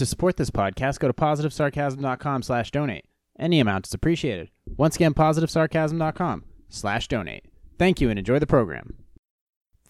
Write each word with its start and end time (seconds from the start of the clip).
To 0.00 0.06
support 0.06 0.38
this 0.38 0.48
podcast, 0.48 0.98
go 0.98 1.08
to 1.08 1.12
positivesarcasm.com 1.12 2.42
slash 2.42 2.70
donate. 2.70 3.04
Any 3.38 3.60
amount 3.60 3.86
is 3.86 3.92
appreciated. 3.92 4.48
Once 4.78 4.96
again, 4.96 5.12
positivesarcasm.com 5.12 6.44
slash 6.70 7.06
donate. 7.06 7.44
Thank 7.78 8.00
you 8.00 8.08
and 8.08 8.18
enjoy 8.18 8.38
the 8.38 8.46
program. 8.46 8.94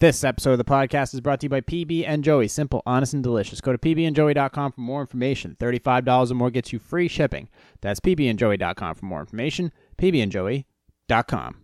This 0.01 0.25
episode 0.25 0.51
of 0.51 0.57
the 0.57 0.65
podcast 0.65 1.13
is 1.13 1.21
brought 1.21 1.39
to 1.39 1.45
you 1.45 1.49
by 1.49 1.61
PB 1.61 2.03
and 2.05 2.25
Joey. 2.25 2.49
Simple, 2.49 2.83
honest, 2.85 3.13
and 3.13 3.23
delicious. 3.23 3.61
Go 3.61 3.71
to 3.71 3.77
pbandjoey.com 3.77 4.73
for 4.73 4.81
more 4.81 4.99
information. 4.99 5.55
$35 5.61 6.29
or 6.29 6.35
more 6.35 6.51
gets 6.51 6.73
you 6.73 6.79
free 6.79 7.07
shipping. 7.07 7.47
That's 7.79 8.01
pbandjoey.com 8.01 8.95
for 8.95 9.05
more 9.05 9.21
information. 9.21 9.71
pbandjoey.com. 9.97 11.55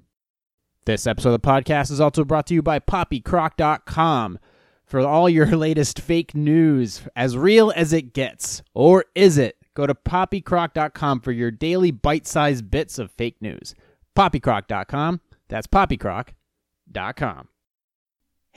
This 0.85 1.05
episode 1.05 1.33
of 1.33 1.41
the 1.41 1.45
podcast 1.45 1.91
is 1.91 1.99
also 1.99 2.23
brought 2.23 2.47
to 2.47 2.53
you 2.53 2.61
by 2.61 2.79
poppycrock.com 2.79 4.39
for 4.87 5.01
all 5.01 5.29
your 5.29 5.45
latest 5.57 5.99
fake 5.99 6.33
news, 6.33 7.01
as 7.15 7.37
real 7.37 7.71
as 7.75 7.93
it 7.93 8.13
gets. 8.13 8.63
Or 8.73 9.05
is 9.13 9.37
it? 9.37 9.57
Go 9.75 9.85
to 9.85 9.93
poppycrock.com 9.93 11.19
for 11.19 11.31
your 11.31 11.51
daily 11.51 11.91
bite 11.91 12.25
sized 12.25 12.71
bits 12.71 12.97
of 12.97 13.11
fake 13.11 13.41
news. 13.41 13.75
Poppycrock.com. 14.15 15.21
That's 15.49 15.67
poppycrock.com. 15.67 17.49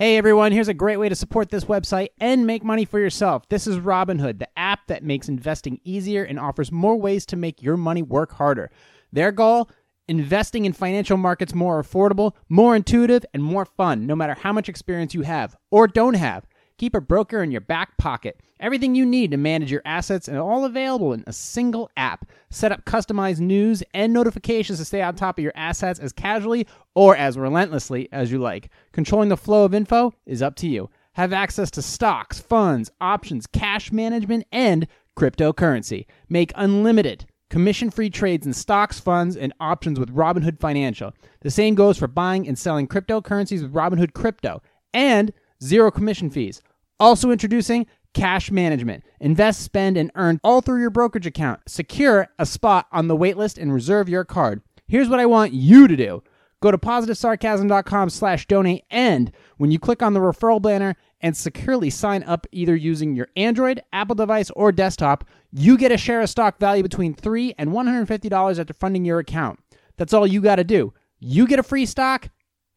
Hey 0.01 0.17
everyone, 0.17 0.53
here's 0.53 0.69
a 0.69 0.73
great 0.73 0.97
way 0.97 1.11
to 1.11 1.15
support 1.15 1.51
this 1.51 1.67
website 1.67 2.09
and 2.19 2.47
make 2.47 2.65
money 2.65 2.87
for 2.87 2.99
yourself. 2.99 3.47
This 3.51 3.67
is 3.67 3.77
Robinhood, 3.77 4.39
the 4.39 4.49
app 4.59 4.87
that 4.87 5.05
makes 5.05 5.29
investing 5.29 5.79
easier 5.85 6.25
and 6.25 6.41
offers 6.41 6.73
more 6.73 6.97
ways 6.97 7.27
to 7.27 7.37
make 7.37 7.63
your 7.63 7.77
money 7.77 8.01
work 8.01 8.33
harder. 8.33 8.71
Their 9.13 9.31
goal? 9.31 9.69
Investing 10.11 10.65
in 10.65 10.73
financial 10.73 11.17
markets 11.17 11.55
more 11.55 11.81
affordable, 11.81 12.33
more 12.49 12.75
intuitive, 12.75 13.25
and 13.33 13.45
more 13.45 13.65
fun, 13.65 14.09
no 14.09 14.17
matter 14.17 14.35
how 14.35 14.53
much 14.53 14.69
experience 14.69 15.15
you 15.15 15.23
have 15.23 15.57
or 15.71 15.87
don't 15.87 16.15
have. 16.15 16.49
Keep 16.79 16.97
a 16.97 17.01
broker 17.01 17.45
in 17.45 17.53
your 17.53 17.61
back 17.61 17.97
pocket. 17.97 18.41
Everything 18.59 18.97
you 18.97 19.07
need 19.07 19.31
to 19.31 19.37
manage 19.37 19.71
your 19.71 19.83
assets 19.85 20.27
and 20.27 20.37
all 20.37 20.65
available 20.65 21.13
in 21.13 21.23
a 21.29 21.33
single 21.33 21.89
app. 21.97 22.27
Set 22.51 22.73
up 22.73 22.85
customized 22.85 23.39
news 23.39 23.85
and 23.95 24.13
notifications 24.13 24.81
to 24.81 24.85
stay 24.85 25.01
on 25.01 25.15
top 25.15 25.39
of 25.39 25.45
your 25.45 25.53
assets 25.55 26.01
as 26.01 26.13
casually 26.13 26.67
or 26.97 27.17
as 27.17 27.39
relentlessly 27.39 28.09
as 28.11 28.33
you 28.33 28.41
like. 28.41 28.69
Controlling 28.91 29.29
the 29.29 29.37
flow 29.37 29.65
of 29.65 29.75
info 29.75 30.13
is 30.27 30.43
up 30.43 30.57
to 30.57 30.67
you. 30.67 30.91
Have 31.13 31.33
access 31.33 31.71
to 31.71 31.83
stocks, 31.83 32.41
funds, 32.41 32.91
options, 33.01 33.47
cash 33.47 33.93
management, 33.93 34.45
and 34.51 34.89
cryptocurrency. 35.17 36.07
Make 36.29 36.51
unlimited 36.57 37.27
commission 37.51 37.91
free 37.91 38.09
trades 38.09 38.47
in 38.47 38.53
stocks, 38.55 38.99
funds, 38.99 39.37
and 39.37 39.53
options 39.61 39.99
with 39.99 40.15
Robinhood 40.15 40.59
Financial. 40.59 41.13
The 41.41 41.51
same 41.51 41.75
goes 41.75 41.99
for 41.99 42.07
buying 42.07 42.49
and 42.49 42.59
selling 42.59 42.89
cryptocurrencies 42.89 43.61
with 43.63 43.75
Robinhood 43.75 44.15
Crypto. 44.15 44.63
And 44.95 45.33
zero 45.63 45.91
commission 45.91 46.31
fees. 46.31 46.63
Also 46.99 47.31
introducing 47.31 47.87
cash 48.15 48.51
management. 48.51 49.05
Invest, 49.21 49.63
spend, 49.63 49.97
and 49.97 50.11
earn 50.15 50.41
all 50.43 50.61
through 50.61 50.81
your 50.81 50.91
brokerage 50.91 51.27
account. 51.27 51.61
Secure 51.67 52.29
a 52.39 52.47
spot 52.47 52.87
on 52.93 53.09
the 53.09 53.17
waitlist 53.17 53.61
and 53.61 53.73
reserve 53.73 54.09
your 54.09 54.25
card. 54.25 54.63
Here's 54.87 55.09
what 55.09 55.21
I 55.21 55.27
want 55.27 55.53
you 55.53 55.87
to 55.87 55.97
do. 55.97 56.23
Go 56.61 56.71
to 56.71 56.79
positivesarcasm.com 56.79 58.11
slash 58.11 58.47
donate 58.47 58.85
and 58.91 59.33
when 59.57 59.71
you 59.71 59.79
click 59.79 60.03
on 60.03 60.13
the 60.13 60.21
referral 60.21 60.61
banner 60.61 60.95
and 61.23 61.37
securely 61.37 61.89
sign 61.89 62.23
up 62.25 62.47
either 62.53 62.75
using 62.75 63.15
your 63.15 63.29
Android, 63.37 63.81
Apple 63.93 64.15
device, 64.15 64.51
or 64.51 64.73
desktop, 64.73 65.25
you 65.53 65.77
get 65.77 65.93
a 65.93 65.97
share 65.97 66.21
of 66.21 66.31
stock 66.31 66.59
value 66.59 66.83
between 66.83 67.15
3 67.15 67.55
and 67.59 67.71
$150 67.71 68.59
after 68.59 68.73
funding 68.73 69.05
your 69.05 69.19
account. 69.19 69.59
That's 69.97 70.13
all 70.13 70.27
you 70.27 70.41
got 70.41 70.57
to 70.57 70.65
do. 70.65 70.93
You 71.19 71.47
get 71.47 71.59
a 71.59 71.63
free 71.63 71.87
stock, 71.87 72.29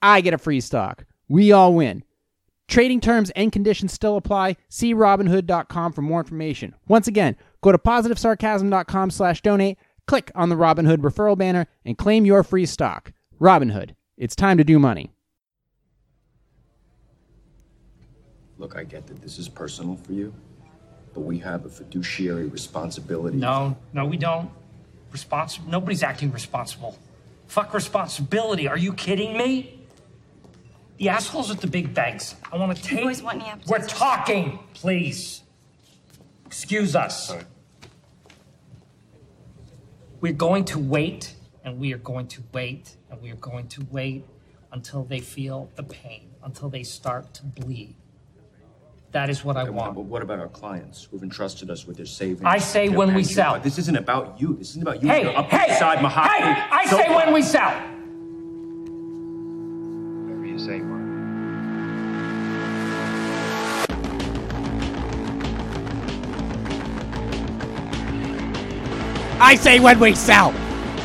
I 0.02 0.22
get 0.22 0.34
a 0.34 0.38
free 0.38 0.60
stock. 0.60 1.06
We 1.30 1.52
all 1.52 1.74
win. 1.74 2.04
Trading 2.68 3.00
terms 3.00 3.30
and 3.32 3.52
conditions 3.52 3.94
still 3.94 4.18
apply. 4.18 4.58
See 4.70 4.94
Robinhood.com 4.94 5.94
for 5.94 6.02
more 6.02 6.20
information. 6.20 6.76
Once 6.88 7.08
again, 7.08 7.36
go 7.62 7.72
to 7.72 7.78
positivesarcasm.com 7.78 9.12
slash 9.12 9.42
donate, 9.42 9.78
click 10.08 10.32
on 10.36 10.50
the 10.50 10.56
Robinhood 10.56 10.98
referral 10.98 11.38
banner, 11.38 11.68
and 11.86 11.98
claim 11.98 12.26
your 12.26 12.44
free 12.44 12.66
stock. 12.66 13.14
Robinhood. 13.40 13.96
It's 14.18 14.36
time 14.36 14.58
to 14.58 14.64
do 14.64 14.80
money. 14.80 15.12
Look, 18.58 18.76
I 18.78 18.84
get 18.84 19.08
that 19.08 19.22
this 19.22 19.40
is 19.40 19.50
personal 19.50 19.96
for 19.98 20.14
you, 20.14 20.34
but 21.14 21.22
we 21.22 21.40
have 21.40 21.66
a 21.66 21.70
fiduciary 21.70 22.46
responsibility. 22.46 23.38
No, 23.38 23.78
no, 23.94 24.06
we 24.06 24.18
don't. 24.18 24.50
Responsible. 25.12 25.70
Nobody's 25.70 26.04
acting 26.04 26.32
responsible. 26.32 26.98
Fuck 27.48 27.74
responsibility. 27.74 28.68
Are 28.68 28.78
you 28.78 28.94
kidding 28.94 29.38
me? 29.38 29.80
The 30.98 31.10
assholes 31.10 31.52
at 31.52 31.62
the 31.62 31.68
big 31.68 31.94
banks. 31.94 32.36
I 32.52 32.58
want 32.58 32.76
to 32.76 32.84
take. 32.84 33.04
boys 33.04 33.22
want 33.22 33.42
any 33.42 33.50
appetizers? 33.50 33.70
We're 33.70 33.88
talking, 33.88 34.60
please. 34.74 35.44
Excuse 36.46 36.96
us. 36.96 37.34
We're 40.22 40.34
going 40.34 40.66
to 40.66 40.80
wait, 40.80 41.36
and 41.64 41.80
we 41.80 41.94
are 41.94 41.98
going 41.98 42.28
to 42.28 42.44
wait, 42.54 42.96
and 43.12 43.22
we 43.22 43.32
are 43.32 43.36
going 43.36 43.68
to 43.70 43.86
wait 43.92 44.26
until 44.72 45.04
they 45.04 45.20
feel 45.20 45.70
the 45.76 45.84
pain, 45.84 46.30
until 46.44 46.70
they 46.70 46.84
start 46.84 47.34
to 47.36 47.44
bleed. 47.44 47.96
That 49.14 49.30
is 49.30 49.46
what 49.46 49.58
I 49.58 49.62
Okay, 49.62 49.70
well, 49.70 49.84
want. 49.84 49.96
But 49.96 50.02
what 50.06 50.22
about 50.24 50.40
our 50.40 50.48
clients 50.48 51.04
who've 51.10 51.22
entrusted 51.22 51.70
us 51.70 51.86
with 51.86 51.98
their 51.98 52.06
savings? 52.08 52.42
I 52.46 52.58
say 52.58 52.88
their 52.88 52.98
when 52.98 53.10
we 53.10 53.22
pension? 53.22 53.34
sell. 53.36 53.60
This 53.60 53.78
isn't 53.78 53.96
about 53.96 54.42
you. 54.42 54.56
This 54.56 54.72
isn't 54.72 54.82
about 54.82 55.04
you. 55.04 55.08
Hey, 55.10 55.22
You're 55.24 55.38
up 55.38 55.50
hey, 55.52 55.68
beside 55.68 56.02
mahogany. 56.02 56.52
hey! 56.54 56.68
I 56.72 56.86
So- 56.88 56.98
say 56.98 57.16
when 57.16 57.32
we 57.32 57.42
sell. 57.44 57.72
Whatever 60.26 60.46
you 60.48 60.58
say, 60.58 60.80
Mark. 60.80 61.02
I 69.40 69.56
say 69.56 69.80
when 69.80 70.00
we 70.00 70.16
sell. 70.16 70.54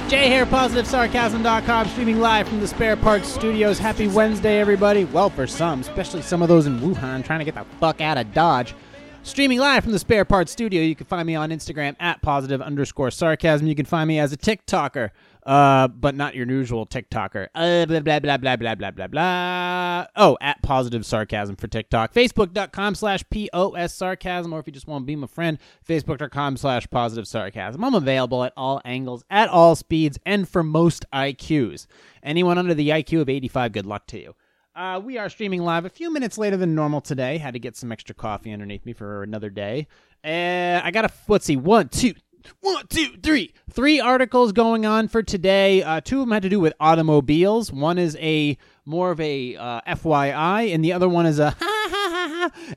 Jay 0.09 0.31
here, 0.31 0.47
positivesarcasm.com, 0.47 1.89
streaming 1.89 2.19
live 2.19 2.49
from 2.49 2.61
the 2.61 2.67
Spare 2.67 2.97
Parts 2.97 3.29
Studios. 3.29 3.79
Happy 3.79 4.09
Wednesday, 4.09 4.59
everybody. 4.59 5.05
Well, 5.05 5.29
for 5.29 5.47
some, 5.47 5.81
especially 5.81 6.23
some 6.23 6.41
of 6.41 6.49
those 6.49 6.67
in 6.67 6.81
Wuhan 6.81 7.23
trying 7.23 7.41
to 7.41 7.45
get 7.45 7.55
the 7.55 7.67
fuck 7.79 8.01
out 8.01 8.17
of 8.17 8.33
Dodge. 8.33 8.75
Streaming 9.23 9.59
live 9.59 9.83
from 9.83 9.93
the 9.93 9.99
Spare 9.99 10.25
Parts 10.25 10.51
Studio. 10.51 10.81
You 10.81 10.97
can 10.97 11.05
find 11.05 11.27
me 11.27 11.35
on 11.35 11.51
Instagram 11.51 11.95
at 12.01 12.23
positive 12.23 12.63
underscore 12.63 13.11
sarcasm. 13.11 13.67
You 13.67 13.75
can 13.75 13.85
find 13.85 14.09
me 14.09 14.19
as 14.19 14.33
a 14.33 14.39
TikToker, 14.39 15.11
uh, 15.49 15.89
but 15.89 16.15
not 16.15 16.35
your 16.35 16.47
usual 16.47 16.87
TikToker. 16.87 17.49
Uh, 17.55 17.87
blah, 17.87 18.01
blah, 18.01 18.19
blah, 18.19 18.37
blah, 18.37 18.57
blah, 18.57 18.75
blah, 18.75 18.91
blah, 18.91 19.07
blah. 19.07 20.07
Oh, 20.15 20.37
at 20.43 20.61
positive 20.63 21.07
sarcasm 21.07 21.57
for 21.57 21.69
TikTok. 21.69 22.13
Facebook.com 22.13 22.95
slash 22.95 23.25
POS 23.31 23.95
sarcasm, 23.95 24.53
or 24.53 24.61
if 24.61 24.67
you 24.67 24.75
just 24.75 24.87
want 24.87 25.03
to 25.03 25.07
be 25.07 25.17
my 25.17 25.27
friend, 25.27 25.59
Facebook.com 25.89 26.59
slash 26.59 26.87
positive 26.91 27.27
sarcasm. 27.27 27.83
I'm 27.83 27.95
available 27.95 28.45
at 28.45 28.53
all 28.59 28.83
angles, 28.85 29.25
at 29.31 29.49
all 29.49 29.75
speeds, 29.75 30.19
and 30.27 30.47
for 30.47 30.63
most 30.63 31.07
IQs. 31.15 31.87
Anyone 32.23 32.59
under 32.59 32.75
the 32.75 32.91
IQ 32.91 33.23
of 33.23 33.31
85, 33.31 33.73
good 33.73 33.87
luck 33.87 34.07
to 34.09 34.21
you. 34.21 34.35
Uh, 34.77 35.01
we 35.03 35.17
are 35.17 35.31
streaming 35.31 35.63
live 35.63 35.87
a 35.87 35.91
few 35.91 36.13
minutes 36.13 36.37
later 36.37 36.59
than 36.59 36.75
normal 36.75 37.01
today. 37.01 37.39
Had 37.39 37.55
to 37.55 37.59
get 37.59 37.75
some 37.75 37.91
extra 37.91 38.15
coffee 38.15 38.53
underneath 38.53 38.85
me 38.85 38.93
for 38.93 39.23
another 39.23 39.49
day. 39.49 39.89
Uh, 40.23 40.81
I 40.85 40.91
got 40.91 41.07
a 41.07 41.11
let's 41.27 41.47
see, 41.47 41.57
one, 41.57 41.89
two, 41.89 42.13
one, 42.61 42.87
two, 42.89 43.17
three, 43.23 43.53
three 43.71 44.01
articles 44.01 44.53
going 44.53 44.87
on 44.87 45.09
for 45.09 45.23
today. 45.23 45.83
Uh, 45.83 46.01
two 46.01 46.21
of 46.21 46.27
them 46.27 46.33
had 46.33 46.43
to 46.43 46.49
do 46.49 46.61
with 46.61 46.75
automobiles. 46.81 47.73
One 47.73 47.99
is 47.99 48.17
a 48.21 48.57
more 48.85 49.11
of 49.11 49.21
a 49.21 49.57
uh, 49.57 49.81
FYI, 49.83 50.75
and 50.75 50.85
the 50.85 50.93
other 50.93 51.09
one 51.09 51.27
is 51.27 51.39
a. 51.39 51.55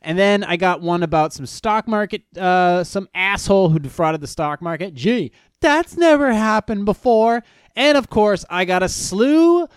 And 0.01 0.17
then 0.17 0.43
I 0.43 0.57
got 0.57 0.81
one 0.81 1.03
about 1.03 1.33
some 1.33 1.45
stock 1.45 1.87
market, 1.87 2.23
uh, 2.37 2.83
some 2.83 3.07
asshole 3.13 3.69
who 3.69 3.79
defrauded 3.79 4.21
the 4.21 4.27
stock 4.27 4.61
market. 4.61 4.93
Gee, 4.93 5.31
that's 5.59 5.97
never 5.97 6.33
happened 6.33 6.85
before. 6.85 7.43
And 7.75 7.97
of 7.97 8.09
course, 8.09 8.45
I 8.49 8.65
got 8.65 8.83
a 8.83 8.89
slew 8.89 9.67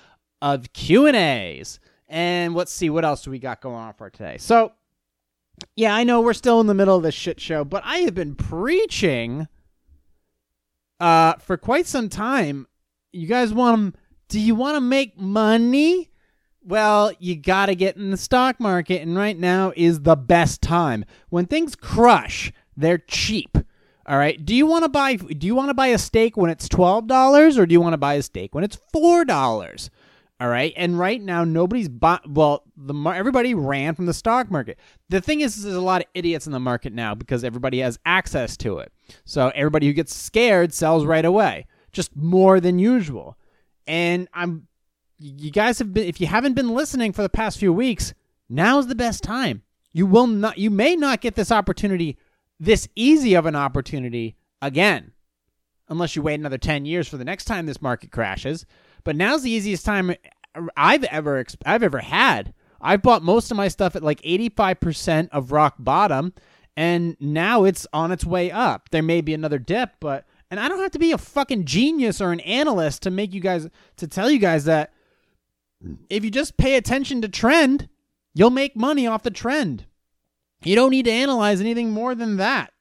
of 0.42 0.72
Q 0.72 1.06
and 1.06 1.16
A's. 1.16 1.80
And 2.08 2.54
let's 2.54 2.72
see 2.72 2.90
what 2.90 3.04
else 3.04 3.22
do 3.22 3.30
we 3.30 3.38
got 3.38 3.60
going 3.60 3.76
on 3.76 3.94
for 3.94 4.10
today. 4.10 4.36
So, 4.38 4.72
yeah, 5.74 5.94
I 5.94 6.04
know 6.04 6.20
we're 6.20 6.32
still 6.32 6.60
in 6.60 6.66
the 6.66 6.74
middle 6.74 6.96
of 6.96 7.02
this 7.02 7.14
shit 7.14 7.40
show, 7.40 7.64
but 7.64 7.82
I 7.84 7.98
have 7.98 8.14
been 8.14 8.34
preaching 8.34 9.48
uh 11.00 11.34
for 11.34 11.56
quite 11.56 11.86
some 11.86 12.08
time. 12.08 12.66
You 13.12 13.26
guys 13.26 13.52
want 13.52 13.94
to? 13.94 14.00
do 14.28 14.40
you 14.40 14.54
want 14.54 14.76
to 14.76 14.80
make 14.80 15.18
money? 15.18 16.10
Well, 16.62 17.12
you 17.18 17.36
got 17.36 17.66
to 17.66 17.74
get 17.74 17.96
in 17.96 18.10
the 18.10 18.16
stock 18.16 18.58
market 18.58 19.02
and 19.02 19.16
right 19.16 19.38
now 19.38 19.72
is 19.76 20.00
the 20.00 20.16
best 20.16 20.62
time. 20.62 21.04
When 21.28 21.46
things 21.46 21.76
crush, 21.76 22.52
they're 22.76 22.98
cheap. 22.98 23.56
All 24.06 24.18
right. 24.18 24.42
Do 24.44 24.54
you 24.54 24.66
want 24.66 24.84
to 24.84 24.88
buy 24.88 25.16
do 25.16 25.46
you 25.46 25.54
want 25.54 25.70
to 25.70 25.74
buy 25.74 25.88
a 25.88 25.98
steak 25.98 26.36
when 26.36 26.50
it's 26.50 26.68
$12 26.68 27.58
or 27.58 27.66
do 27.66 27.72
you 27.72 27.80
want 27.80 27.92
to 27.92 27.98
buy 27.98 28.14
a 28.14 28.22
steak 28.22 28.54
when 28.54 28.64
it's 28.64 28.78
$4? 28.94 29.90
All 30.40 30.48
right, 30.48 30.72
and 30.76 30.98
right 30.98 31.22
now 31.22 31.44
nobody's 31.44 31.88
bought. 31.88 32.28
Well, 32.28 32.64
the 32.76 32.92
everybody 32.92 33.54
ran 33.54 33.94
from 33.94 34.06
the 34.06 34.12
stock 34.12 34.50
market. 34.50 34.80
The 35.08 35.20
thing 35.20 35.42
is, 35.42 35.62
there's 35.62 35.76
a 35.76 35.80
lot 35.80 36.00
of 36.00 36.08
idiots 36.12 36.46
in 36.46 36.52
the 36.52 36.58
market 36.58 36.92
now 36.92 37.14
because 37.14 37.44
everybody 37.44 37.78
has 37.78 38.00
access 38.04 38.56
to 38.58 38.78
it. 38.78 38.92
So 39.24 39.50
everybody 39.54 39.86
who 39.86 39.92
gets 39.92 40.14
scared 40.14 40.72
sells 40.72 41.04
right 41.04 41.24
away, 41.24 41.66
just 41.92 42.16
more 42.16 42.60
than 42.60 42.78
usual. 42.78 43.36
And 43.86 44.28
I'm, 44.32 44.66
you 45.18 45.50
guys 45.50 45.78
have 45.78 45.92
been. 45.92 46.04
If 46.04 46.20
you 46.20 46.26
haven't 46.26 46.54
been 46.54 46.74
listening 46.74 47.12
for 47.12 47.22
the 47.22 47.28
past 47.28 47.58
few 47.58 47.72
weeks, 47.72 48.14
now's 48.48 48.86
the 48.86 48.94
best 48.94 49.22
time. 49.22 49.62
You 49.92 50.06
will 50.06 50.26
not. 50.26 50.58
You 50.58 50.70
may 50.70 50.96
not 50.96 51.20
get 51.20 51.34
this 51.34 51.52
opportunity 51.52 52.18
this 52.60 52.88
easy 52.94 53.34
of 53.34 53.46
an 53.46 53.56
opportunity 53.56 54.36
again, 54.62 55.12
unless 55.88 56.16
you 56.16 56.22
wait 56.22 56.38
another 56.38 56.58
10 56.58 56.86
years 56.86 57.08
for 57.08 57.16
the 57.16 57.24
next 57.24 57.44
time 57.44 57.66
this 57.66 57.82
market 57.82 58.10
crashes. 58.10 58.64
But 59.02 59.16
now's 59.16 59.42
the 59.42 59.50
easiest 59.50 59.84
time 59.84 60.14
I've 60.76 61.04
ever 61.04 61.44
I've 61.66 61.82
ever 61.82 61.98
had. 61.98 62.54
I've 62.80 63.02
bought 63.02 63.22
most 63.22 63.50
of 63.50 63.56
my 63.56 63.68
stuff 63.68 63.96
at 63.96 64.02
like 64.02 64.20
85% 64.22 65.28
of 65.30 65.52
rock 65.52 65.76
bottom 65.78 66.34
and 66.76 67.16
now 67.20 67.64
it's 67.64 67.86
on 67.92 68.12
its 68.12 68.24
way 68.24 68.50
up. 68.50 68.90
There 68.90 69.02
may 69.02 69.20
be 69.20 69.34
another 69.34 69.58
dip, 69.58 69.92
but 70.00 70.26
and 70.50 70.60
I 70.60 70.68
don't 70.68 70.80
have 70.80 70.90
to 70.92 70.98
be 70.98 71.12
a 71.12 71.18
fucking 71.18 71.64
genius 71.64 72.20
or 72.20 72.32
an 72.32 72.40
analyst 72.40 73.02
to 73.02 73.10
make 73.10 73.32
you 73.32 73.40
guys 73.40 73.68
to 73.96 74.06
tell 74.06 74.30
you 74.30 74.38
guys 74.38 74.64
that 74.64 74.92
if 76.08 76.24
you 76.24 76.30
just 76.30 76.56
pay 76.56 76.76
attention 76.76 77.20
to 77.22 77.28
trend, 77.28 77.88
you'll 78.34 78.50
make 78.50 78.76
money 78.76 79.06
off 79.06 79.22
the 79.22 79.30
trend. 79.30 79.86
You 80.62 80.74
don't 80.74 80.90
need 80.90 81.04
to 81.04 81.10
analyze 81.10 81.60
anything 81.60 81.90
more 81.90 82.14
than 82.14 82.36
that. 82.38 82.72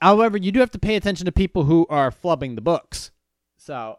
However, 0.00 0.36
you 0.36 0.52
do 0.52 0.60
have 0.60 0.70
to 0.72 0.78
pay 0.78 0.96
attention 0.96 1.26
to 1.26 1.32
people 1.32 1.64
who 1.64 1.86
are 1.88 2.10
flubbing 2.10 2.54
the 2.54 2.60
books. 2.60 3.10
So, 3.56 3.98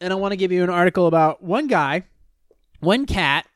and 0.00 0.12
I 0.12 0.16
want 0.16 0.32
to 0.32 0.36
give 0.36 0.52
you 0.52 0.62
an 0.62 0.70
article 0.70 1.06
about 1.06 1.42
one 1.42 1.66
guy, 1.66 2.04
one 2.80 3.06
cat, 3.06 3.46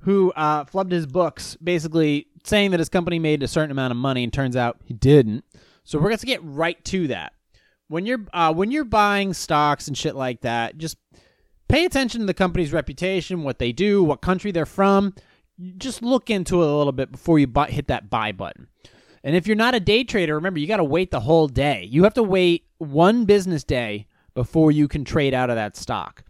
who 0.00 0.32
uh, 0.32 0.64
flubbed 0.64 0.92
his 0.92 1.06
books, 1.06 1.56
basically 1.62 2.26
saying 2.48 2.70
that 2.72 2.80
his 2.80 2.88
company 2.88 3.18
made 3.18 3.42
a 3.42 3.48
certain 3.48 3.70
amount 3.70 3.90
of 3.90 3.96
money, 3.96 4.24
and 4.24 4.32
turns 4.32 4.56
out 4.56 4.80
he 4.84 4.94
didn't. 4.94 5.44
So 5.84 5.98
we're 5.98 6.08
going 6.08 6.18
to 6.18 6.26
get 6.26 6.44
right 6.44 6.82
to 6.86 7.08
that. 7.08 7.32
When 7.88 8.04
you're 8.04 8.26
uh, 8.32 8.52
when 8.52 8.70
you're 8.70 8.84
buying 8.84 9.32
stocks 9.32 9.88
and 9.88 9.96
shit 9.96 10.14
like 10.14 10.42
that, 10.42 10.76
just 10.76 10.98
pay 11.68 11.84
attention 11.84 12.20
to 12.20 12.26
the 12.26 12.34
company's 12.34 12.72
reputation, 12.72 13.42
what 13.42 13.58
they 13.58 13.72
do, 13.72 14.02
what 14.02 14.20
country 14.20 14.50
they're 14.50 14.66
from. 14.66 15.14
Just 15.78 16.02
look 16.02 16.30
into 16.30 16.62
it 16.62 16.68
a 16.68 16.76
little 16.76 16.92
bit 16.92 17.10
before 17.10 17.38
you 17.38 17.46
buy, 17.46 17.68
hit 17.68 17.88
that 17.88 18.10
buy 18.10 18.32
button. 18.32 18.68
And 19.24 19.34
if 19.34 19.46
you're 19.46 19.56
not 19.56 19.74
a 19.74 19.80
day 19.80 20.04
trader, 20.04 20.34
remember 20.34 20.60
you 20.60 20.66
got 20.66 20.76
to 20.76 20.84
wait 20.84 21.10
the 21.10 21.20
whole 21.20 21.48
day. 21.48 21.86
You 21.90 22.04
have 22.04 22.14
to 22.14 22.22
wait 22.22 22.66
one 22.78 23.24
business 23.24 23.64
day 23.64 24.06
before 24.34 24.70
you 24.70 24.86
can 24.86 25.04
trade 25.04 25.34
out 25.34 25.50
of 25.50 25.56
that 25.56 25.76
stock. 25.76 26.22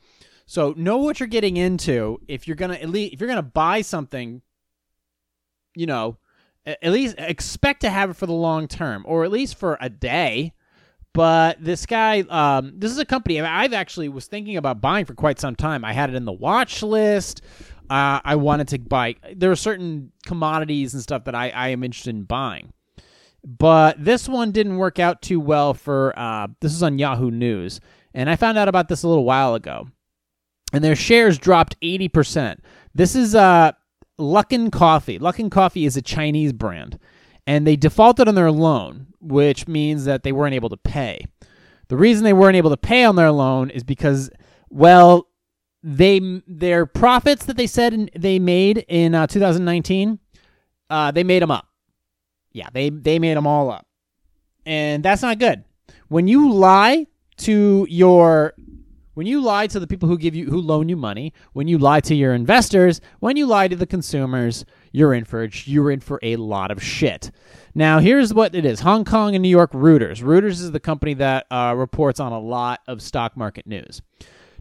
So 0.46 0.72
know 0.78 0.96
what 0.96 1.20
you're 1.20 1.26
getting 1.26 1.58
into. 1.58 2.18
If 2.26 2.48
you're 2.48 2.56
gonna 2.56 2.78
if 2.80 3.20
you're 3.20 3.28
gonna 3.28 3.42
buy 3.42 3.82
something, 3.82 4.40
you 5.78 5.86
know, 5.86 6.18
at 6.66 6.92
least 6.92 7.14
expect 7.18 7.82
to 7.82 7.90
have 7.90 8.10
it 8.10 8.16
for 8.16 8.26
the 8.26 8.32
long 8.32 8.66
term, 8.66 9.04
or 9.06 9.24
at 9.24 9.30
least 9.30 9.54
for 9.54 9.78
a 9.80 9.88
day. 9.88 10.52
But 11.14 11.64
this 11.64 11.86
guy, 11.86 12.20
um, 12.28 12.74
this 12.76 12.90
is 12.90 12.98
a 12.98 13.04
company 13.04 13.40
I've 13.40 13.72
actually 13.72 14.08
was 14.08 14.26
thinking 14.26 14.56
about 14.56 14.80
buying 14.80 15.04
for 15.04 15.14
quite 15.14 15.40
some 15.40 15.56
time. 15.56 15.84
I 15.84 15.92
had 15.92 16.10
it 16.10 16.16
in 16.16 16.24
the 16.24 16.32
watch 16.32 16.82
list. 16.82 17.42
Uh, 17.88 18.20
I 18.22 18.36
wanted 18.36 18.68
to 18.68 18.78
buy. 18.78 19.16
There 19.34 19.50
are 19.50 19.56
certain 19.56 20.12
commodities 20.26 20.94
and 20.94 21.02
stuff 21.02 21.24
that 21.24 21.34
I, 21.34 21.50
I 21.50 21.68
am 21.68 21.82
interested 21.82 22.14
in 22.14 22.24
buying, 22.24 22.72
but 23.42 24.04
this 24.04 24.28
one 24.28 24.52
didn't 24.52 24.76
work 24.76 24.98
out 24.98 25.22
too 25.22 25.40
well 25.40 25.74
for. 25.74 26.12
Uh, 26.16 26.48
this 26.60 26.72
is 26.72 26.82
on 26.82 26.98
Yahoo 26.98 27.30
News, 27.30 27.80
and 28.12 28.28
I 28.28 28.36
found 28.36 28.58
out 28.58 28.68
about 28.68 28.88
this 28.88 29.04
a 29.04 29.08
little 29.08 29.24
while 29.24 29.54
ago, 29.54 29.88
and 30.72 30.84
their 30.84 30.96
shares 30.96 31.38
dropped 31.38 31.76
eighty 31.80 32.08
percent. 32.08 32.62
This 32.94 33.16
is 33.16 33.34
uh, 33.34 33.72
Luckin 34.18 34.70
Coffee. 34.70 35.18
Luckin 35.18 35.50
Coffee 35.50 35.84
is 35.84 35.96
a 35.96 36.02
Chinese 36.02 36.52
brand, 36.52 36.98
and 37.46 37.66
they 37.66 37.76
defaulted 37.76 38.28
on 38.28 38.34
their 38.34 38.50
loan, 38.50 39.08
which 39.20 39.68
means 39.68 40.04
that 40.04 40.22
they 40.22 40.32
weren't 40.32 40.54
able 40.54 40.68
to 40.68 40.76
pay. 40.76 41.24
The 41.88 41.96
reason 41.96 42.24
they 42.24 42.32
weren't 42.32 42.56
able 42.56 42.70
to 42.70 42.76
pay 42.76 43.04
on 43.04 43.16
their 43.16 43.30
loan 43.30 43.70
is 43.70 43.82
because, 43.82 44.30
well, 44.68 45.28
they 45.82 46.42
their 46.46 46.86
profits 46.86 47.46
that 47.46 47.56
they 47.56 47.66
said 47.66 48.10
they 48.14 48.38
made 48.38 48.84
in 48.88 49.14
uh, 49.14 49.26
2019, 49.26 50.18
uh, 50.90 51.10
they 51.12 51.24
made 51.24 51.42
them 51.42 51.50
up. 51.50 51.66
Yeah, 52.52 52.68
they 52.72 52.90
they 52.90 53.18
made 53.18 53.36
them 53.36 53.46
all 53.46 53.70
up, 53.70 53.86
and 54.66 55.02
that's 55.02 55.22
not 55.22 55.38
good. 55.38 55.64
When 56.08 56.26
you 56.26 56.52
lie 56.52 57.06
to 57.38 57.86
your 57.88 58.54
when 59.18 59.26
you 59.26 59.40
lie 59.40 59.66
to 59.66 59.80
the 59.80 59.86
people 59.88 60.08
who 60.08 60.16
give 60.16 60.36
you 60.36 60.46
who 60.46 60.60
loan 60.60 60.88
you 60.88 60.94
money, 60.94 61.32
when 61.52 61.66
you 61.66 61.76
lie 61.76 61.98
to 61.98 62.14
your 62.14 62.32
investors, 62.32 63.00
when 63.18 63.36
you 63.36 63.46
lie 63.46 63.66
to 63.66 63.74
the 63.74 63.84
consumers, 63.84 64.64
you're 64.92 65.12
in 65.12 65.24
for 65.24 65.42
you're 65.64 65.90
in 65.90 65.98
for 65.98 66.20
a 66.22 66.36
lot 66.36 66.70
of 66.70 66.80
shit. 66.80 67.32
Now, 67.74 67.98
here's 67.98 68.32
what 68.32 68.54
it 68.54 68.64
is: 68.64 68.78
Hong 68.78 69.04
Kong 69.04 69.34
and 69.34 69.42
New 69.42 69.48
York 69.48 69.72
Reuters. 69.72 70.22
Reuters 70.22 70.60
is 70.60 70.70
the 70.70 70.78
company 70.78 71.14
that 71.14 71.48
uh, 71.50 71.74
reports 71.76 72.20
on 72.20 72.30
a 72.30 72.38
lot 72.38 72.78
of 72.86 73.02
stock 73.02 73.36
market 73.36 73.66
news. 73.66 74.02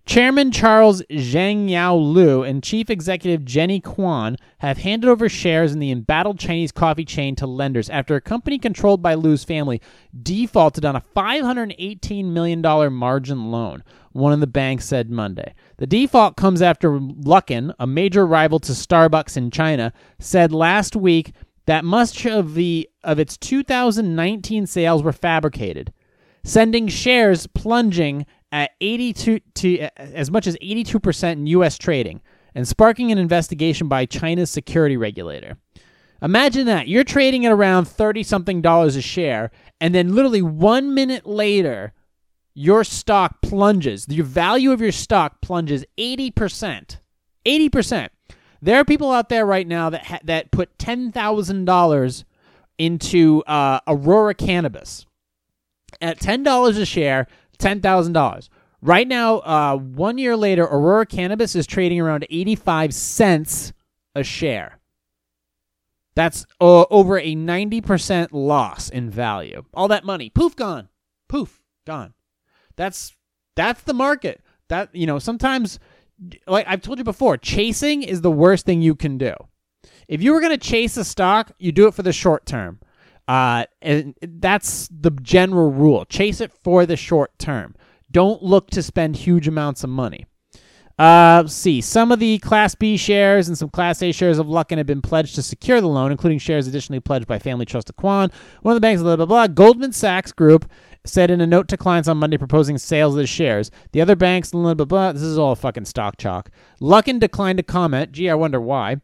Chairman 0.07 0.51
Charles 0.51 1.03
Zhang 1.11 1.69
Yao 1.69 1.93
Lu 1.93 2.41
and 2.41 2.63
Chief 2.63 2.89
Executive 2.89 3.43
Jenny 3.43 3.81
Quan 3.81 4.37
have 4.59 4.77
handed 4.77 5.09
over 5.09 5.27
shares 5.27 5.73
in 5.73 5.79
the 5.79 5.91
embattled 5.91 6.39
Chinese 6.39 6.71
coffee 6.71 7.03
chain 7.03 7.35
to 7.35 7.45
lenders 7.45 7.89
after 7.89 8.15
a 8.15 8.21
company 8.21 8.57
controlled 8.57 9.01
by 9.01 9.15
Lu's 9.15 9.43
family 9.43 9.81
defaulted 10.23 10.85
on 10.85 10.95
a 10.95 11.03
$518 11.13 12.23
million 12.23 12.61
margin 12.93 13.51
loan, 13.51 13.83
one 14.13 14.31
of 14.31 14.39
the 14.39 14.47
banks 14.47 14.85
said 14.85 15.11
Monday. 15.11 15.53
The 15.75 15.85
default 15.85 16.37
comes 16.37 16.61
after 16.61 16.97
Luckin, 16.97 17.73
a 17.77 17.85
major 17.85 18.25
rival 18.25 18.59
to 18.59 18.71
Starbucks 18.71 19.35
in 19.35 19.51
China, 19.51 19.91
said 20.19 20.53
last 20.53 20.95
week 20.95 21.33
that 21.65 21.83
much 21.83 22.25
of 22.25 22.53
the 22.53 22.89
of 23.03 23.19
its 23.19 23.35
2019 23.35 24.67
sales 24.67 25.03
were 25.03 25.11
fabricated, 25.11 25.91
sending 26.45 26.87
shares 26.87 27.45
plunging 27.47 28.25
at 28.51 28.71
82 28.81 29.39
to 29.55 29.79
as 29.97 30.31
much 30.31 30.47
as 30.47 30.57
82% 30.57 31.31
in 31.33 31.47
US 31.47 31.77
trading 31.77 32.21
and 32.55 32.67
sparking 32.67 33.11
an 33.11 33.17
investigation 33.17 33.87
by 33.87 34.05
China's 34.05 34.49
security 34.49 34.97
regulator. 34.97 35.57
Imagine 36.21 36.65
that. 36.65 36.87
You're 36.87 37.03
trading 37.03 37.45
at 37.45 37.51
around 37.51 37.85
30 37.85 38.23
something 38.23 38.61
dollars 38.61 38.95
a 38.95 39.01
share 39.01 39.51
and 39.79 39.93
then 39.93 40.15
literally 40.15 40.41
1 40.41 40.93
minute 40.93 41.25
later 41.25 41.93
your 42.57 42.83
stock 42.83 43.39
plunges. 43.43 44.07
Your 44.09 44.25
value 44.25 44.71
of 44.71 44.81
your 44.81 44.91
stock 44.91 45.41
plunges 45.41 45.85
80%. 45.99 46.97
80%. 47.45 48.09
There 48.63 48.79
are 48.79 48.85
people 48.85 49.11
out 49.11 49.29
there 49.29 49.45
right 49.45 49.67
now 49.67 49.91
that 49.91 50.05
ha- 50.07 50.19
that 50.23 50.49
put 50.49 50.75
$10,000 50.79 52.23
into 52.79 53.43
uh, 53.43 53.79
Aurora 53.85 54.33
Cannabis. 54.33 55.05
At 56.01 56.19
$10 56.19 56.81
a 56.81 56.85
share, 56.85 57.27
$10,000. 57.59 58.49
Right 58.81 59.07
now, 59.07 59.39
uh, 59.39 59.75
one 59.75 60.17
year 60.17 60.37
later, 60.37 60.63
Aurora 60.63 61.05
Cannabis 61.05 61.55
is 61.55 61.65
trading 61.65 61.99
around 61.99 62.25
85 62.29 62.93
cents 62.93 63.73
a 64.13 64.23
share. 64.23 64.79
That's 66.15 66.45
uh, 66.59 66.85
over 66.89 67.19
a 67.19 67.35
90% 67.35 68.29
loss 68.31 68.89
in 68.89 69.09
value. 69.09 69.63
All 69.73 69.87
that 69.89 70.03
money, 70.03 70.29
poof, 70.29 70.55
gone. 70.55 70.89
Poof, 71.27 71.61
gone. 71.85 72.13
That's 72.75 73.15
that's 73.55 73.81
the 73.81 73.93
market. 73.93 74.41
That 74.69 74.89
you 74.95 75.05
know, 75.05 75.19
sometimes 75.19 75.79
like 76.47 76.65
I've 76.67 76.81
told 76.81 76.97
you 76.97 77.03
before, 77.03 77.37
chasing 77.37 78.03
is 78.03 78.21
the 78.21 78.31
worst 78.31 78.65
thing 78.65 78.81
you 78.81 78.95
can 78.95 79.17
do. 79.17 79.33
If 80.07 80.21
you 80.21 80.33
were 80.33 80.39
going 80.39 80.57
to 80.57 80.57
chase 80.57 80.97
a 80.97 81.03
stock, 81.03 81.51
you 81.59 81.71
do 81.71 81.87
it 81.87 81.93
for 81.93 82.03
the 82.03 82.13
short 82.13 82.45
term. 82.45 82.79
Uh, 83.27 83.65
and 83.81 84.15
that's 84.21 84.87
the 84.87 85.11
general 85.11 85.71
rule. 85.71 86.05
Chase 86.05 86.39
it 86.39 86.51
for 86.63 86.85
the 86.85 86.95
short 86.95 87.37
term. 87.37 87.75
Don't 88.09 88.41
look 88.41 88.69
to 88.71 88.81
spend 88.81 89.17
huge 89.17 89.47
amounts 89.47 89.83
of 89.83 89.89
money. 89.89 90.25
Uh, 90.97 91.45
see. 91.45 91.79
Some 91.81 92.11
of 92.11 92.19
the 92.19 92.39
Class 92.39 92.73
B 92.73 92.97
shares 92.97 93.47
and 93.47 93.57
some 93.57 93.69
Class 93.69 94.01
A 94.01 94.11
shares 94.11 94.39
of 94.39 94.47
Luckin 94.47 94.77
have 94.77 94.87
been 94.87 95.01
pledged 95.01 95.35
to 95.35 95.43
secure 95.43 95.79
the 95.79 95.87
loan, 95.87 96.11
including 96.11 96.39
shares 96.39 96.67
additionally 96.67 96.99
pledged 96.99 97.27
by 97.27 97.37
Family 97.37 97.65
Trust 97.65 97.89
of 97.89 97.97
Quan. 97.97 98.31
One 98.61 98.71
of 98.71 98.77
the 98.77 98.81
banks, 98.81 99.01
blah, 99.01 99.15
blah, 99.15 99.25
blah. 99.25 99.47
Goldman 99.47 99.91
Sachs 99.91 100.31
Group 100.31 100.69
said 101.05 101.29
in 101.29 101.39
a 101.39 101.47
note 101.47 101.67
to 101.67 101.77
clients 101.77 102.07
on 102.07 102.17
Monday 102.17 102.37
proposing 102.37 102.77
sales 102.77 103.13
of 103.13 103.19
the 103.19 103.27
shares. 103.27 103.69
The 103.91 104.01
other 104.01 104.15
banks, 104.15 104.51
blah, 104.51 104.73
blah, 104.73 104.85
blah. 104.85 105.11
This 105.11 105.21
is 105.21 105.37
all 105.37 105.55
fucking 105.55 105.85
stock 105.85 106.17
chalk. 106.17 106.49
Luckin 106.81 107.19
declined 107.19 107.57
to 107.57 107.63
comment. 107.63 108.11
Gee, 108.11 108.29
I 108.29 108.35
wonder 108.35 108.59
why. 108.59 108.97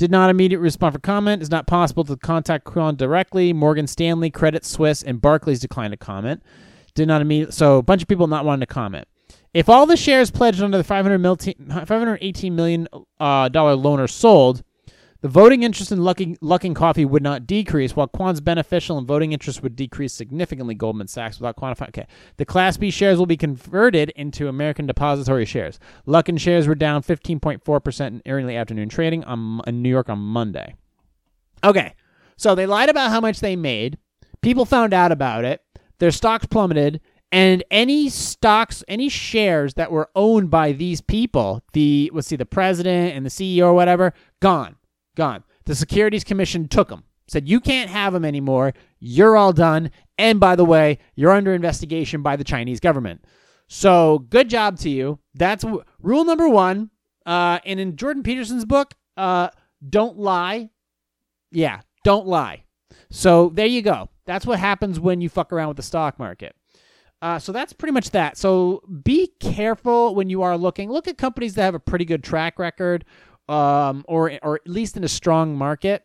Did 0.00 0.10
not 0.10 0.30
immediately 0.30 0.64
respond 0.64 0.94
for 0.94 0.98
comment. 0.98 1.42
It's 1.42 1.50
not 1.50 1.66
possible 1.66 2.04
to 2.04 2.16
contact 2.16 2.64
Quan 2.64 2.96
directly. 2.96 3.52
Morgan 3.52 3.86
Stanley, 3.86 4.30
Credit 4.30 4.64
Suisse, 4.64 5.02
and 5.02 5.20
Barclays 5.20 5.60
declined 5.60 5.90
to 5.90 5.98
comment. 5.98 6.42
Did 6.94 7.06
not 7.06 7.20
immediately. 7.20 7.52
So 7.52 7.76
a 7.76 7.82
bunch 7.82 8.00
of 8.00 8.08
people 8.08 8.26
not 8.26 8.46
wanting 8.46 8.60
to 8.60 8.66
comment. 8.66 9.06
If 9.52 9.68
all 9.68 9.84
the 9.84 9.98
shares 9.98 10.30
pledged 10.30 10.62
under 10.62 10.78
the 10.78 10.84
500 10.84 11.18
mil 11.18 11.36
518 11.36 12.56
million 12.56 12.88
uh, 13.20 13.50
dollar 13.50 13.74
loan 13.74 14.00
are 14.00 14.08
sold, 14.08 14.62
the 15.20 15.28
voting 15.28 15.62
interest 15.62 15.92
in 15.92 15.98
Luckin, 15.98 16.38
Luckin 16.38 16.74
Coffee 16.74 17.04
would 17.04 17.22
not 17.22 17.46
decrease, 17.46 17.94
while 17.94 18.06
Quan's 18.06 18.40
beneficial 18.40 18.96
and 18.96 19.06
voting 19.06 19.32
interest 19.32 19.62
would 19.62 19.76
decrease 19.76 20.14
significantly. 20.14 20.74
Goldman 20.74 21.08
Sachs 21.08 21.38
without 21.38 21.56
quantifying. 21.56 21.88
Okay, 21.88 22.06
the 22.38 22.46
Class 22.46 22.76
B 22.76 22.90
shares 22.90 23.18
will 23.18 23.26
be 23.26 23.36
converted 23.36 24.10
into 24.10 24.48
American 24.48 24.86
Depository 24.86 25.44
shares. 25.44 25.78
Luckin 26.06 26.38
shares 26.38 26.66
were 26.66 26.74
down 26.74 27.02
15.4 27.02 27.84
percent 27.84 28.22
in 28.24 28.32
early 28.32 28.56
afternoon 28.56 28.88
trading 28.88 29.22
on, 29.24 29.60
in 29.66 29.82
New 29.82 29.90
York 29.90 30.08
on 30.08 30.18
Monday. 30.18 30.74
Okay, 31.62 31.94
so 32.36 32.54
they 32.54 32.66
lied 32.66 32.88
about 32.88 33.10
how 33.10 33.20
much 33.20 33.40
they 33.40 33.56
made. 33.56 33.98
People 34.40 34.64
found 34.64 34.94
out 34.94 35.12
about 35.12 35.44
it. 35.44 35.60
Their 35.98 36.10
stocks 36.10 36.46
plummeted, 36.46 37.02
and 37.30 37.62
any 37.70 38.08
stocks, 38.08 38.82
any 38.88 39.10
shares 39.10 39.74
that 39.74 39.92
were 39.92 40.08
owned 40.16 40.50
by 40.50 40.72
these 40.72 41.02
people, 41.02 41.62
the 41.74 42.10
let's 42.14 42.28
see, 42.28 42.36
the 42.36 42.46
president 42.46 43.14
and 43.14 43.26
the 43.26 43.30
CEO 43.30 43.64
or 43.64 43.74
whatever, 43.74 44.14
gone 44.40 44.76
gone. 45.16 45.44
The 45.64 45.74
Securities 45.74 46.24
Commission 46.24 46.68
took 46.68 46.88
them. 46.88 47.04
said 47.28 47.48
you 47.48 47.60
can't 47.60 47.90
have 47.90 48.12
them 48.12 48.24
anymore. 48.24 48.72
You're 48.98 49.36
all 49.36 49.52
done. 49.52 49.90
And 50.18 50.40
by 50.40 50.56
the 50.56 50.64
way, 50.64 50.98
you're 51.14 51.30
under 51.32 51.54
investigation 51.54 52.22
by 52.22 52.36
the 52.36 52.44
Chinese 52.44 52.80
government. 52.80 53.24
So 53.68 54.18
good 54.30 54.50
job 54.50 54.78
to 54.80 54.90
you. 54.90 55.18
That's 55.34 55.62
w- 55.62 55.84
rule 56.00 56.24
number 56.24 56.48
one. 56.48 56.90
Uh, 57.24 57.60
and 57.64 57.78
in 57.78 57.96
Jordan 57.96 58.22
Peterson's 58.22 58.64
book, 58.64 58.94
uh, 59.16 59.50
don't 59.88 60.18
lie. 60.18 60.70
Yeah, 61.52 61.80
don't 62.04 62.26
lie. 62.26 62.64
So 63.10 63.50
there 63.54 63.66
you 63.66 63.82
go. 63.82 64.08
That's 64.26 64.46
what 64.46 64.58
happens 64.58 64.98
when 64.98 65.20
you 65.20 65.28
fuck 65.28 65.52
around 65.52 65.68
with 65.68 65.76
the 65.76 65.82
stock 65.82 66.18
market. 66.18 66.54
Uh, 67.22 67.38
so 67.38 67.52
that's 67.52 67.72
pretty 67.72 67.92
much 67.92 68.10
that. 68.10 68.38
So 68.38 68.82
be 69.02 69.32
careful 69.40 70.14
when 70.14 70.30
you 70.30 70.42
are 70.42 70.56
looking. 70.56 70.90
Look 70.90 71.06
at 71.06 71.18
companies 71.18 71.54
that 71.54 71.62
have 71.62 71.74
a 71.74 71.80
pretty 71.80 72.04
good 72.06 72.24
track 72.24 72.58
record, 72.58 73.04
um, 73.50 74.04
or 74.08 74.32
or 74.42 74.56
at 74.56 74.68
least 74.68 74.96
in 74.96 75.04
a 75.04 75.08
strong 75.08 75.56
market. 75.56 76.04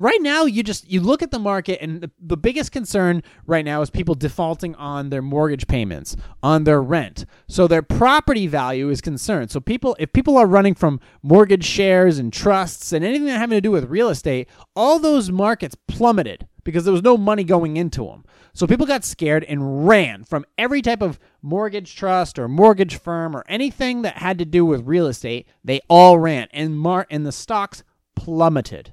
Right 0.00 0.20
now, 0.20 0.46
you 0.46 0.62
just 0.62 0.90
you 0.90 1.00
look 1.00 1.22
at 1.22 1.30
the 1.30 1.38
market, 1.38 1.80
and 1.80 2.00
the, 2.00 2.10
the 2.18 2.36
biggest 2.36 2.72
concern 2.72 3.22
right 3.46 3.64
now 3.64 3.82
is 3.82 3.90
people 3.90 4.14
defaulting 4.14 4.74
on 4.74 5.10
their 5.10 5.22
mortgage 5.22 5.68
payments, 5.68 6.16
on 6.42 6.64
their 6.64 6.82
rent. 6.82 7.24
So 7.48 7.68
their 7.68 7.82
property 7.82 8.46
value 8.46 8.88
is 8.90 9.00
concerned. 9.00 9.50
So 9.50 9.60
people, 9.60 9.96
if 10.00 10.12
people 10.12 10.36
are 10.36 10.46
running 10.46 10.74
from 10.74 11.00
mortgage 11.22 11.64
shares 11.64 12.18
and 12.18 12.32
trusts 12.32 12.92
and 12.92 13.04
anything 13.04 13.26
that 13.26 13.38
having 13.38 13.56
to 13.56 13.60
do 13.60 13.70
with 13.70 13.84
real 13.90 14.08
estate, 14.08 14.48
all 14.74 14.98
those 14.98 15.30
markets 15.30 15.76
plummeted 15.86 16.48
because 16.64 16.84
there 16.84 16.92
was 16.92 17.02
no 17.02 17.16
money 17.16 17.44
going 17.44 17.76
into 17.76 18.04
them. 18.04 18.24
So 18.52 18.66
people 18.66 18.86
got 18.86 19.04
scared 19.04 19.44
and 19.44 19.86
ran 19.86 20.24
from 20.24 20.44
every 20.58 20.82
type 20.82 21.02
of 21.02 21.18
mortgage 21.42 21.94
trust 21.94 22.38
or 22.38 22.48
mortgage 22.48 22.98
firm 22.98 23.36
or 23.36 23.44
anything 23.48 24.02
that 24.02 24.18
had 24.18 24.38
to 24.38 24.44
do 24.44 24.64
with 24.64 24.86
real 24.86 25.06
estate. 25.06 25.48
They 25.64 25.80
all 25.88 26.18
ran, 26.18 26.48
and 26.52 26.78
mar- 26.78 27.06
and 27.10 27.24
the 27.24 27.32
stocks 27.32 27.84
plummeted. 28.16 28.92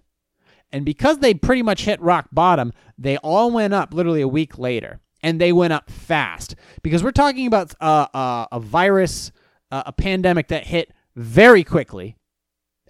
And 0.72 0.86
because 0.86 1.20
they 1.20 1.34
pretty 1.34 1.62
much 1.62 1.86
hit 1.86 2.02
rock 2.02 2.28
bottom, 2.32 2.74
they 2.98 3.18
all 3.18 3.52
went 3.52 3.74
up 3.74 3.94
literally 3.94 4.22
a 4.22 4.28
week 4.28 4.58
later. 4.58 5.00
And 5.24 5.42
they 5.42 5.52
went 5.52 5.74
up 5.74 5.90
fast 5.90 6.56
because 6.84 7.04
we're 7.04 7.12
talking 7.12 7.48
about 7.48 7.74
uh, 7.82 8.08
uh, 8.14 8.46
a 8.52 8.60
virus, 8.60 9.32
uh, 9.72 9.84
a 9.88 9.92
pandemic 9.92 10.50
that 10.50 10.68
hit 10.68 10.94
very 11.16 11.64
quickly. 11.64 12.16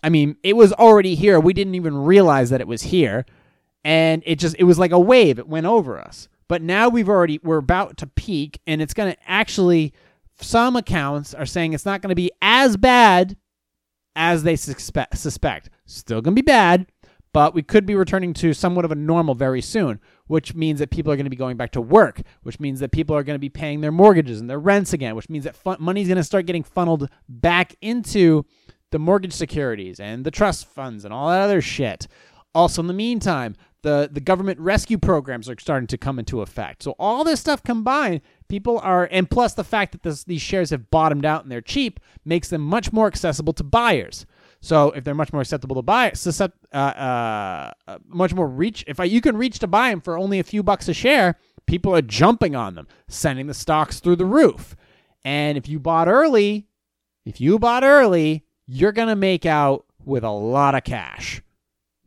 I 0.04 0.10
mean, 0.10 0.36
it 0.44 0.56
was 0.56 0.74
already 0.74 1.16
here. 1.16 1.40
We 1.40 1.54
didn't 1.54 1.76
even 1.76 1.98
realize 1.98 2.50
that 2.50 2.62
it 2.62 2.68
was 2.68 2.84
here. 2.84 3.26
And 3.88 4.22
it 4.26 4.38
just, 4.38 4.58
it 4.60 4.66
was 4.66 4.78
like 4.78 4.92
a 4.92 5.00
wave. 5.00 5.40
It 5.40 5.48
went 5.48 5.66
over 5.66 5.98
us. 5.98 6.28
But 6.50 6.62
now 6.62 6.90
we've 6.90 7.08
already, 7.08 7.40
we're 7.42 7.56
about 7.56 7.96
to 7.98 8.08
peak 8.08 8.60
and 8.68 8.82
it's 8.82 8.94
going 8.94 9.14
to 9.14 9.18
actually, 9.26 9.94
some 10.42 10.76
accounts 10.76 11.34
are 11.34 11.46
saying 11.46 11.72
it's 11.72 11.86
not 11.86 12.02
going 12.02 12.10
to 12.10 12.16
be 12.16 12.30
as 12.42 12.76
bad 12.76 13.38
as 14.14 14.44
they 14.44 14.58
suspect. 14.58 15.70
Still 15.86 16.22
going 16.22 16.36
to 16.36 16.42
be 16.42 16.46
bad, 16.46 16.88
but 17.32 17.54
we 17.54 17.64
could 17.64 17.86
be 17.86 17.96
returning 17.96 18.34
to 18.34 18.54
somewhat 18.54 18.84
of 18.84 18.92
a 18.92 18.96
normal 18.96 19.36
very 19.36 19.62
soon, 19.62 20.02
which 20.26 20.54
means 20.54 20.80
that 20.80 20.92
people 20.92 21.14
are 21.14 21.16
going 21.16 21.26
to 21.26 21.30
be 21.30 21.38
going 21.38 21.56
back 21.56 21.72
to 21.72 21.80
work, 21.80 22.22
which 22.44 22.60
means 22.60 22.82
that 22.82 22.92
people 22.92 23.16
are 23.16 23.24
going 23.24 23.36
to 23.36 23.40
be 23.40 23.48
paying 23.48 23.80
their 23.80 23.94
mortgages 23.94 24.42
and 24.42 24.50
their 24.50 24.60
rents 24.60 24.92
again, 24.92 25.16
which 25.16 25.30
means 25.30 25.46
that 25.46 25.56
money's 25.80 26.10
going 26.10 26.18
to 26.18 26.26
start 26.26 26.46
getting 26.46 26.64
funneled 26.64 27.10
back 27.30 27.74
into 27.82 28.44
the 28.92 29.00
mortgage 29.00 29.32
securities 29.32 29.98
and 29.98 30.26
the 30.26 30.32
trust 30.32 30.68
funds 30.68 31.06
and 31.06 31.14
all 31.14 31.30
that 31.30 31.40
other 31.40 31.62
shit. 31.62 32.10
Also, 32.54 32.82
in 32.82 32.88
the 32.88 32.94
meantime, 32.94 33.56
the, 33.88 34.10
the 34.12 34.20
government 34.20 34.60
rescue 34.60 34.98
programs 34.98 35.48
are 35.48 35.56
starting 35.58 35.88
to 35.88 35.98
come 35.98 36.20
into 36.20 36.42
effect. 36.42 36.84
So, 36.84 36.96
all 37.00 37.24
this 37.24 37.40
stuff 37.40 37.64
combined, 37.64 38.20
people 38.50 38.80
are, 38.80 39.08
and 39.10 39.30
plus 39.30 39.54
the 39.54 39.64
fact 39.64 39.94
that 39.94 40.04
this, 40.04 40.26
these 40.26 40.42
shares 40.42 40.72
have 40.72 40.90
bottomed 40.90 41.26
out 41.26 41.44
and 41.44 41.52
they're 41.52 41.62
cheap, 41.62 42.02
makes 42.26 42.50
them 42.50 42.62
much 42.62 42.92
more 42.92 43.08
accessible 43.08 43.54
to 43.54 43.64
buyers. 43.64 44.26
So 44.60 44.92
if 44.92 45.04
they're 45.04 45.16
much 45.16 45.32
more 45.32 45.42
acceptable 45.42 45.76
to 45.76 45.82
buy, 45.82 46.12
uh, 46.12 46.50
uh, 46.74 47.72
uh, 47.88 47.98
much 48.08 48.34
more 48.34 48.48
reach. 48.48 48.84
If 48.88 49.00
I, 49.00 49.06
you 49.06 49.22
can 49.22 49.38
reach 49.38 49.60
to 49.60 49.68
buy 49.68 49.92
them 49.92 50.02
for 50.02 50.18
only 50.18 50.40
a 50.40 50.44
few 50.44 50.64
bucks 50.64 50.90
a 50.90 50.94
share, 50.94 51.36
people 51.68 51.96
are 51.96 52.02
jumping 52.02 52.56
on 52.56 52.76
them, 52.76 52.88
sending 53.08 53.48
the 53.48 53.54
stocks 53.54 54.00
through 54.00 54.18
the 54.18 54.26
roof. 54.26 54.76
And 55.24 55.58
if 55.58 55.70
you 55.70 55.80
bought 55.80 56.08
early, 56.08 56.68
if 57.26 57.40
you 57.40 57.60
bought 57.60 57.84
early, 57.84 58.46
you're 58.66 58.92
gonna 58.92 59.16
make 59.16 59.46
out 59.46 59.86
with 60.04 60.24
a 60.24 60.32
lot 60.32 60.76
of 60.76 60.84
cash. 60.84 61.42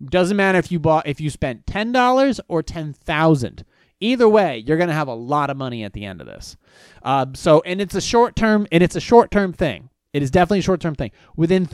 Doesn't 0.05 0.37
matter 0.37 0.59
if 0.59 0.73
you 0.73 0.79
bought 0.79 1.07
if 1.07 1.21
you 1.21 1.31
spent 1.31 1.67
ten 1.67 1.93
dollars 1.93 2.41
or 2.49 2.63
ten 2.63 2.93
thousand. 2.93 3.65
Either 4.01 4.29
way, 4.29 4.65
you're 4.67 4.79
gonna 4.79 4.95
have 4.95 5.09
a 5.09 5.15
lot 5.15 5.51
of 5.51 5.57
money 5.57 5.85
at 5.85 5.93
the 5.93 6.05
end 6.05 6.21
of 6.21 6.27
this. 6.27 6.57
Uh, 7.03 7.27
so, 7.35 7.63
and 7.67 7.81
it's 7.81 7.95
a 7.95 8.01
short 8.01 8.35
term, 8.35 8.67
and 8.73 8.83
it's 8.83 8.97
a 8.97 9.01
short 9.01 9.31
term 9.31 9.53
thing. 9.53 9.91
It 10.13 10.23
is 10.23 10.31
definitely 10.31 10.61
a 10.61 10.63
short 10.63 10.81
term 10.81 10.95
thing. 10.95 11.11
Within 11.37 11.69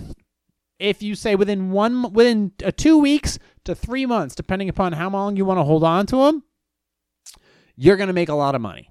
if 0.78 1.02
you 1.02 1.14
say 1.14 1.34
within 1.36 1.70
one 1.70 2.12
within 2.12 2.52
uh, 2.64 2.70
two 2.76 2.98
weeks 2.98 3.38
to 3.64 3.74
three 3.74 4.06
months, 4.06 4.34
depending 4.34 4.68
upon 4.68 4.92
how 4.92 5.10
long 5.10 5.36
you 5.36 5.44
want 5.44 5.58
to 5.58 5.64
hold 5.64 5.84
on 5.84 6.06
to 6.06 6.16
them, 6.24 6.42
you're 7.76 7.96
going 7.96 8.08
to 8.08 8.12
make 8.12 8.28
a 8.28 8.34
lot 8.34 8.54
of 8.54 8.60
money. 8.60 8.90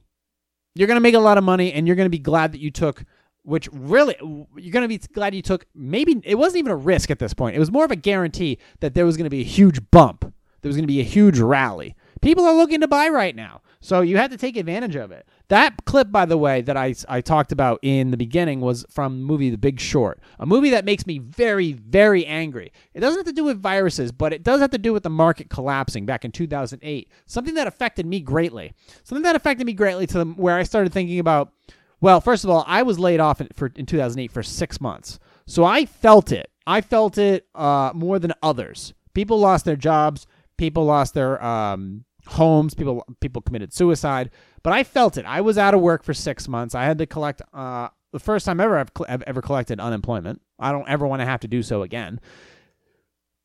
You're 0.74 0.88
going 0.88 0.98
to 0.98 1.02
make 1.02 1.16
a 1.16 1.20
lot 1.20 1.38
of 1.38 1.44
money, 1.44 1.72
and 1.72 1.88
you're 1.88 1.96
going 1.96 2.08
to 2.08 2.10
be 2.12 2.20
glad 2.20 2.52
that 2.52 2.60
you 2.60 2.72
took. 2.72 3.04
Which 3.46 3.70
really, 3.72 4.16
you're 4.20 4.72
going 4.72 4.84
to 4.84 4.88
be 4.88 4.98
glad 4.98 5.36
you 5.36 5.42
took. 5.42 5.66
Maybe 5.74 6.20
it 6.24 6.36
wasn't 6.36 6.60
even 6.60 6.72
a 6.72 6.76
risk 6.76 7.12
at 7.12 7.20
this 7.20 7.34
point. 7.34 7.56
It 7.56 7.60
was 7.60 7.72
more 7.72 7.86
of 7.86 7.92
a 7.92 7.96
guarantee 7.96 8.58
that 8.80 8.96
there 8.96 9.06
was 9.06 9.18
going 9.18 9.26
to 9.26 9.30
be 9.30 9.42
a 9.42 9.46
huge 9.46 9.80
bump. 9.92 10.34
There 10.62 10.70
was 10.70 10.76
going 10.76 10.84
to 10.84 10.92
be 10.92 11.00
a 11.00 11.04
huge 11.04 11.40
rally. 11.40 11.96
People 12.22 12.44
are 12.44 12.56
looking 12.56 12.82
to 12.82 12.88
buy 12.88 13.08
right 13.08 13.36
now. 13.36 13.62
So 13.86 14.02
you 14.02 14.18
have 14.18 14.32
to 14.32 14.38
take 14.38 14.58
advantage 14.58 14.96
of 14.96 15.12
it. 15.12 15.28
That 15.50 15.86
clip, 15.86 16.12
by 16.12 16.26
the 16.26 16.40
way, 16.40 16.62
that 16.62 16.76
I, 16.76 16.96
I 17.08 17.22
talked 17.22 17.52
about 17.52 17.78
in 17.84 18.10
the 18.10 18.18
beginning 18.18 18.62
was 18.62 18.84
from 18.90 19.20
the 19.20 19.26
movie 19.26 19.52
The 19.52 19.60
Big 19.60 19.80
Short, 19.80 20.20
a 20.40 20.46
movie 20.48 20.72
that 20.72 20.86
makes 20.86 21.06
me 21.06 21.20
very, 21.20 21.74
very 21.74 22.26
angry. 22.26 22.72
It 22.96 23.02
doesn't 23.02 23.20
have 23.20 23.28
to 23.28 23.32
do 23.32 23.44
with 23.44 23.62
viruses, 23.62 24.12
but 24.12 24.34
it 24.34 24.42
does 24.42 24.60
have 24.60 24.72
to 24.72 24.80
do 24.80 24.92
with 24.92 25.04
the 25.04 25.12
market 25.12 25.52
collapsing 25.52 26.08
back 26.08 26.26
in 26.26 26.32
2008. 26.32 27.12
Something 27.28 27.54
that 27.54 27.68
affected 27.68 28.08
me 28.08 28.22
greatly. 28.22 28.74
Something 29.04 29.22
that 29.22 29.36
affected 29.36 29.68
me 29.68 29.74
greatly 29.74 30.08
to 30.08 30.18
the, 30.18 30.26
where 30.26 30.56
I 30.58 30.64
started 30.64 30.92
thinking 30.92 31.20
about, 31.20 31.54
well, 32.02 32.22
first 32.22 32.44
of 32.44 32.50
all, 32.50 32.64
I 32.68 32.84
was 32.84 33.00
laid 33.00 33.20
off 33.20 33.42
in, 33.42 33.48
for, 33.54 33.72
in 33.76 33.86
2008 33.86 34.32
for 34.32 34.44
six 34.44 34.80
months. 34.80 35.20
So 35.48 35.64
I 35.64 35.86
felt 35.86 36.32
it. 36.32 36.50
I 36.68 36.82
felt 36.82 37.18
it 37.18 37.48
uh, 37.56 37.92
more 37.94 38.20
than 38.20 38.34
others. 38.42 38.94
People 39.14 39.40
lost 39.40 39.66
their 39.66 39.76
jobs. 39.76 40.26
People 40.58 40.86
lost 40.86 41.14
their 41.14 41.44
um, 41.44 42.06
homes. 42.28 42.74
People 42.74 43.06
people 43.22 43.42
committed 43.42 43.74
suicide. 43.74 44.32
But 44.64 44.74
I 44.74 44.84
felt 44.84 45.18
it. 45.18 45.26
I 45.26 45.42
was 45.42 45.58
out 45.58 45.74
of 45.74 45.82
work 45.82 46.04
for 46.04 46.14
six 46.14 46.48
months. 46.48 46.74
I 46.74 46.84
had 46.86 46.98
to 46.98 47.06
collect 47.06 47.42
uh, 47.54 47.90
the 48.12 48.20
first 48.20 48.46
time 48.46 48.60
ever 48.60 48.78
I've, 48.78 48.92
cl- 48.98 49.08
I've 49.10 49.22
ever 49.24 49.42
collected 49.42 49.80
unemployment. 49.80 50.42
I 50.58 50.72
don't 50.72 50.90
ever 50.90 51.06
want 51.06 51.22
to 51.22 51.26
have 51.26 51.42
to 51.42 51.48
do 51.48 51.62
so 51.62 51.84
again. 51.84 52.20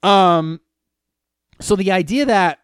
Um, 0.03 0.61
so 1.61 1.77
the 1.77 1.93
idea 1.93 2.25
that 2.27 2.60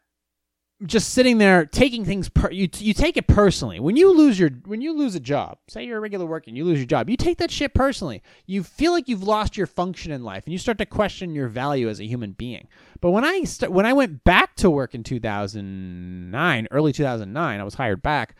just 0.84 1.10
sitting 1.10 1.38
there 1.38 1.64
taking 1.64 2.04
things 2.04 2.28
per 2.28 2.50
you 2.50 2.68
you 2.76 2.92
take 2.92 3.16
it 3.16 3.26
personally. 3.26 3.80
When 3.80 3.96
you 3.96 4.12
lose 4.12 4.38
your 4.38 4.50
when 4.66 4.82
you 4.82 4.92
lose 4.92 5.14
a 5.14 5.20
job 5.20 5.58
say 5.68 5.86
you're 5.86 5.96
a 5.96 6.00
regular 6.00 6.26
worker 6.26 6.44
and 6.48 6.56
you 6.56 6.64
lose 6.64 6.78
your 6.78 6.86
job 6.86 7.08
you 7.08 7.16
take 7.16 7.38
that 7.38 7.50
shit 7.50 7.72
personally. 7.72 8.22
You 8.44 8.62
feel 8.62 8.92
like 8.92 9.08
you've 9.08 9.22
lost 9.22 9.56
your 9.56 9.66
function 9.66 10.12
in 10.12 10.22
life 10.22 10.44
and 10.44 10.52
you 10.52 10.58
start 10.58 10.76
to 10.78 10.86
question 10.86 11.34
your 11.34 11.48
value 11.48 11.88
as 11.88 11.98
a 11.98 12.04
human 12.04 12.32
being. 12.32 12.68
But 13.00 13.12
when 13.12 13.24
i 13.24 13.44
st- 13.44 13.72
when 13.72 13.86
i 13.86 13.94
went 13.94 14.22
back 14.24 14.54
to 14.56 14.68
work 14.68 14.94
in 14.94 15.02
2009 15.02 16.68
early 16.70 16.92
2009 16.92 17.60
i 17.60 17.64
was 17.64 17.74
hired 17.74 18.02
back 18.02 18.34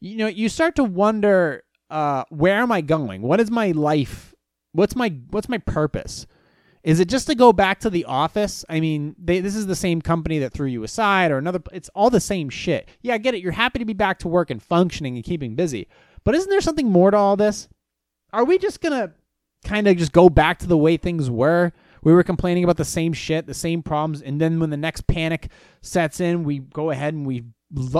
you 0.00 0.16
know 0.16 0.28
you 0.28 0.48
start 0.48 0.76
to 0.76 0.84
wonder 0.84 1.62
uh 1.90 2.24
where 2.30 2.56
am 2.56 2.72
i 2.72 2.80
going? 2.80 3.20
What 3.20 3.38
is 3.40 3.50
my 3.50 3.72
life 3.72 4.34
what's 4.72 4.96
my 4.96 5.14
what's 5.30 5.48
my 5.48 5.58
purpose 5.58 6.26
is 6.82 6.98
it 6.98 7.08
just 7.08 7.28
to 7.28 7.34
go 7.34 7.52
back 7.52 7.80
to 7.80 7.90
the 7.90 8.04
office? 8.06 8.64
I 8.68 8.80
mean, 8.80 9.14
they, 9.16 9.40
this 9.40 9.54
is 9.54 9.66
the 9.66 9.76
same 9.76 10.02
company 10.02 10.40
that 10.40 10.52
threw 10.52 10.66
you 10.66 10.82
aside 10.82 11.30
or 11.30 11.38
another. 11.38 11.60
It's 11.72 11.88
all 11.94 12.10
the 12.10 12.20
same 12.20 12.48
shit. 12.48 12.88
Yeah, 13.02 13.14
I 13.14 13.18
get 13.18 13.34
it. 13.34 13.42
You're 13.42 13.52
happy 13.52 13.78
to 13.78 13.84
be 13.84 13.92
back 13.92 14.18
to 14.20 14.28
work 14.28 14.50
and 14.50 14.60
functioning 14.60 15.14
and 15.14 15.24
keeping 15.24 15.54
busy. 15.54 15.86
But 16.24 16.34
isn't 16.34 16.50
there 16.50 16.60
something 16.60 16.90
more 16.90 17.10
to 17.12 17.16
all 17.16 17.36
this? 17.36 17.68
Are 18.32 18.44
we 18.44 18.58
just 18.58 18.80
going 18.80 18.92
to 18.92 19.12
kind 19.64 19.86
of 19.86 19.96
just 19.96 20.12
go 20.12 20.28
back 20.28 20.58
to 20.60 20.66
the 20.66 20.76
way 20.76 20.96
things 20.96 21.30
were? 21.30 21.72
We 22.02 22.12
were 22.12 22.24
complaining 22.24 22.64
about 22.64 22.78
the 22.78 22.84
same 22.84 23.12
shit, 23.12 23.46
the 23.46 23.54
same 23.54 23.82
problems. 23.82 24.20
And 24.20 24.40
then 24.40 24.58
when 24.58 24.70
the 24.70 24.76
next 24.76 25.06
panic 25.06 25.50
sets 25.82 26.18
in, 26.18 26.42
we 26.42 26.58
go 26.58 26.90
ahead 26.90 27.14
and 27.14 27.24
we 27.24 27.44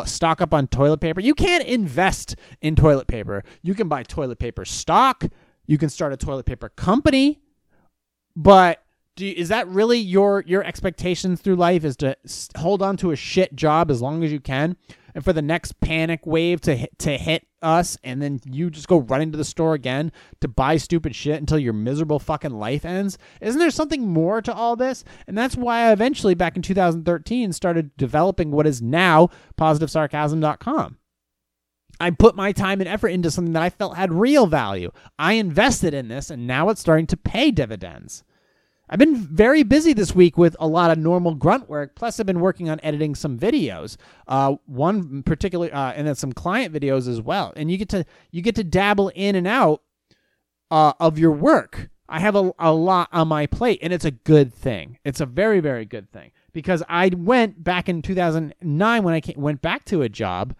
stock 0.07 0.41
up 0.41 0.53
on 0.53 0.67
toilet 0.67 0.99
paper. 0.99 1.21
You 1.21 1.35
can't 1.35 1.65
invest 1.65 2.35
in 2.61 2.75
toilet 2.75 3.07
paper. 3.07 3.45
You 3.63 3.75
can 3.75 3.89
buy 3.89 4.03
toilet 4.03 4.41
paper 4.41 4.65
stock. 4.65 5.25
You 5.67 5.79
can 5.79 5.89
start 5.89 6.13
a 6.13 6.17
toilet 6.17 6.47
paper 6.47 6.69
company 6.71 7.42
but 8.37 8.83
do 9.17 9.27
you, 9.27 9.35
is 9.37 9.49
that 9.49 9.69
really 9.69 9.99
your 9.99 10.43
your 10.47 10.65
expectations 10.65 11.41
through 11.41 11.57
life 11.57 11.85
is 11.85 11.97
to 11.99 12.17
hold 12.57 12.83
on 12.83 12.97
to 12.99 13.11
a 13.11 13.17
shit 13.17 13.55
job 13.55 13.91
as 13.91 14.01
long 14.01 14.25
as 14.25 14.33
you 14.33 14.41
can? 14.41 14.77
And 15.15 15.23
for 15.23 15.35
the 15.35 15.43
next 15.43 15.79
panic 15.81 16.27
wave 16.27 16.63
to 16.63 16.75
hit, 16.75 16.99
to 17.01 17.19
hit 17.19 17.47
us 17.61 17.99
and 18.03 18.23
then 18.23 18.41
you 18.45 18.71
just 18.71 18.89
go 18.89 18.99
running 18.99 19.31
to 19.31 19.37
the 19.37 19.45
store 19.45 19.75
again 19.75 20.11
to 20.41 20.49
buy 20.49 20.79
stupid 20.79 21.15
shit 21.15 21.39
until 21.39 21.59
your 21.59 21.75
miserable 21.75 22.19
fucking 22.19 22.53
life 22.53 22.87
ends? 22.87 23.19
Isn't 23.43 23.59
there 23.59 23.71
something 23.71 24.09
more 24.09 24.41
to 24.41 24.55
all 24.55 24.75
this? 24.75 25.05
And 25.27 25.37
that's 25.37 25.57
why 25.57 25.81
i 25.81 25.93
eventually 25.93 26.35
back 26.35 26.57
in 26.57 26.63
2013 26.63 27.53
started 27.53 27.95
developing 27.99 28.51
what 28.51 28.67
is 28.67 28.81
now 28.81 29.29
positivesarcasm.com 29.59 30.97
I 32.03 32.11
put 32.11 32.35
my 32.35 32.51
time 32.51 32.81
and 32.81 32.89
effort 32.89 33.09
into 33.11 33.31
something 33.31 33.53
that 33.53 33.63
I 33.63 33.71
felt 33.71 33.97
had 33.97 34.13
real 34.13 34.49
value. 34.49 34.91
I 35.21 35.35
invested 35.35 35.95
in 35.95 36.09
this 36.09 36.31
and 36.31 36.49
now 36.49 36.69
it's 36.69 36.81
starting 36.81 37.07
to 37.07 37.17
pay 37.17 37.53
dividends. 37.53 38.25
I've 38.89 38.99
been 38.99 39.15
very 39.15 39.63
busy 39.63 39.93
this 39.93 40.13
week 40.13 40.37
with 40.37 40.57
a 40.59 40.67
lot 40.67 40.91
of 40.91 40.99
normal 40.99 41.37
grunt 41.37 41.69
work. 41.69 41.95
Plus, 41.95 42.19
I've 42.19 42.27
been 42.27 42.41
working 42.41 42.69
on 42.69 42.81
editing 42.83 43.15
some 43.15 43.39
videos. 43.39 43.97
Uh, 44.27 44.57
one 44.67 45.23
particular, 45.23 45.71
uh, 45.73 45.93
and 45.93 46.07
then 46.07 46.17
some 46.17 46.33
client 46.33 46.75
videos 46.75 47.07
as 47.07 47.21
well. 47.21 47.53
And 47.55 47.71
you 47.71 47.79
get 47.79 47.89
to 47.91 48.05
you 48.33 48.43
get 48.43 48.57
to 48.57 48.65
dabble 48.65 49.11
in 49.15 49.37
and 49.37 49.47
out 49.47 49.83
uh, 50.73 50.95
of 50.99 51.21
your 51.21 51.31
work. 51.31 51.89
I 52.09 52.19
have 52.19 52.35
a, 52.35 52.53
a 52.59 52.73
lot 52.73 53.11
on 53.13 53.29
my 53.29 53.47
plate, 53.47 53.79
and 53.81 53.93
it's 53.93 54.05
a 54.05 54.11
good 54.11 54.53
thing. 54.53 54.99
It's 55.05 55.21
a 55.21 55.27
very 55.27 55.61
very 55.61 55.85
good 55.85 56.11
thing 56.11 56.33
because 56.53 56.83
I 56.89 57.11
went 57.17 57.63
back 57.63 57.89
in 57.89 58.03
2009 58.03 59.03
when 59.03 59.15
I 59.15 59.21
came, 59.21 59.41
went 59.41 59.63
back 59.63 59.85
to 59.87 60.03
a 60.03 60.09
job 60.09 60.55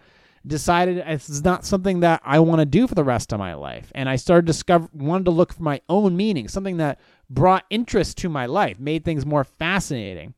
decided 0.47 0.99
it's 0.99 1.43
not 1.43 1.65
something 1.65 2.01
that 2.01 2.21
I 2.25 2.41
want 2.41 2.61
to 2.61 2.67
do 2.67 2.87
for 2.87 2.95
the 2.95 3.05
rest 3.05 3.33
of 3.33 3.39
my 3.39 3.55
life. 3.55 3.93
And 3.95 4.09
I 4.09 4.17
started 4.17 4.47
discover 4.47 4.89
wanted 4.93 5.25
to 5.27 5.31
look 5.31 5.53
for 5.53 5.63
my 5.63 5.81
own 5.89 6.17
meaning, 6.17 6.49
something 6.49 6.79
that 6.79 7.01
brought 7.31 7.65
interest 7.71 8.19
to 8.19 8.29
my 8.29 8.47
life, 8.47 8.79
made 8.79 9.05
things 9.05 9.25
more 9.25 9.45
fascinating. 9.45 10.35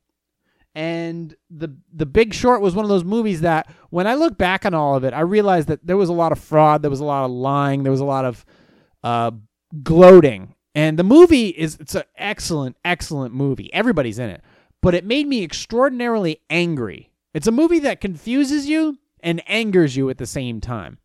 And 0.73 1.35
the 1.49 1.75
the 1.93 2.05
Big 2.05 2.33
Short 2.33 2.61
was 2.61 2.75
one 2.75 2.83
of 2.83 2.89
those 2.89 3.05
movies 3.05 3.41
that 3.41 3.71
when 3.89 4.07
I 4.07 4.15
look 4.15 4.37
back 4.37 4.65
on 4.65 4.73
all 4.73 4.95
of 4.95 5.05
it, 5.05 5.13
I 5.13 5.21
realized 5.21 5.69
that 5.69 5.85
there 5.87 5.97
was 5.97 6.09
a 6.09 6.13
lot 6.13 6.31
of 6.33 6.39
fraud, 6.39 6.81
there 6.81 6.91
was 6.91 6.99
a 6.99 7.05
lot 7.05 7.25
of 7.25 7.31
lying, 7.31 7.83
there 7.83 7.91
was 7.91 8.01
a 8.01 8.05
lot 8.05 8.25
of 8.25 8.45
uh, 9.03 9.31
gloating. 9.81 10.53
And 10.75 10.99
the 10.99 11.03
movie 11.03 11.47
is 11.47 11.77
it's 11.79 11.95
an 11.95 12.03
excellent, 12.17 12.75
excellent 12.83 13.33
movie. 13.33 13.73
Everybody's 13.73 14.19
in 14.19 14.29
it. 14.29 14.41
But 14.81 14.93
it 14.93 15.05
made 15.05 15.27
me 15.27 15.43
extraordinarily 15.43 16.41
angry. 16.49 17.09
It's 17.33 17.47
a 17.47 17.51
movie 17.51 17.79
that 17.79 18.01
confuses 18.01 18.67
you 18.67 18.97
and 19.25 19.41
angers 19.47 19.97
you 19.97 20.09
at 20.09 20.17
the 20.17 20.25
same 20.25 20.61
time. 20.61 20.99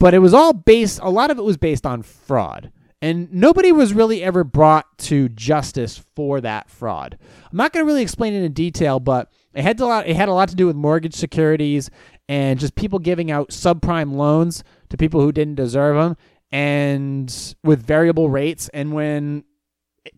But 0.00 0.14
it 0.14 0.18
was 0.18 0.34
all 0.34 0.52
based, 0.52 0.98
a 1.00 1.10
lot 1.10 1.30
of 1.30 1.38
it 1.38 1.44
was 1.44 1.56
based 1.56 1.86
on 1.86 2.02
fraud. 2.02 2.72
And 3.00 3.32
nobody 3.32 3.72
was 3.72 3.94
really 3.94 4.22
ever 4.22 4.44
brought 4.44 4.98
to 4.98 5.28
justice 5.28 6.02
for 6.16 6.40
that 6.40 6.70
fraud. 6.70 7.18
I'm 7.50 7.56
not 7.56 7.72
going 7.72 7.84
to 7.84 7.86
really 7.86 8.02
explain 8.02 8.32
it 8.32 8.44
in 8.44 8.52
detail, 8.52 9.00
but 9.00 9.30
it 9.54 9.62
had, 9.62 9.78
a 9.80 9.86
lot, 9.86 10.06
it 10.06 10.16
had 10.16 10.28
a 10.28 10.32
lot 10.32 10.48
to 10.48 10.56
do 10.56 10.66
with 10.66 10.76
mortgage 10.76 11.14
securities 11.14 11.90
and 12.28 12.58
just 12.58 12.74
people 12.74 13.00
giving 13.00 13.30
out 13.30 13.50
subprime 13.50 14.14
loans 14.14 14.64
to 14.88 14.96
people 14.96 15.20
who 15.20 15.32
didn't 15.32 15.56
deserve 15.56 15.96
them 15.96 16.16
and 16.52 17.54
with 17.64 17.84
variable 17.84 18.30
rates. 18.30 18.68
And 18.72 18.92
when 18.92 19.44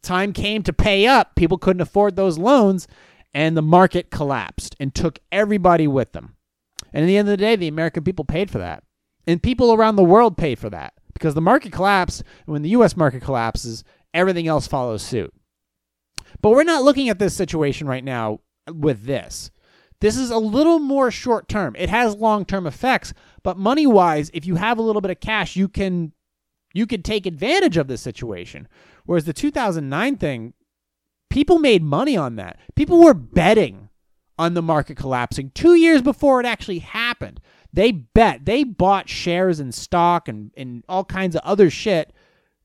time 0.03 0.33
came 0.35 0.63
to 0.65 0.73
pay 0.73 1.07
up, 1.07 1.35
people 1.37 1.59
couldn't 1.59 1.81
afford 1.81 2.17
those 2.17 2.39
loans 2.39 2.87
and 3.33 3.57
the 3.57 3.63
market 3.63 4.11
collapsed 4.11 4.77
and 4.79 4.95
took 4.95 5.19
everybody 5.33 5.89
with 5.89 6.13
them. 6.13 6.37
And 6.95 7.03
at 7.03 7.07
the 7.07 7.19
end 7.19 7.29
of 7.29 7.33
the 7.33 7.37
day, 7.37 7.57
the 7.57 7.69
American 7.69 8.05
people 8.05 8.25
paid 8.25 8.51
for 8.51 8.59
that. 8.59 8.85
And 9.27 9.43
people 9.43 9.75
around 9.75 9.97
the 9.97 10.05
world 10.05 10.39
paid 10.39 10.59
for 10.59 10.71
that 10.71 10.95
because 11.13 11.35
the 11.35 11.41
market 11.41 11.73
collapsed. 11.73 12.23
And 12.47 12.53
when 12.53 12.63
the 12.63 12.71
U.S. 12.71 12.97
market 12.97 13.21
collapses, 13.21 13.83
everything 14.15 14.47
else 14.47 14.69
follows 14.69 15.03
suit. 15.03 15.35
But 16.41 16.51
we're 16.51 16.63
not 16.63 16.85
looking 16.85 17.09
at 17.09 17.19
this 17.19 17.35
situation 17.35 17.89
right 17.89 18.05
now 18.05 18.41
with 18.73 19.05
this. 19.05 19.51
This 20.01 20.17
is 20.17 20.31
a 20.31 20.39
little 20.39 20.79
more 20.79 21.11
short 21.11 21.49
term. 21.49 21.75
It 21.79 21.89
has 21.89 22.15
long 22.15 22.45
term 22.45 22.67
effects, 22.67 23.13
but 23.43 23.57
money 23.57 23.87
wise, 23.87 24.31
if 24.35 24.47
you 24.47 24.57
have 24.57 24.79
a 24.79 24.83
little 24.83 25.01
bit 25.01 25.11
of 25.11 25.21
cash, 25.21 25.57
you 25.57 25.69
can 25.69 26.13
you 26.75 26.87
can 26.87 27.03
take 27.03 27.25
advantage 27.25 27.77
of 27.77 27.89
this 27.89 28.03
situation. 28.03 28.69
Whereas 29.07 29.25
the 29.25 29.33
2009 29.33 30.17
thing, 30.17 30.55
people 31.31 31.59
made 31.59 31.83
money 31.83 32.17
on 32.17 32.37
that. 32.37 32.59
People 32.75 33.03
were 33.03 33.15
betting 33.15 33.84
on 34.39 34.55
the 34.55 34.63
market 34.63 34.97
collapsing 34.97 35.51
two 35.55 35.75
years 35.75 36.03
before 36.03 36.41
it 36.41 36.47
actually 36.47 36.81
happened. 36.81 37.41
They 37.73 37.93
bet, 37.93 38.45
they 38.45 38.65
bought 38.65 39.09
shares 39.09 39.61
in 39.61 39.73
stock 39.73 40.29
and, 40.29 40.51
and 40.57 40.85
all 40.89 41.05
kinds 41.05 41.35
of 41.35 41.43
other 41.45 41.71
shit. 41.71 42.13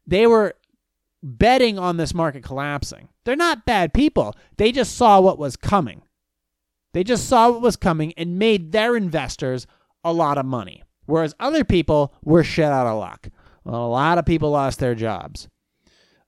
They 0.06 0.28
were 0.28 0.56
betting 1.22 1.78
on 1.80 1.98
this 1.98 2.14
market 2.14 2.44
collapsing. 2.44 3.10
They're 3.26 3.36
not 3.36 3.66
bad 3.66 3.94
people. 3.94 4.36
They 4.58 4.72
just 4.72 4.96
saw 4.96 5.20
what 5.20 5.38
was 5.40 5.56
coming. 5.56 6.04
They 6.94 7.04
just 7.04 7.28
saw 7.28 7.52
what 7.52 7.62
was 7.62 7.76
coming 7.76 8.14
and 8.18 8.40
made 8.40 8.72
their 8.72 8.96
investors 8.96 9.68
a 10.04 10.14
lot 10.14 10.38
of 10.38 10.46
money. 10.46 10.84
Whereas 11.06 11.36
other 11.40 11.64
people 11.64 12.14
were 12.24 12.44
shit 12.44 12.66
out 12.66 12.88
of 12.88 13.00
luck. 13.00 13.30
A 13.66 13.72
lot 13.72 14.18
of 14.18 14.26
people 14.26 14.52
lost 14.52 14.80
their 14.80 14.96
jobs. 14.96 15.48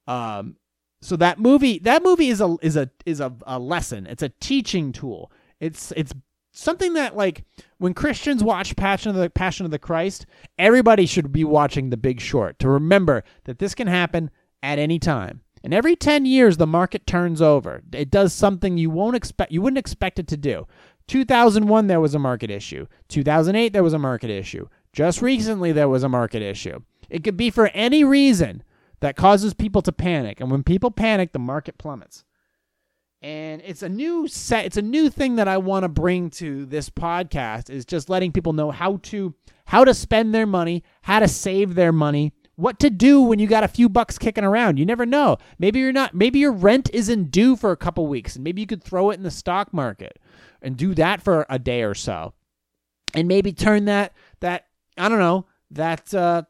Um, 0.07 0.57
so 1.01 1.15
that 1.17 1.39
movie 1.39 1.79
that 1.79 2.03
movie 2.03 2.29
is 2.29 2.41
a 2.41 2.57
is 2.61 2.77
a 2.77 2.89
is 3.05 3.19
a, 3.19 3.33
a 3.47 3.59
lesson. 3.59 4.05
It's 4.05 4.23
a 4.23 4.29
teaching 4.29 4.91
tool. 4.91 5.31
It's 5.59 5.91
it's 5.95 6.13
something 6.53 6.93
that 6.93 7.15
like 7.15 7.43
when 7.77 7.93
christians 7.93 8.43
watch 8.43 8.75
passion 8.75 9.09
of 9.09 9.15
the 9.15 9.29
passion 9.29 9.65
of 9.65 9.71
the 9.71 9.79
christ 9.79 10.25
everybody 10.59 11.05
should 11.05 11.31
be 11.31 11.45
watching 11.45 11.89
the 11.89 11.95
big 11.95 12.19
short 12.19 12.59
to 12.59 12.67
remember 12.67 13.23
that 13.45 13.57
this 13.59 13.73
can 13.73 13.87
happen 13.87 14.29
at 14.61 14.79
any 14.79 14.99
time. 14.99 15.41
And 15.63 15.73
every 15.73 15.95
10 15.95 16.25
years 16.25 16.57
the 16.57 16.67
market 16.67 17.05
turns 17.05 17.41
over. 17.41 17.83
It 17.93 18.09
does 18.09 18.33
something 18.33 18.77
you 18.77 18.89
won't 18.89 19.15
expect 19.15 19.51
you 19.51 19.61
wouldn't 19.61 19.77
expect 19.77 20.19
it 20.19 20.27
to 20.27 20.37
do. 20.37 20.67
2001 21.07 21.87
there 21.87 22.01
was 22.01 22.15
a 22.15 22.19
market 22.19 22.51
issue. 22.51 22.85
2008 23.09 23.73
there 23.73 23.83
was 23.83 23.93
a 23.93 23.99
market 23.99 24.29
issue. 24.29 24.67
Just 24.93 25.21
recently 25.21 25.71
there 25.71 25.89
was 25.89 26.03
a 26.03 26.09
market 26.09 26.41
issue. 26.41 26.79
It 27.09 27.23
could 27.23 27.37
be 27.37 27.49
for 27.49 27.67
any 27.69 28.03
reason 28.03 28.63
that 29.01 29.15
causes 29.15 29.53
people 29.53 29.81
to 29.81 29.91
panic. 29.91 30.39
And 30.39 30.49
when 30.49 30.63
people 30.63 30.91
panic, 30.91 31.33
the 31.33 31.39
market 31.39 31.77
plummets. 31.77 32.23
And 33.21 33.61
it's 33.63 33.83
a 33.83 33.89
new 33.89 34.27
set, 34.27 34.65
it's 34.65 34.77
a 34.77 34.81
new 34.81 35.09
thing 35.09 35.35
that 35.35 35.47
I 35.47 35.57
want 35.57 35.83
to 35.83 35.89
bring 35.89 36.31
to 36.31 36.65
this 36.65 36.89
podcast 36.89 37.69
is 37.69 37.85
just 37.85 38.09
letting 38.09 38.31
people 38.31 38.53
know 38.53 38.71
how 38.71 38.97
to 39.03 39.35
how 39.65 39.85
to 39.85 39.93
spend 39.93 40.33
their 40.33 40.47
money, 40.47 40.83
how 41.03 41.19
to 41.19 41.27
save 41.27 41.75
their 41.75 41.91
money, 41.91 42.33
what 42.55 42.79
to 42.79 42.89
do 42.89 43.21
when 43.21 43.37
you 43.37 43.47
got 43.47 43.63
a 43.63 43.67
few 43.67 43.87
bucks 43.89 44.17
kicking 44.17 44.43
around. 44.43 44.79
You 44.79 44.85
never 44.85 45.05
know. 45.05 45.37
Maybe 45.59 45.79
you're 45.79 45.91
not 45.91 46.15
maybe 46.15 46.39
your 46.39 46.51
rent 46.51 46.89
isn't 46.93 47.29
due 47.29 47.55
for 47.55 47.71
a 47.71 47.77
couple 47.77 48.07
weeks 48.07 48.35
and 48.35 48.43
maybe 48.43 48.61
you 48.61 48.67
could 48.67 48.83
throw 48.83 49.11
it 49.11 49.15
in 49.15 49.23
the 49.23 49.29
stock 49.29 49.71
market 49.71 50.17
and 50.61 50.75
do 50.75 50.95
that 50.95 51.21
for 51.21 51.45
a 51.47 51.59
day 51.59 51.83
or 51.83 51.93
so. 51.93 52.33
And 53.13 53.27
maybe 53.27 53.51
turn 53.51 53.85
that 53.85 54.13
that 54.39 54.65
I 54.97 55.09
don't 55.09 55.19
know, 55.19 55.45
that 55.69 56.11
uh 56.11 56.43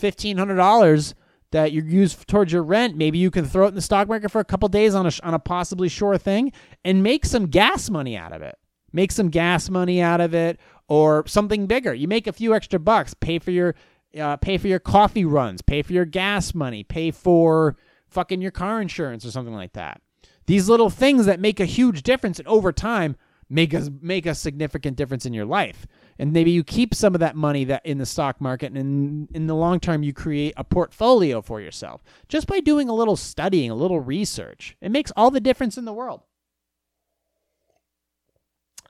$1500 0.00 1.14
that 1.54 1.70
you 1.70 1.82
use 1.82 2.16
towards 2.26 2.52
your 2.52 2.64
rent, 2.64 2.96
maybe 2.96 3.16
you 3.16 3.30
can 3.30 3.44
throw 3.44 3.66
it 3.66 3.68
in 3.68 3.74
the 3.76 3.80
stock 3.80 4.08
market 4.08 4.32
for 4.32 4.40
a 4.40 4.44
couple 4.44 4.68
days 4.68 4.92
on 4.92 5.06
a 5.06 5.12
on 5.22 5.34
a 5.34 5.38
possibly 5.38 5.88
sure 5.88 6.18
thing 6.18 6.50
and 6.84 7.00
make 7.00 7.24
some 7.24 7.46
gas 7.46 7.88
money 7.88 8.16
out 8.16 8.32
of 8.32 8.42
it. 8.42 8.56
Make 8.92 9.12
some 9.12 9.28
gas 9.28 9.70
money 9.70 10.02
out 10.02 10.20
of 10.20 10.34
it, 10.34 10.58
or 10.88 11.24
something 11.28 11.66
bigger. 11.66 11.94
You 11.94 12.08
make 12.08 12.26
a 12.26 12.32
few 12.32 12.54
extra 12.54 12.80
bucks, 12.80 13.14
pay 13.14 13.38
for 13.38 13.52
your 13.52 13.76
uh, 14.18 14.36
pay 14.36 14.58
for 14.58 14.66
your 14.66 14.80
coffee 14.80 15.24
runs, 15.24 15.62
pay 15.62 15.82
for 15.82 15.92
your 15.92 16.04
gas 16.04 16.54
money, 16.54 16.82
pay 16.82 17.12
for 17.12 17.76
fucking 18.08 18.40
your 18.42 18.50
car 18.50 18.80
insurance 18.80 19.24
or 19.24 19.30
something 19.30 19.54
like 19.54 19.74
that. 19.74 20.00
These 20.46 20.68
little 20.68 20.90
things 20.90 21.24
that 21.26 21.38
make 21.38 21.60
a 21.60 21.66
huge 21.66 22.02
difference 22.02 22.40
and 22.40 22.48
over 22.48 22.72
time 22.72 23.14
make 23.48 23.72
a 23.72 23.92
make 24.00 24.26
a 24.26 24.34
significant 24.34 24.96
difference 24.96 25.24
in 25.24 25.34
your 25.34 25.46
life 25.46 25.86
and 26.18 26.32
maybe 26.32 26.50
you 26.50 26.64
keep 26.64 26.94
some 26.94 27.14
of 27.14 27.20
that 27.20 27.36
money 27.36 27.64
that 27.64 27.84
in 27.84 27.98
the 27.98 28.06
stock 28.06 28.40
market 28.40 28.66
and 28.66 28.76
in, 28.76 29.28
in 29.34 29.46
the 29.46 29.54
long 29.54 29.80
term 29.80 30.02
you 30.02 30.12
create 30.12 30.54
a 30.56 30.64
portfolio 30.64 31.42
for 31.42 31.60
yourself. 31.60 32.02
Just 32.28 32.46
by 32.46 32.60
doing 32.60 32.88
a 32.88 32.94
little 32.94 33.16
studying 33.16 33.70
a 33.70 33.74
little 33.74 34.00
research 34.00 34.76
it 34.80 34.90
makes 34.90 35.12
all 35.16 35.30
the 35.30 35.40
difference 35.40 35.76
in 35.76 35.84
the 35.84 35.92
world. 35.92 36.22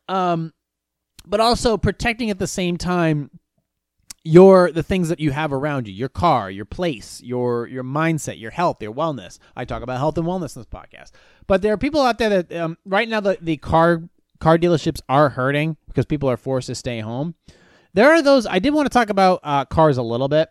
Um 0.09 0.53
but 1.27 1.41
also 1.41 1.79
protecting 1.79 2.31
at 2.31 2.39
the 2.39 2.47
same 2.47 2.77
time 2.77 3.31
your 4.25 4.73
the 4.73 4.83
things 4.83 5.11
that 5.11 5.21
you 5.21 5.31
have 5.31 5.53
around 5.53 5.87
you 5.87 5.93
your 5.93 6.09
car 6.09 6.51
your 6.51 6.65
place 6.65 7.21
your 7.23 7.67
your 7.67 7.85
mindset 7.85 8.41
your 8.41 8.51
health 8.51 8.83
your 8.83 8.93
wellness. 8.93 9.39
I 9.55 9.65
talk 9.65 9.83
about 9.83 9.99
health 9.99 10.17
and 10.19 10.27
wellness 10.27 10.57
in 10.57 10.63
this 10.63 10.67
podcast. 10.67 11.11
But 11.47 11.61
there 11.63 11.73
are 11.75 11.79
people 11.79 12.01
out 12.01 12.19
there 12.19 12.31
that 12.31 12.53
um, 12.53 12.79
right 12.87 13.09
now 13.09 13.21
the, 13.21 13.39
the 13.41 13.59
car 13.59 14.03
car 14.45 14.59
dealerships 14.59 15.01
are 15.09 15.31
hurting 15.31 15.75
because 15.87 16.05
people 16.05 16.29
are 16.29 16.37
forced 16.37 16.67
to 16.67 16.75
stay 16.75 17.01
home. 17.01 17.35
There 17.95 18.13
are 18.13 18.21
those. 18.21 18.47
I 18.47 18.59
did 18.59 18.75
want 18.75 18.85
to 18.85 18.91
talk 18.91 19.09
about 19.09 19.41
uh, 19.43 19.65
cars 19.65 19.97
a 19.97 20.03
little 20.03 20.29
bit. 20.29 20.51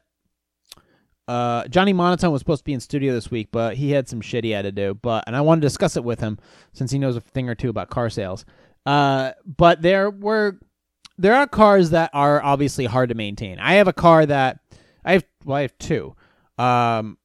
Uh, 1.28 1.68
Johnny 1.68 1.94
Monotone 1.94 2.32
was 2.32 2.42
supposed 2.42 2.62
to 2.62 2.66
be 2.66 2.74
in 2.74 2.80
studio 2.80 3.14
this 3.14 3.30
week, 3.30 3.50
but 3.52 3.76
he 3.78 3.92
had 3.92 4.10
some 4.10 4.20
shit 4.20 4.46
he 4.46 4.50
had 4.50 4.64
to 4.64 4.72
do. 4.72 4.96
But 4.96 5.26
and 5.28 5.36
I 5.36 5.42
wanted 5.42 5.62
to 5.62 5.68
discuss 5.68 5.96
it 5.96 6.04
with 6.04 6.20
him 6.20 6.40
since 6.74 6.90
he 6.90 6.98
knows 6.98 7.16
a 7.16 7.22
thing 7.22 7.48
or 7.48 7.54
two 7.54 7.70
about 7.70 7.92
car 7.92 8.10
sales. 8.10 8.46
Uh, 8.84 9.34
but 9.46 9.84
there 9.84 10.10
were 10.10 10.58
there 11.20 11.36
are 11.36 11.46
cars 11.46 11.92
that 11.92 12.10
are 12.14 12.44
obviously 12.44 12.86
hard 12.86 13.10
to 13.10 13.16
maintain. 13.16 13.60
I 13.60 13.76
have 13.76 13.88
a 13.88 13.94
car 13.94 14.26
that 14.26 14.60
I 15.06 15.14
have. 15.14 15.26
Well, 15.46 15.58
I 15.58 15.62
have 15.62 15.78
two. 15.78 16.16
Um, 16.58 17.20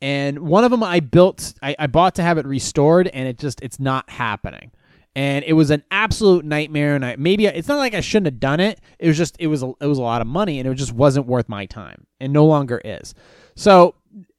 and 0.00 0.40
one 0.40 0.64
of 0.64 0.72
them 0.72 0.82
I 0.82 0.98
built. 0.98 1.54
I, 1.62 1.76
I 1.78 1.86
bought 1.86 2.16
to 2.16 2.22
have 2.22 2.38
it 2.38 2.46
restored, 2.46 3.06
and 3.06 3.28
it 3.28 3.38
just 3.38 3.62
it's 3.62 3.78
not 3.78 4.10
happening 4.10 4.72
and 5.14 5.44
it 5.44 5.52
was 5.52 5.70
an 5.70 5.82
absolute 5.90 6.44
nightmare. 6.44 6.94
And 6.94 7.04
I 7.04 7.16
maybe 7.16 7.46
it's 7.46 7.68
not 7.68 7.78
like 7.78 7.94
I 7.94 8.00
shouldn't 8.00 8.26
have 8.26 8.40
done 8.40 8.60
it. 8.60 8.80
It 8.98 9.08
was 9.08 9.16
just 9.16 9.36
it 9.38 9.48
was 9.48 9.62
a, 9.62 9.72
it 9.80 9.86
was 9.86 9.98
a 9.98 10.02
lot 10.02 10.20
of 10.20 10.26
money, 10.26 10.58
and 10.58 10.68
it 10.68 10.74
just 10.74 10.92
wasn't 10.92 11.26
worth 11.26 11.48
my 11.48 11.66
time, 11.66 12.06
and 12.20 12.32
no 12.32 12.46
longer 12.46 12.80
is. 12.84 13.14
So, 13.54 13.94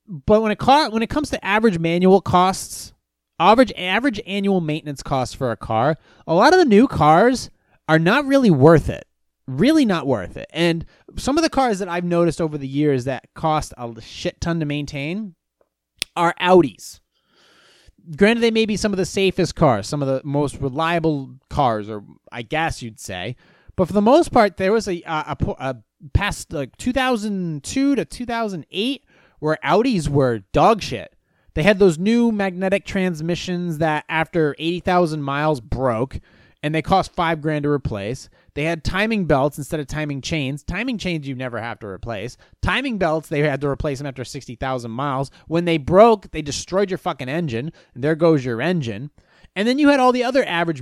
but 0.07 0.41
when 0.41 0.51
it 0.51 0.61
when 0.91 1.03
it 1.03 1.09
comes 1.09 1.29
to 1.31 1.45
average 1.45 1.79
manual 1.79 2.21
costs, 2.21 2.93
average 3.39 3.73
average 3.77 4.21
annual 4.25 4.61
maintenance 4.61 5.03
costs 5.03 5.35
for 5.35 5.51
a 5.51 5.57
car, 5.57 5.97
a 6.27 6.33
lot 6.33 6.53
of 6.53 6.59
the 6.59 6.65
new 6.65 6.87
cars 6.87 7.49
are 7.87 7.99
not 7.99 8.25
really 8.25 8.51
worth 8.51 8.89
it. 8.89 9.05
Really 9.45 9.83
not 9.83 10.07
worth 10.07 10.37
it. 10.37 10.47
And 10.53 10.85
some 11.17 11.37
of 11.37 11.43
the 11.43 11.49
cars 11.49 11.79
that 11.79 11.89
I've 11.89 12.05
noticed 12.05 12.39
over 12.39 12.57
the 12.57 12.67
years 12.67 13.03
that 13.03 13.27
cost 13.35 13.73
a 13.77 14.01
shit 14.01 14.39
ton 14.39 14.61
to 14.61 14.65
maintain 14.65 15.35
are 16.15 16.33
Audis 16.39 17.01
granted, 18.15 18.41
they 18.41 18.51
may 18.51 18.65
be 18.65 18.77
some 18.77 18.93
of 18.93 18.97
the 18.97 19.05
safest 19.05 19.55
cars, 19.55 19.87
some 19.87 20.01
of 20.01 20.07
the 20.07 20.21
most 20.23 20.59
reliable 20.59 21.35
cars, 21.49 21.89
or 21.89 22.03
I 22.31 22.41
guess 22.41 22.81
you'd 22.81 22.99
say. 22.99 23.35
But 23.75 23.87
for 23.87 23.93
the 23.93 24.01
most 24.01 24.31
part, 24.31 24.57
there 24.57 24.71
was 24.71 24.87
a 24.87 25.01
a, 25.05 25.35
a, 25.59 25.75
past 26.13 26.51
like 26.51 26.75
2002 26.77 27.95
to 27.95 28.05
2008 28.05 29.05
where 29.39 29.57
Audis 29.63 30.09
were 30.09 30.39
dog 30.51 30.81
shit. 30.81 31.15
They 31.53 31.63
had 31.63 31.79
those 31.79 31.99
new 31.99 32.31
magnetic 32.31 32.85
transmissions 32.85 33.77
that 33.77 34.05
after 34.09 34.55
80,000 34.57 35.21
miles 35.21 35.61
broke 35.61 36.19
and 36.63 36.73
they 36.73 36.81
cost 36.81 37.13
five 37.13 37.41
grand 37.41 37.63
to 37.63 37.69
replace. 37.69 38.29
They 38.55 38.63
had 38.63 38.85
timing 38.85 39.25
belts 39.25 39.57
instead 39.57 39.81
of 39.81 39.87
timing 39.87 40.21
chains. 40.21 40.63
Timing 40.63 40.97
chains 40.97 41.27
you 41.27 41.35
never 41.35 41.59
have 41.59 41.79
to 41.79 41.87
replace. 41.87 42.37
Timing 42.61 42.97
belts 42.97 43.27
they 43.27 43.41
had 43.41 43.59
to 43.61 43.67
replace 43.67 43.97
them 43.97 44.07
after 44.07 44.23
60,000 44.23 44.89
miles. 44.89 45.29
When 45.47 45.65
they 45.65 45.77
broke, 45.77 46.31
they 46.31 46.41
destroyed 46.41 46.89
your 46.89 46.97
fucking 46.97 47.29
engine, 47.29 47.73
and 47.93 48.03
there 48.03 48.15
goes 48.15 48.45
your 48.45 48.61
engine. 48.61 49.11
And 49.55 49.67
then 49.67 49.77
you 49.77 49.89
had 49.89 49.99
all 49.99 50.13
the 50.13 50.23
other 50.23 50.45
average 50.45 50.81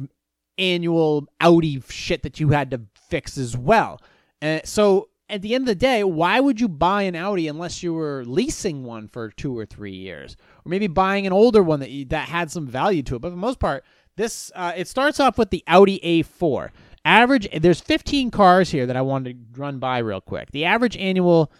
annual 0.57 1.27
Audi 1.41 1.81
shit 1.89 2.21
that 2.23 2.39
you 2.39 2.49
had 2.49 2.69
to 2.71 2.81
fix 3.09 3.37
as 3.37 3.57
well. 3.57 3.99
Uh, 4.41 4.59
so 4.63 5.09
at 5.31 5.41
the 5.41 5.55
end 5.55 5.63
of 5.63 5.67
the 5.67 5.75
day, 5.75 6.03
why 6.03 6.39
would 6.39 6.59
you 6.59 6.67
buy 6.67 7.03
an 7.03 7.15
Audi 7.15 7.47
unless 7.47 7.81
you 7.81 7.93
were 7.93 8.23
leasing 8.25 8.83
one 8.83 9.07
for 9.07 9.29
two 9.31 9.57
or 9.57 9.65
three 9.65 9.93
years, 9.93 10.35
or 10.65 10.69
maybe 10.69 10.87
buying 10.87 11.25
an 11.25 11.33
older 11.33 11.63
one 11.63 11.79
that 11.79 11.89
you, 11.89 12.05
that 12.05 12.27
had 12.27 12.51
some 12.51 12.67
value 12.67 13.01
to 13.03 13.15
it? 13.15 13.19
But 13.19 13.29
for 13.29 13.31
the 13.31 13.37
most 13.37 13.59
part, 13.59 13.83
this 14.15 14.51
uh, 14.55 14.73
it 14.75 14.87
starts 14.87 15.19
off 15.19 15.37
with 15.37 15.49
the 15.49 15.63
Audi 15.67 15.99
A4. 16.03 16.69
Average 17.03 17.49
there's 17.61 17.81
15 17.81 18.31
cars 18.31 18.69
here 18.69 18.85
that 18.85 18.95
I 18.95 19.01
wanted 19.01 19.55
to 19.55 19.59
run 19.59 19.79
by 19.79 19.99
real 19.99 20.21
quick. 20.21 20.51
The 20.51 20.65
average 20.65 20.95
annual 20.97 21.51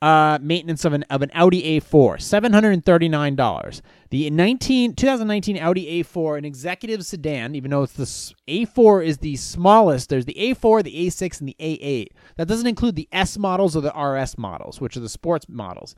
uh, 0.00 0.38
maintenance 0.40 0.84
of 0.84 0.92
an 0.92 1.02
of 1.04 1.22
an 1.22 1.30
Audi 1.34 1.80
A4, 1.80 2.20
seven 2.20 2.52
hundred 2.52 2.72
and 2.72 2.84
thirty 2.84 3.08
nine 3.08 3.34
dollars. 3.34 3.82
The 4.10 4.30
19, 4.30 4.94
2019 4.94 5.58
Audi 5.58 6.02
A4, 6.02 6.38
an 6.38 6.44
executive 6.46 7.04
sedan, 7.04 7.54
even 7.54 7.70
though 7.70 7.82
it's 7.82 7.92
the 7.92 8.64
A4 8.64 9.04
is 9.04 9.18
the 9.18 9.36
smallest. 9.36 10.08
There's 10.08 10.24
the 10.24 10.36
A4, 10.38 10.82
the 10.82 11.06
A6, 11.06 11.40
and 11.40 11.48
the 11.48 11.56
A8. 11.60 12.06
That 12.36 12.48
doesn't 12.48 12.66
include 12.66 12.96
the 12.96 13.08
S 13.12 13.36
models 13.36 13.76
or 13.76 13.82
the 13.82 13.92
RS 13.92 14.38
models, 14.38 14.80
which 14.80 14.96
are 14.96 15.00
the 15.00 15.10
sports 15.10 15.46
models. 15.46 15.94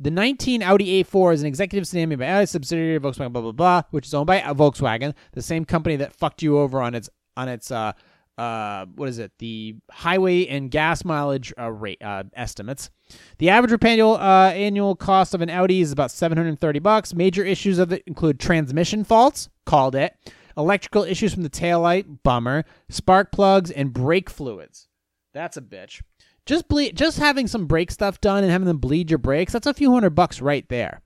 The 0.00 0.12
19 0.12 0.62
Audi 0.62 1.02
A4 1.02 1.34
is 1.34 1.40
an 1.40 1.48
executive 1.48 1.86
sedan 1.86 2.08
made 2.10 2.20
by 2.20 2.26
a 2.26 2.46
subsidiary 2.46 2.94
of 2.94 3.02
Volkswagen, 3.02 3.32
blah 3.32 3.42
blah 3.42 3.52
blah, 3.52 3.82
which 3.90 4.06
is 4.06 4.14
owned 4.14 4.28
by 4.28 4.40
Volkswagen, 4.40 5.12
the 5.32 5.42
same 5.42 5.64
company 5.64 5.96
that 5.96 6.12
fucked 6.12 6.40
you 6.40 6.58
over 6.58 6.80
on 6.80 6.94
its 6.94 7.10
on 7.36 7.48
its 7.48 7.72
uh 7.72 7.92
uh 8.36 8.86
what 8.94 9.08
is 9.08 9.18
it 9.18 9.32
the 9.38 9.74
highway 9.90 10.46
and 10.46 10.70
gas 10.70 11.04
mileage 11.04 11.52
uh, 11.58 11.68
rate 11.68 12.00
uh, 12.00 12.22
estimates. 12.34 12.90
The 13.38 13.50
average 13.50 13.76
annual 13.84 14.14
uh, 14.14 14.52
annual 14.52 14.94
cost 14.94 15.34
of 15.34 15.40
an 15.40 15.50
Audi 15.50 15.80
is 15.80 15.90
about 15.90 16.12
730 16.12 16.78
bucks. 16.78 17.12
Major 17.12 17.44
issues 17.44 17.80
of 17.80 17.92
it 17.92 18.04
include 18.06 18.38
transmission 18.38 19.02
faults, 19.02 19.48
called 19.66 19.96
it, 19.96 20.14
electrical 20.56 21.02
issues 21.02 21.34
from 21.34 21.42
the 21.42 21.50
taillight, 21.50 22.22
bummer, 22.22 22.64
spark 22.88 23.32
plugs, 23.32 23.72
and 23.72 23.92
brake 23.92 24.30
fluids. 24.30 24.86
That's 25.34 25.56
a 25.56 25.60
bitch. 25.60 26.02
Just 26.48 26.66
bleed, 26.66 26.96
just 26.96 27.18
having 27.18 27.46
some 27.46 27.66
brake 27.66 27.90
stuff 27.90 28.22
done 28.22 28.42
and 28.42 28.50
having 28.50 28.66
them 28.66 28.78
bleed 28.78 29.10
your 29.10 29.18
brakes. 29.18 29.52
That's 29.52 29.66
a 29.66 29.74
few 29.74 29.92
hundred 29.92 30.14
bucks 30.14 30.40
right 30.40 30.66
there. 30.70 31.02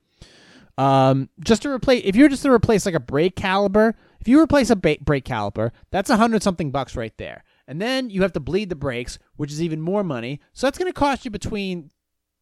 Um, 0.79 1.31
just 1.41 1.63
to 1.63 1.69
replace, 1.69 2.03
if 2.05 2.15
you're 2.15 2.29
just 2.29 2.45
to 2.45 2.53
replace 2.53 2.87
like 2.87 2.95
a 2.95 3.01
brake 3.01 3.35
caliper, 3.35 3.95
if 4.21 4.29
you 4.29 4.41
replace 4.41 4.71
a 4.71 4.77
ba- 4.77 4.99
brake 5.01 5.25
caliper, 5.25 5.73
that's 5.91 6.11
a 6.11 6.17
hundred 6.17 6.45
something 6.45 6.71
bucks 6.71 6.95
right 6.95 7.13
there. 7.19 7.43
And 7.67 7.83
then 7.83 8.09
you 8.09 8.23
have 8.23 8.35
to 8.35 8.41
bleed 8.41 8.69
the 8.69 8.77
brakes, 8.77 9.19
which 9.35 9.51
is 9.51 9.61
even 9.61 9.81
more 9.81 10.05
money. 10.05 10.41
So 10.53 10.69
that's 10.69 10.79
going 10.79 10.93
to 10.93 10.99
cost 10.99 11.25
you 11.25 11.33
between 11.33 11.91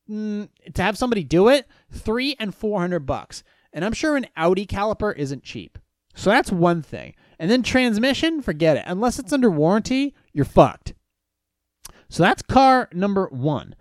mm, 0.08 0.50
to 0.74 0.82
have 0.82 0.98
somebody 0.98 1.24
do 1.24 1.48
it 1.48 1.66
three 1.90 2.36
and 2.38 2.54
four 2.54 2.80
hundred 2.80 3.06
bucks. 3.06 3.42
And 3.72 3.82
I'm 3.82 3.94
sure 3.94 4.18
an 4.18 4.26
Audi 4.36 4.66
caliper 4.66 5.16
isn't 5.16 5.42
cheap. 5.42 5.78
So 6.14 6.28
that's 6.28 6.52
one 6.52 6.82
thing. 6.82 7.14
And 7.38 7.50
then 7.50 7.62
transmission, 7.62 8.42
forget 8.42 8.76
it. 8.76 8.84
Unless 8.86 9.18
it's 9.18 9.32
under 9.32 9.50
warranty, 9.50 10.14
you're 10.34 10.44
fucked. 10.44 10.92
So 12.10 12.24
that's 12.24 12.42
car 12.42 12.88
number 12.92 13.28
one. 13.30 13.74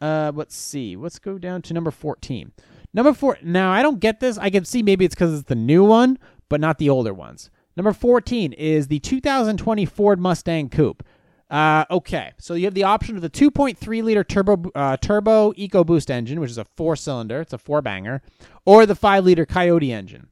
Uh, 0.00 0.32
let's 0.34 0.56
see. 0.56 0.96
Let's 0.96 1.18
go 1.18 1.38
down 1.38 1.62
to 1.62 1.74
number 1.74 1.90
14. 1.90 2.52
Number 2.92 3.12
four. 3.12 3.38
Now, 3.42 3.72
I 3.72 3.82
don't 3.82 4.00
get 4.00 4.20
this. 4.20 4.36
I 4.36 4.50
can 4.50 4.64
see 4.64 4.82
maybe 4.82 5.04
it's 5.04 5.14
because 5.14 5.32
it's 5.32 5.48
the 5.48 5.54
new 5.54 5.84
one, 5.84 6.18
but 6.48 6.60
not 6.60 6.78
the 6.78 6.90
older 6.90 7.14
ones. 7.14 7.50
Number 7.76 7.92
14 7.92 8.52
is 8.54 8.88
the 8.88 8.98
2020 8.98 9.86
Ford 9.86 10.18
Mustang 10.18 10.68
Coupe. 10.68 11.04
Uh, 11.50 11.84
okay, 11.90 12.32
so 12.38 12.54
you 12.54 12.64
have 12.66 12.74
the 12.74 12.84
option 12.84 13.16
of 13.16 13.22
the 13.22 13.30
2.3 13.30 14.02
liter 14.02 14.22
turbo 14.22 14.70
uh, 14.74 14.96
turbo 14.98 15.52
EcoBoost 15.52 16.10
engine, 16.10 16.40
which 16.40 16.50
is 16.50 16.58
a 16.58 16.64
four 16.76 16.94
cylinder, 16.94 17.40
it's 17.40 17.54
a 17.54 17.58
four 17.58 17.80
banger, 17.80 18.20
or 18.66 18.84
the 18.84 18.94
5 18.94 19.24
liter 19.24 19.46
Coyote 19.46 19.90
engine, 19.90 20.28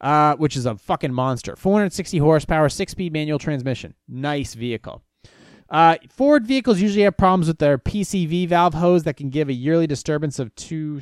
uh, 0.00 0.36
which 0.36 0.56
is 0.56 0.66
a 0.66 0.76
fucking 0.76 1.12
monster. 1.12 1.56
460 1.56 2.18
horsepower, 2.18 2.68
six 2.68 2.92
speed 2.92 3.12
manual 3.12 3.40
transmission. 3.40 3.94
Nice 4.06 4.54
vehicle. 4.54 5.02
Uh, 5.72 5.96
Ford 6.10 6.46
vehicles 6.46 6.80
usually 6.82 7.04
have 7.04 7.16
problems 7.16 7.48
with 7.48 7.58
their 7.58 7.78
PCV 7.78 8.46
valve 8.46 8.74
hose 8.74 9.04
that 9.04 9.16
can 9.16 9.30
give 9.30 9.48
a 9.48 9.54
yearly 9.54 9.86
disturbance 9.86 10.38
of 10.38 10.54
two. 10.54 11.00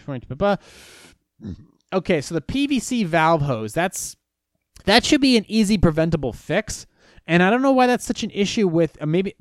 Okay, 1.93 2.21
so 2.21 2.37
the 2.37 2.41
PVC 2.41 3.05
valve 3.05 3.43
hose 3.43 3.73
that's 3.75 4.17
that 4.85 5.05
should 5.05 5.21
be 5.21 5.37
an 5.37 5.45
easy 5.49 5.77
preventable 5.77 6.33
fix, 6.33 6.87
and 7.27 7.43
I 7.43 7.51
don't 7.51 7.63
know 7.63 7.73
why 7.73 7.89
that's 7.89 8.07
such 8.07 8.23
an 8.23 8.31
issue 8.31 8.69
with 8.69 8.97
uh, 9.03 9.07
maybe. 9.07 9.35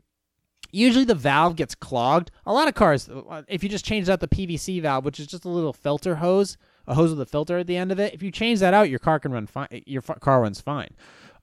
Usually 0.71 1.05
the 1.05 1.15
valve 1.15 1.55
gets 1.55 1.73
clogged. 1.73 2.29
A 2.45 2.53
lot 2.53 2.67
of 2.67 2.75
cars, 2.75 3.09
uh, 3.09 3.41
if 3.47 3.63
you 3.63 3.69
just 3.69 3.85
change 3.85 4.07
out 4.07 4.19
the 4.19 4.27
PVC 4.27 4.79
valve, 4.79 5.03
which 5.03 5.19
is 5.19 5.25
just 5.25 5.43
a 5.45 5.49
little 5.49 5.73
filter 5.73 6.15
hose, 6.15 6.57
a 6.85 6.93
hose 6.93 7.09
with 7.09 7.21
a 7.21 7.25
filter 7.25 7.57
at 7.57 7.65
the 7.65 7.75
end 7.75 7.91
of 7.91 7.99
it, 7.99 8.13
if 8.13 8.21
you 8.21 8.29
change 8.29 8.59
that 8.59 8.75
out, 8.75 8.87
your 8.87 8.99
car 8.99 9.19
can 9.19 9.31
run 9.31 9.47
fine. 9.47 9.67
Your 9.87 10.03
car 10.03 10.41
runs 10.41 10.61
fine. 10.61 10.89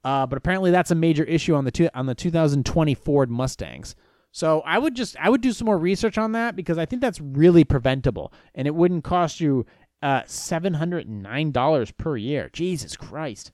Uh, 0.07 0.25
but 0.25 0.38
apparently 0.38 0.71
that's 0.71 0.92
a 0.92 0.95
major 0.95 1.25
issue 1.25 1.57
on 1.57 1.64
the 1.64 1.71
two, 1.73 1.88
on 1.92 2.07
the 2.07 2.14
2020 2.14 2.95
Ford 2.95 3.29
Mustangs. 3.29 3.97
So 4.31 4.61
I 4.61 4.79
would 4.79 4.95
just 4.95 5.16
I 5.16 5.29
would 5.29 5.40
do 5.40 5.51
some 5.51 5.66
more 5.66 5.79
research 5.79 6.16
on 6.16 6.31
that 6.31 6.55
because 6.55 6.79
I 6.79 6.87
think 6.87 7.03
that's 7.03 7.21
really 7.21 7.64
preventable 7.64 8.33
and 8.55 8.69
it 8.69 8.75
wouldn't 8.77 9.03
cost 9.03 9.40
you 9.40 9.66
uh, 10.03 10.23
seven 10.25 10.75
hundred 10.75 11.09
nine 11.09 11.51
dollars 11.51 11.90
per 11.90 12.16
year. 12.16 12.51
Jesus 12.53 12.97
Christ! 12.97 13.51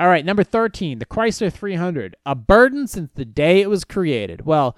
All 0.00 0.08
right, 0.08 0.24
number 0.24 0.42
thirteen, 0.42 1.00
the 1.00 1.04
Chrysler 1.04 1.52
300, 1.52 2.16
a 2.24 2.34
burden 2.34 2.86
since 2.86 3.10
the 3.14 3.26
day 3.26 3.60
it 3.60 3.68
was 3.68 3.84
created. 3.84 4.46
Well, 4.46 4.74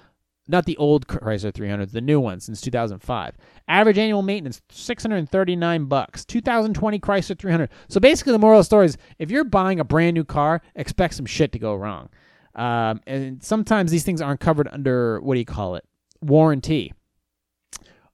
not 0.50 0.66
the 0.66 0.76
old 0.76 1.06
Chrysler 1.06 1.52
300, 1.52 1.90
the 1.90 2.00
new 2.00 2.20
one 2.20 2.40
since 2.40 2.60
2005. 2.60 3.36
Average 3.68 3.98
annual 3.98 4.22
maintenance 4.22 4.60
639 4.70 5.84
bucks. 5.86 6.24
2020 6.24 6.98
Chrysler 7.00 7.38
300. 7.38 7.70
So 7.88 8.00
basically, 8.00 8.32
the 8.32 8.38
moral 8.38 8.58
of 8.58 8.64
the 8.64 8.66
story 8.66 8.86
is 8.86 8.98
if 9.18 9.30
you're 9.30 9.44
buying 9.44 9.80
a 9.80 9.84
brand 9.84 10.14
new 10.14 10.24
car, 10.24 10.62
expect 10.74 11.14
some 11.14 11.26
shit 11.26 11.52
to 11.52 11.58
go 11.58 11.74
wrong. 11.74 12.08
Um, 12.54 13.00
and 13.06 13.42
sometimes 13.42 13.90
these 13.90 14.04
things 14.04 14.20
aren't 14.20 14.40
covered 14.40 14.68
under 14.72 15.20
what 15.20 15.34
do 15.34 15.40
you 15.40 15.46
call 15.46 15.76
it? 15.76 15.84
Warranty. 16.20 16.92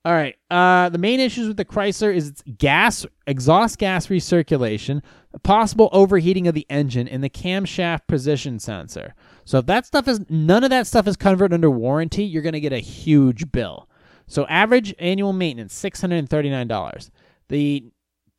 All 0.07 0.13
right. 0.13 0.37
Uh, 0.53 0.89
the 0.89 0.99
main 0.99 1.19
issues 1.19 1.49
with 1.49 1.57
the 1.57 1.65
Chrysler 1.65 2.15
is 2.15 2.29
its 2.29 2.43
gas, 2.59 3.05
exhaust 3.27 3.79
gas 3.79 4.07
recirculation, 4.07 5.03
possible 5.43 5.89
overheating 5.91 6.47
of 6.47 6.55
the 6.55 6.65
engine, 6.71 7.09
and 7.09 7.25
the 7.25 7.29
camshaft 7.29 8.07
position 8.07 8.61
sensor. 8.61 9.17
So 9.47 9.59
if 9.59 9.67
that 9.67 9.87
stuff 9.87 10.09
is 10.09 10.21
none 10.29 10.65
of 10.65 10.71
that 10.71 10.89
stuff 10.89 11.07
is 11.07 11.17
covered 11.17 11.55
under 11.55 11.71
warranty, 11.71 12.25
you're 12.25 12.43
going 12.43 12.53
to 12.53 12.61
get 12.61 12.73
a 12.73 12.81
huge 12.81 13.53
bill. 13.53 13.89
So 14.27 14.45
average 14.47 14.93
annual 14.99 15.33
maintenance 15.33 15.73
six 15.73 16.01
hundred 16.01 16.17
and 16.17 16.29
thirty 16.29 16.51
nine 16.51 16.67
dollars. 16.69 17.13
The 17.49 17.85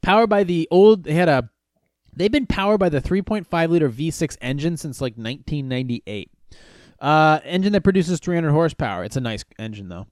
Powered 0.00 0.30
by 0.30 0.44
the 0.44 0.68
old, 0.70 1.02
they 1.04 1.12
had 1.14 1.28
a 1.28 1.50
They've 2.16 2.32
been 2.32 2.46
powered 2.46 2.80
by 2.80 2.88
the 2.88 3.02
3.5 3.02 3.68
liter 3.68 3.90
V6 3.90 4.38
engine 4.40 4.78
since 4.78 5.02
like 5.02 5.16
1998. 5.16 6.30
Uh, 6.98 7.40
engine 7.44 7.74
that 7.74 7.82
produces 7.82 8.20
300 8.20 8.52
horsepower. 8.52 9.04
It's 9.04 9.16
a 9.16 9.20
nice 9.20 9.44
engine 9.58 9.90
though. 9.90 10.06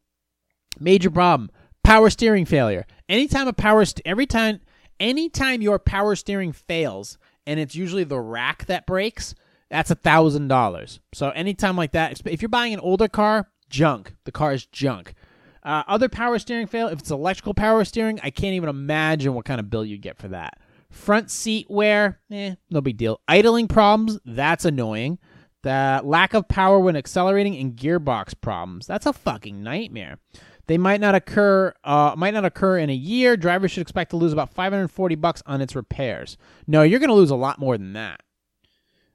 Major 0.79 1.11
problem: 1.11 1.51
power 1.85 2.11
steering 2.11 2.45
failure. 2.45 2.87
Anytime 3.09 3.47
a 3.47 3.53
power 3.53 3.85
st- 3.85 4.05
every 4.05 4.27
time 4.27 4.61
anytime 4.99 5.63
your 5.63 5.79
power 5.79 6.17
steering 6.17 6.53
fails, 6.53 7.19
and 7.47 7.61
it's 7.61 7.75
usually 7.75 8.05
the 8.05 8.19
rack 8.19 8.67
that 8.67 8.87
breaks, 8.87 9.35
that's 9.71 9.91
a 9.91 9.95
thousand 9.95 10.49
dollars. 10.49 11.01
So 11.13 11.31
anytime 11.31 11.77
like 11.77 11.93
that, 11.93 12.21
if 12.27 12.43
you're 12.43 12.49
buying 12.49 12.75
an 12.75 12.81
older 12.81 13.09
car, 13.09 13.49
junk. 13.69 14.15
The 14.25 14.33
car 14.33 14.53
is 14.53 14.67
junk. 14.67 15.15
Uh, 15.63 15.83
other 15.87 16.09
power 16.09 16.39
steering 16.39 16.67
fail. 16.67 16.89
If 16.89 17.01
it's 17.01 17.11
electrical 17.11 17.55
power 17.55 17.85
steering, 17.85 18.21
I 18.23 18.31
can't 18.31 18.55
even 18.55 18.69
imagine 18.69 19.35
what 19.35 19.47
kind 19.47 19.61
of 19.61 19.71
bill 19.71 19.85
you 19.85 19.99
get 19.99 20.19
for 20.19 20.29
that. 20.29 20.59
Front 20.91 21.31
seat 21.31 21.67
wear, 21.71 22.21
eh, 22.31 22.55
no 22.71 22.81
big 22.81 22.97
deal. 22.99 23.21
Idling 23.27 23.69
problems, 23.69 24.19
that's 24.25 24.65
annoying. 24.65 25.19
The 25.63 26.03
lack 26.05 26.35
of 26.35 26.47
power 26.47 26.79
when 26.79 26.95
accelerating 26.95 27.57
and 27.57 27.75
gearbox 27.75 28.35
problems, 28.39 28.87
that's 28.87 29.07
a 29.07 29.13
fucking 29.15 29.63
nightmare. 29.63 30.19
They 30.67 30.79
might 30.79 31.01
not 31.01 31.15
occur 31.15 31.75
uh, 31.85 32.15
might 32.17 32.35
not 32.35 32.45
occur 32.45 32.79
in 32.79 32.91
a 32.91 32.95
year. 32.95 33.37
Drivers 33.37 33.73
should 33.73 33.83
expect 33.83 34.11
to 34.11 34.17
lose 34.17 34.33
about 34.33 34.53
540 34.55 35.15
bucks 35.17 35.43
on 35.47 35.61
its 35.61 35.77
repairs. 35.77 36.37
No, 36.67 36.83
you're 36.83 37.01
going 37.01 37.09
to 37.09 37.15
lose 37.15 37.31
a 37.31 37.37
lot 37.37 37.59
more 37.59 37.77
than 37.77 37.93
that. 37.93 38.21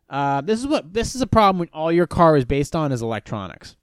Uh, 0.09 0.41
this 0.41 0.59
is 0.59 0.67
what 0.67 0.93
this 0.93 1.15
is 1.15 1.21
a 1.21 1.27
problem 1.27 1.59
when 1.59 1.69
all 1.73 1.91
your 1.91 2.07
car 2.07 2.38
is 2.38 2.45
based 2.45 2.75
on 2.75 2.91
is 2.91 3.01
electronics. 3.01 3.75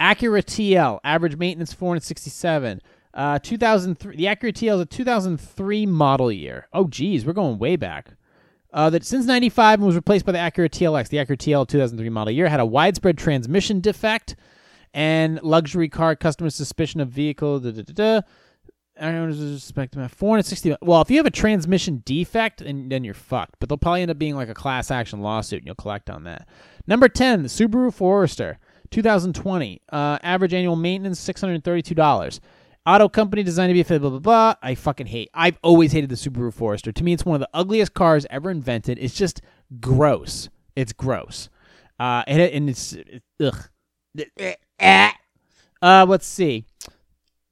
Acura 0.00 0.42
TL, 0.42 1.00
average 1.04 1.36
maintenance 1.36 1.72
467. 1.72 2.80
Uh, 3.12 3.38
2003. 3.40 4.16
The 4.16 4.24
Acura 4.24 4.52
TL 4.52 4.76
is 4.76 4.80
a 4.80 4.86
2003 4.86 5.86
model 5.86 6.30
year. 6.30 6.68
Oh, 6.72 6.86
geez, 6.86 7.26
we're 7.26 7.32
going 7.32 7.58
way 7.58 7.76
back. 7.76 8.12
Uh, 8.72 8.88
that 8.88 9.04
since 9.04 9.26
95 9.26 9.80
and 9.80 9.86
was 9.86 9.96
replaced 9.96 10.24
by 10.24 10.32
the 10.32 10.38
Acura 10.38 10.70
TLX. 10.70 11.08
The 11.08 11.16
Acura 11.16 11.36
TL 11.36 11.66
2003 11.66 12.08
model 12.08 12.32
year 12.32 12.48
had 12.48 12.60
a 12.60 12.66
widespread 12.66 13.18
transmission 13.18 13.80
defect 13.80 14.36
and 14.92 15.42
luxury 15.42 15.88
car 15.88 16.16
customer 16.16 16.50
suspicion 16.50 17.00
of 17.00 17.08
vehicle. 17.08 17.60
Da, 17.60 17.70
da, 17.70 17.82
da, 17.82 17.92
da. 17.92 18.20
I 19.00 19.32
suspect 19.32 19.94
460. 19.94 20.76
Well, 20.82 21.00
if 21.00 21.10
you 21.10 21.16
have 21.16 21.26
a 21.26 21.30
transmission 21.30 22.02
defect, 22.04 22.62
then, 22.62 22.90
then 22.90 23.02
you're 23.02 23.14
fucked. 23.14 23.56
But 23.58 23.68
they'll 23.68 23.78
probably 23.78 24.02
end 24.02 24.10
up 24.10 24.18
being 24.18 24.36
like 24.36 24.50
a 24.50 24.54
class 24.54 24.90
action 24.90 25.22
lawsuit, 25.22 25.60
and 25.60 25.66
you'll 25.66 25.74
collect 25.74 26.10
on 26.10 26.24
that. 26.24 26.46
Number 26.86 27.08
10, 27.08 27.42
the 27.42 27.48
Subaru 27.48 27.92
Forester, 27.92 28.58
2020. 28.90 29.80
Uh, 29.90 30.18
average 30.22 30.52
annual 30.52 30.76
maintenance 30.76 31.26
$632. 31.26 32.40
Auto 32.86 33.08
company 33.08 33.42
designed 33.42 33.70
to 33.70 33.74
be 33.74 33.82
fit, 33.82 34.00
blah, 34.00 34.10
blah, 34.10 34.18
blah. 34.18 34.54
I 34.62 34.74
fucking 34.74 35.06
hate. 35.06 35.30
I've 35.32 35.58
always 35.62 35.92
hated 35.92 36.10
the 36.10 36.16
Subaru 36.16 36.52
Forester. 36.52 36.92
To 36.92 37.04
me, 37.04 37.12
it's 37.12 37.24
one 37.24 37.36
of 37.36 37.40
the 37.40 37.50
ugliest 37.54 37.94
cars 37.94 38.26
ever 38.28 38.50
invented. 38.50 38.98
It's 38.98 39.14
just 39.14 39.40
gross. 39.80 40.50
It's 40.76 40.92
gross. 40.92 41.48
Uh, 41.98 42.22
and, 42.26 42.40
it, 42.40 42.52
and 42.52 42.68
it's, 42.68 42.96
ugh. 43.42 43.68
Uh, 45.82 46.06
let's 46.08 46.26
see 46.26 46.64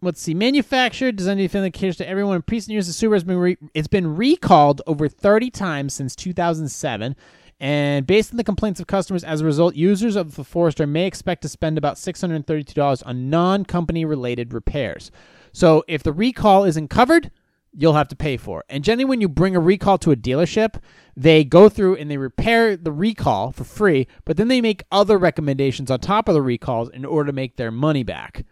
let's 0.00 0.20
see, 0.20 0.34
manufactured, 0.34 1.16
designed 1.16 1.38
to 1.38 1.44
be 1.44 1.48
friendly, 1.48 1.70
caters 1.70 1.96
to 1.96 2.08
everyone. 2.08 2.36
In 2.36 2.44
recent 2.48 2.72
years, 2.72 2.86
the 2.86 2.92
Subaru 2.92 3.14
has 3.14 3.24
been 3.24 3.38
re- 3.38 3.58
it's 3.74 3.88
been 3.88 4.16
recalled 4.16 4.82
over 4.86 5.08
30 5.08 5.50
times 5.50 5.94
since 5.94 6.14
2007. 6.14 7.16
And 7.60 8.06
based 8.06 8.32
on 8.32 8.36
the 8.36 8.44
complaints 8.44 8.78
of 8.78 8.86
customers, 8.86 9.24
as 9.24 9.40
a 9.40 9.44
result, 9.44 9.74
users 9.74 10.14
of 10.14 10.36
the 10.36 10.44
Forester 10.44 10.86
may 10.86 11.06
expect 11.06 11.42
to 11.42 11.48
spend 11.48 11.76
about 11.76 11.96
$632 11.96 13.02
on 13.04 13.30
non-company 13.30 14.04
related 14.04 14.54
repairs. 14.54 15.10
So 15.52 15.82
if 15.88 16.04
the 16.04 16.12
recall 16.12 16.62
isn't 16.62 16.88
covered, 16.88 17.32
you'll 17.78 17.94
have 17.94 18.08
to 18.08 18.16
pay 18.16 18.36
for. 18.36 18.64
And 18.68 18.82
generally, 18.82 19.04
when 19.04 19.20
you 19.20 19.28
bring 19.28 19.54
a 19.54 19.60
recall 19.60 19.98
to 19.98 20.10
a 20.10 20.16
dealership, 20.16 20.82
they 21.16 21.44
go 21.44 21.68
through 21.68 21.96
and 21.96 22.10
they 22.10 22.16
repair 22.16 22.76
the 22.76 22.90
recall 22.90 23.52
for 23.52 23.62
free, 23.62 24.08
but 24.24 24.36
then 24.36 24.48
they 24.48 24.60
make 24.60 24.82
other 24.90 25.16
recommendations 25.16 25.88
on 25.88 26.00
top 26.00 26.28
of 26.28 26.34
the 26.34 26.42
recalls 26.42 26.90
in 26.90 27.04
order 27.04 27.28
to 27.28 27.32
make 27.32 27.56
their 27.56 27.70
money 27.70 28.02
back. 28.02 28.44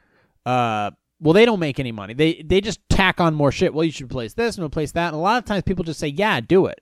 Uh, 0.47 0.93
well, 1.19 1.33
they 1.33 1.45
don't 1.45 1.59
make 1.59 1.81
any 1.81 1.93
money. 1.93 2.15
They 2.15 2.43
they 2.45 2.61
just 2.61 2.81
tack 2.89 3.21
on 3.21 3.35
more 3.35 3.51
shit. 3.51 3.75
Well, 3.75 3.85
you 3.85 3.91
should 3.91 4.07
replace 4.07 4.35
this 4.35 4.57
and 4.57 4.65
replace 4.65 4.93
that. 4.93 5.09
And 5.09 5.17
a 5.17 5.21
lot 5.21 5.39
of 5.39 5.45
times 5.45 5.65
people 5.65 5.83
just 5.83 5.99
say, 5.99 6.09
"Yeah, 6.09 6.41
do 6.41 6.67
it," 6.67 6.81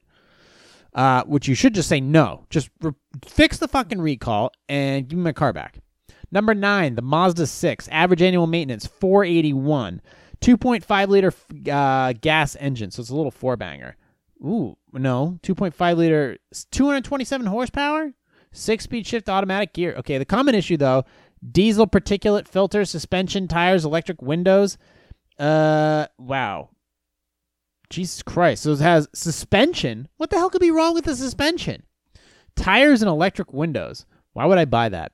uh, 0.92 1.22
which 1.24 1.48
you 1.48 1.54
should 1.54 1.74
just 1.74 1.88
say 1.88 2.00
no. 2.00 2.44
Just 2.50 2.68
re- 2.82 2.92
fix 3.24 3.56
the 3.58 3.68
fucking 3.68 4.00
recall 4.00 4.50
and 4.68 5.08
give 5.08 5.18
me 5.18 5.24
my 5.24 5.32
car 5.32 5.52
back. 5.52 5.78
Number 6.30 6.52
nine, 6.52 6.96
the 6.96 7.02
Mazda 7.02 7.46
six, 7.46 7.88
average 7.88 8.20
annual 8.20 8.48
maintenance 8.48 8.86
four 8.86 9.24
eighty 9.24 9.52
one, 9.52 10.02
two 10.44 10.56
point 10.56 10.84
five 10.84 11.08
liter 11.08 11.32
uh, 11.70 12.12
gas 12.12 12.56
engine, 12.56 12.90
so 12.90 13.00
it's 13.00 13.10
a 13.10 13.16
little 13.16 13.30
four 13.30 13.56
banger. 13.56 13.96
Ooh, 14.44 14.76
no, 14.92 15.38
two 15.42 15.54
point 15.54 15.74
five 15.74 15.96
liter, 15.96 16.36
two 16.70 16.86
hundred 16.86 17.04
twenty 17.04 17.24
seven 17.24 17.46
horsepower, 17.46 18.12
six 18.52 18.84
speed 18.84 19.06
shift 19.06 19.28
automatic 19.28 19.72
gear. 19.72 19.94
Okay, 19.96 20.18
the 20.18 20.24
common 20.24 20.54
issue 20.54 20.76
though 20.76 21.04
diesel 21.50 21.86
particulate 21.86 22.48
filter, 22.48 22.84
suspension, 22.84 23.48
tires, 23.48 23.84
electric 23.84 24.22
windows. 24.22 24.76
Uh, 25.38 26.06
wow. 26.18 26.70
Jesus 27.90 28.22
Christ. 28.22 28.62
So 28.62 28.72
it 28.72 28.80
has 28.80 29.08
suspension. 29.14 30.08
What 30.16 30.30
the 30.30 30.36
hell 30.36 30.50
could 30.50 30.60
be 30.60 30.70
wrong 30.70 30.94
with 30.94 31.04
the 31.04 31.14
suspension? 31.14 31.82
Tires 32.56 33.02
and 33.02 33.08
electric 33.08 33.52
windows. 33.52 34.06
Why 34.32 34.46
would 34.46 34.58
I 34.58 34.64
buy 34.64 34.88
that? 34.88 35.12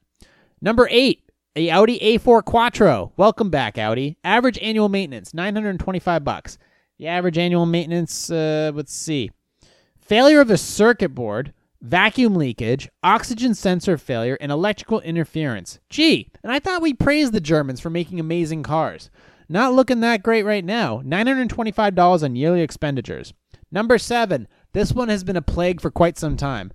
Number 0.63 0.89
eight, 0.91 1.30
a 1.57 1.69
Audi 1.71 1.99
A4 1.99 2.45
Quattro. 2.45 3.13
Welcome 3.17 3.51
back, 3.51 3.77
Audi. 3.77 4.17
Average 4.23 4.59
annual 4.61 4.89
maintenance, 4.89 5.35
925 5.35 6.25
bucks. 6.25 6.59
The 6.99 7.09
average 7.09 7.39
annual 7.39 7.67
maintenance, 7.67 8.31
uh, 8.31 8.71
let's 8.75 8.93
see. 8.93 9.31
Failure 10.01 10.41
of 10.41 10.49
the 10.49 10.57
circuit 10.57 11.15
board, 11.15 11.53
vacuum 11.81 12.35
leakage, 12.35 12.89
oxygen 13.03 13.55
sensor 13.55 13.99
failure, 13.99 14.39
and 14.41 14.53
electrical 14.53 15.01
interference. 15.01 15.81
Gee, 15.89 16.31
and 16.43 16.53
I 16.53 16.61
thought 16.61 16.83
we 16.83 16.95
praised 16.95 17.33
the 17.33 17.41
Germans 17.41 17.81
for 17.81 17.91
making 17.91 18.21
amazing 18.21 18.63
cars. 18.63 19.11
Not 19.49 19.73
looking 19.73 20.01
that 20.01 20.23
great 20.23 20.45
right 20.45 20.65
now. 20.65 21.01
$925 21.05 22.23
on 22.23 22.37
yearly 22.37 22.61
expenditures. 22.61 23.33
Number 23.73 23.99
seven, 23.99 24.47
this 24.73 24.93
one 24.93 25.09
has 25.09 25.25
been 25.25 25.37
a 25.37 25.43
plague 25.43 25.81
for 25.81 25.91
quite 25.91 26.17
some 26.17 26.37
time. 26.37 26.71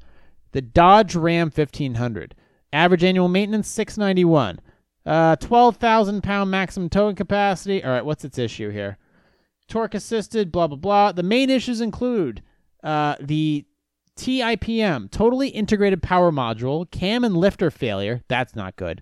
The 0.51 0.61
Dodge 0.61 1.15
Ram 1.15 1.47
1500. 1.47 2.35
Average 2.73 3.03
annual 3.05 3.29
maintenance 3.29 3.69
691. 3.69 4.59
Uh, 5.05 5.35
12,000 5.35 6.23
pound 6.23 6.49
maximum 6.49 6.89
towing 6.89 7.15
capacity. 7.15 7.83
All 7.83 7.91
right, 7.91 8.05
what's 8.05 8.25
its 8.25 8.37
issue 8.37 8.69
here? 8.69 8.97
Torque 9.67 9.93
assisted, 9.93 10.51
blah, 10.51 10.67
blah, 10.67 10.77
blah. 10.77 11.11
The 11.11 11.23
main 11.23 11.49
issues 11.49 11.81
include 11.81 12.41
uh, 12.83 13.15
the 13.19 13.65
TIPM, 14.17 15.11
totally 15.11 15.49
integrated 15.49 16.01
power 16.01 16.31
module, 16.31 16.89
cam 16.89 17.23
and 17.23 17.35
lifter 17.35 17.69
failure. 17.69 18.21
That's 18.27 18.55
not 18.55 18.75
good. 18.75 19.01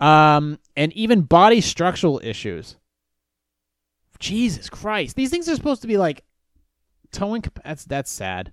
Um, 0.00 0.58
and 0.76 0.92
even 0.94 1.22
body 1.22 1.60
structural 1.60 2.20
issues. 2.22 2.76
Jesus 4.18 4.70
Christ. 4.70 5.16
These 5.16 5.30
things 5.30 5.48
are 5.48 5.56
supposed 5.56 5.82
to 5.82 5.88
be 5.88 5.96
like 5.96 6.24
towing. 7.10 7.44
That's, 7.64 7.84
that's 7.84 8.10
sad. 8.10 8.52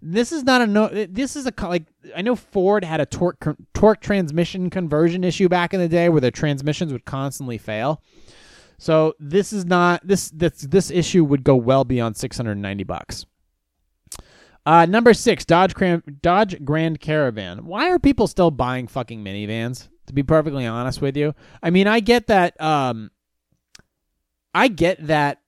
This 0.00 0.30
is 0.30 0.44
not 0.44 0.60
a 0.60 0.66
no. 0.66 0.88
This 0.88 1.34
is 1.34 1.46
a 1.46 1.52
like 1.66 1.86
I 2.14 2.22
know 2.22 2.36
Ford 2.36 2.84
had 2.84 3.00
a 3.00 3.06
torque 3.06 3.44
torque 3.74 4.00
transmission 4.00 4.70
conversion 4.70 5.24
issue 5.24 5.48
back 5.48 5.74
in 5.74 5.80
the 5.80 5.88
day 5.88 6.08
where 6.08 6.20
their 6.20 6.30
transmissions 6.30 6.92
would 6.92 7.04
constantly 7.04 7.58
fail. 7.58 8.02
So 8.78 9.14
this 9.18 9.52
is 9.52 9.64
not 9.64 10.06
this 10.06 10.30
this 10.30 10.62
this 10.62 10.90
issue 10.90 11.24
would 11.24 11.42
go 11.42 11.56
well 11.56 11.84
beyond 11.84 12.16
690 12.16 12.84
bucks. 12.84 13.26
Uh, 14.64 14.86
number 14.86 15.14
six, 15.14 15.44
Dodge 15.44 15.74
Cram- 15.74 16.02
Dodge 16.20 16.62
Grand 16.62 17.00
Caravan. 17.00 17.64
Why 17.64 17.90
are 17.90 17.98
people 17.98 18.26
still 18.26 18.50
buying 18.50 18.86
fucking 18.86 19.24
minivans? 19.24 19.88
To 20.06 20.12
be 20.12 20.22
perfectly 20.22 20.66
honest 20.66 21.02
with 21.02 21.16
you, 21.16 21.34
I 21.62 21.70
mean, 21.70 21.86
I 21.86 22.00
get 22.00 22.28
that. 22.28 22.58
Um, 22.60 23.10
I 24.54 24.68
get 24.68 25.06
that 25.06 25.42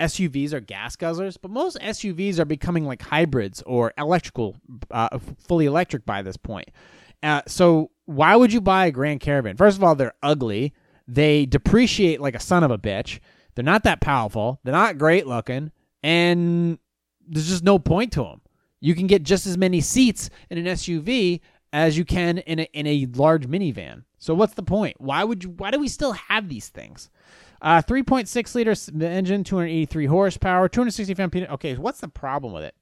SUVs 0.00 0.52
are 0.52 0.60
gas 0.60 0.96
guzzlers, 0.96 1.36
but 1.40 1.50
most 1.50 1.78
SUVs 1.80 2.38
are 2.38 2.44
becoming 2.44 2.84
like 2.84 3.02
hybrids 3.02 3.62
or 3.66 3.92
electrical, 3.98 4.56
uh, 4.90 5.18
fully 5.38 5.66
electric 5.66 6.06
by 6.06 6.22
this 6.22 6.36
point. 6.36 6.70
Uh, 7.22 7.42
so 7.46 7.90
why 8.04 8.36
would 8.36 8.52
you 8.52 8.60
buy 8.60 8.86
a 8.86 8.90
Grand 8.90 9.20
Caravan? 9.20 9.56
First 9.56 9.76
of 9.76 9.84
all, 9.84 9.94
they're 9.94 10.14
ugly. 10.22 10.72
They 11.06 11.46
depreciate 11.46 12.20
like 12.20 12.34
a 12.34 12.40
son 12.40 12.62
of 12.62 12.70
a 12.70 12.78
bitch. 12.78 13.18
They're 13.54 13.64
not 13.64 13.82
that 13.84 14.00
powerful. 14.00 14.60
They're 14.62 14.72
not 14.72 14.98
great 14.98 15.26
looking, 15.26 15.72
and 16.02 16.78
there's 17.26 17.48
just 17.48 17.64
no 17.64 17.78
point 17.78 18.12
to 18.12 18.22
them. 18.22 18.40
You 18.80 18.94
can 18.94 19.08
get 19.08 19.24
just 19.24 19.46
as 19.46 19.58
many 19.58 19.80
seats 19.80 20.30
in 20.48 20.58
an 20.58 20.66
SUV 20.66 21.40
as 21.72 21.98
you 21.98 22.04
can 22.04 22.38
in 22.38 22.60
a, 22.60 22.68
in 22.72 22.86
a 22.86 23.06
large 23.14 23.48
minivan. 23.48 24.04
So 24.18 24.34
what's 24.34 24.54
the 24.54 24.62
point? 24.62 25.00
Why 25.00 25.24
would 25.24 25.44
you, 25.44 25.50
why 25.50 25.70
do 25.70 25.80
we 25.80 25.88
still 25.88 26.12
have 26.12 26.48
these 26.48 26.68
things? 26.68 27.10
Uh, 27.60 27.82
3.6 27.82 28.54
liter 28.54 29.04
engine, 29.04 29.44
283 29.44 30.06
horsepower, 30.06 30.68
260 30.68 31.14
pound. 31.14 31.34
Okay, 31.34 31.74
what's 31.76 32.00
the 32.00 32.08
problem 32.08 32.52
with 32.52 32.62
it? 32.62 32.74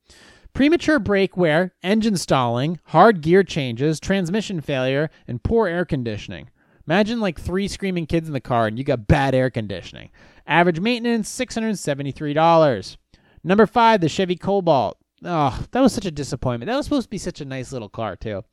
Premature 0.52 0.98
brake 0.98 1.36
wear, 1.36 1.74
engine 1.82 2.16
stalling, 2.16 2.78
hard 2.86 3.20
gear 3.20 3.42
changes, 3.42 4.00
transmission 4.00 4.60
failure, 4.60 5.10
and 5.26 5.42
poor 5.42 5.68
air 5.68 5.84
conditioning. 5.84 6.48
Imagine 6.86 7.20
like 7.20 7.38
three 7.38 7.68
screaming 7.68 8.06
kids 8.06 8.26
in 8.26 8.32
the 8.32 8.40
car 8.40 8.66
and 8.66 8.78
you 8.78 8.84
got 8.84 9.08
bad 9.08 9.34
air 9.34 9.50
conditioning. 9.50 10.10
Average 10.46 10.80
maintenance 10.80 11.28
$673. 11.36 12.96
Number 13.42 13.66
five, 13.66 14.00
the 14.00 14.08
Chevy 14.08 14.36
Cobalt. 14.36 14.96
Oh, 15.24 15.64
that 15.72 15.80
was 15.80 15.92
such 15.92 16.06
a 16.06 16.10
disappointment. 16.10 16.68
That 16.68 16.76
was 16.76 16.86
supposed 16.86 17.06
to 17.06 17.10
be 17.10 17.18
such 17.18 17.40
a 17.40 17.44
nice 17.44 17.72
little 17.72 17.88
car 17.88 18.16
too. 18.16 18.44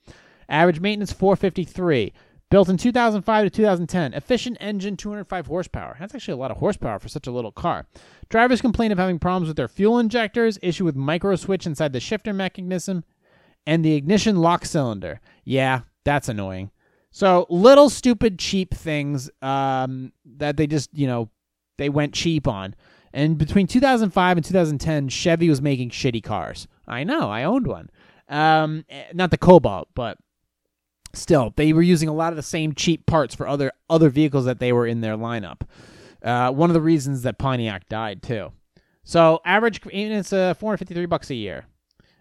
Average 0.49 0.79
maintenance 0.79 1.13
453. 1.13 2.11
Built 2.53 2.69
in 2.69 2.77
2005 2.77 3.45
to 3.45 3.49
2010. 3.49 4.13
Efficient 4.13 4.57
engine, 4.61 4.95
205 4.95 5.47
horsepower. 5.47 5.97
That's 5.99 6.13
actually 6.13 6.35
a 6.35 6.37
lot 6.37 6.51
of 6.51 6.57
horsepower 6.57 6.99
for 6.99 7.09
such 7.09 7.25
a 7.25 7.31
little 7.31 7.51
car. 7.51 7.87
Drivers 8.29 8.61
complain 8.61 8.91
of 8.91 8.99
having 8.99 9.17
problems 9.17 9.47
with 9.47 9.57
their 9.57 9.67
fuel 9.67 9.97
injectors, 9.97 10.59
issue 10.61 10.85
with 10.85 10.95
micro 10.95 11.35
switch 11.35 11.65
inside 11.65 11.93
the 11.93 11.99
shifter 11.99 12.31
mechanism, 12.31 13.05
and 13.65 13.83
the 13.83 13.95
ignition 13.95 14.35
lock 14.35 14.65
cylinder. 14.65 15.19
Yeah, 15.43 15.79
that's 16.03 16.29
annoying. 16.29 16.69
So 17.09 17.47
little 17.49 17.89
stupid 17.89 18.37
cheap 18.37 18.71
things 18.75 19.31
um, 19.41 20.13
that 20.23 20.55
they 20.55 20.67
just 20.67 20.91
you 20.93 21.07
know 21.07 21.31
they 21.79 21.89
went 21.89 22.13
cheap 22.13 22.47
on. 22.47 22.75
And 23.13 23.35
between 23.35 23.65
2005 23.65 24.37
and 24.37 24.45
2010, 24.45 25.09
Chevy 25.09 25.49
was 25.49 25.59
making 25.59 25.89
shitty 25.89 26.21
cars. 26.21 26.67
I 26.87 27.03
know, 27.03 27.31
I 27.31 27.45
owned 27.45 27.65
one. 27.65 27.89
Um, 28.29 28.85
eh, 28.89 29.05
not 29.11 29.31
the 29.31 29.39
Cobalt, 29.39 29.87
but 29.95 30.19
still, 31.13 31.53
they 31.55 31.73
were 31.73 31.81
using 31.81 32.09
a 32.09 32.13
lot 32.13 32.33
of 32.33 32.37
the 32.37 32.43
same 32.43 32.73
cheap 32.73 33.05
parts 33.05 33.35
for 33.35 33.47
other 33.47 33.71
other 33.89 34.09
vehicles 34.09 34.45
that 34.45 34.59
they 34.59 34.73
were 34.73 34.87
in 34.87 35.01
their 35.01 35.15
lineup. 35.15 35.61
Uh, 36.21 36.51
one 36.51 36.69
of 36.69 36.73
the 36.73 36.81
reasons 36.81 37.23
that 37.23 37.37
Pontiac 37.37 37.87
died 37.89 38.23
too. 38.23 38.51
So 39.03 39.41
average 39.45 39.83
maintenance 39.85 40.31
uh, 40.31 40.53
453 40.53 41.05
bucks 41.05 41.29
a 41.29 41.35
year. 41.35 41.65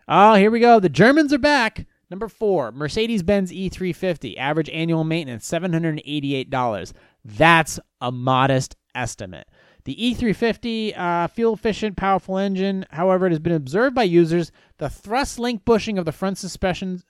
Oh, 0.09 0.35
here 0.35 0.51
we 0.51 0.61
go. 0.61 0.81
The 0.81 0.89
Germans 0.89 1.33
are 1.33 1.39
back. 1.39 1.87
Number 2.11 2.29
four, 2.29 2.73
Mercedes 2.73 3.23
Benz 3.23 3.51
E350, 3.51 4.37
average 4.37 4.69
annual 4.69 5.05
maintenance 5.05 5.49
$788. 5.49 6.93
That's 7.25 7.81
a 8.03 8.13
modest 8.13 8.77
estimate. 8.95 9.49
The 9.85 9.97
E350, 9.97 10.99
uh, 10.99 11.29
fuel 11.29 11.55
efficient, 11.55 11.97
powerful 11.97 12.37
engine. 12.37 12.85
However, 12.91 13.27
it 13.27 13.31
has 13.31 13.39
been 13.39 13.55
observed 13.55 13.95
by 13.95 14.03
users 14.03 14.53
the 14.79 14.91
thrust 14.91 15.39
link 15.39 15.65
bushing 15.65 15.97
of 15.97 16.05
the 16.05 16.13
front 16.13 16.37
suspension 16.37 17.03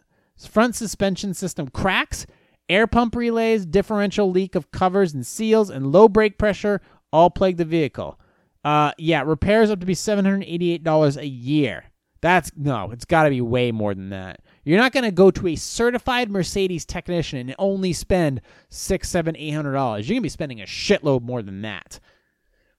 front 0.47 0.75
suspension 0.75 1.35
system 1.35 1.69
cracks, 1.69 2.27
air 2.69 2.87
pump 2.87 3.15
relays, 3.15 3.67
differential 3.67 4.31
leak 4.31 4.55
of 4.55 4.71
covers 4.71 5.15
and 5.15 5.27
seals, 5.27 5.71
and 5.71 5.93
low 5.93 6.09
brake 6.09 6.39
pressure 6.39 6.81
all 7.13 7.31
plague 7.31 7.57
the 7.57 7.65
vehicle. 7.65 8.19
Uh, 8.65 8.93
yeah, 8.97 9.23
repairs 9.23 9.71
up 9.71 9.81
to 9.81 9.87
be 9.87 9.95
seven 9.95 10.25
hundred 10.25 10.45
eighty-eight 10.45 10.85
dollars 10.85 11.17
a 11.17 11.27
year. 11.27 11.85
That's 12.21 12.53
no, 12.57 12.93
it's 12.93 13.05
got 13.05 13.25
to 13.25 13.31
be 13.31 13.41
way 13.41 13.73
more 13.73 13.95
than 13.95 14.11
that. 14.11 14.41
You're 14.65 14.79
not 14.79 14.93
going 14.93 15.05
to 15.05 15.11
go 15.11 15.31
to 15.33 15.49
a 15.49 15.57
certified 15.57 16.31
Mercedes 16.31 16.85
technician 16.85 17.39
and 17.39 17.55
only 17.59 17.93
spend 17.93 18.41
six, 18.69 19.09
seven, 19.09 19.37
eight 19.37 19.51
hundred 19.51 19.73
dollars. 19.73 20.09
You're 20.09 20.15
going 20.15 20.23
to 20.23 20.27
be 20.27 20.31
spending 20.31 20.61
a 20.61 20.67
shitload 20.67 21.23
more 21.23 21.43
than 21.43 21.63
that. 21.63 21.99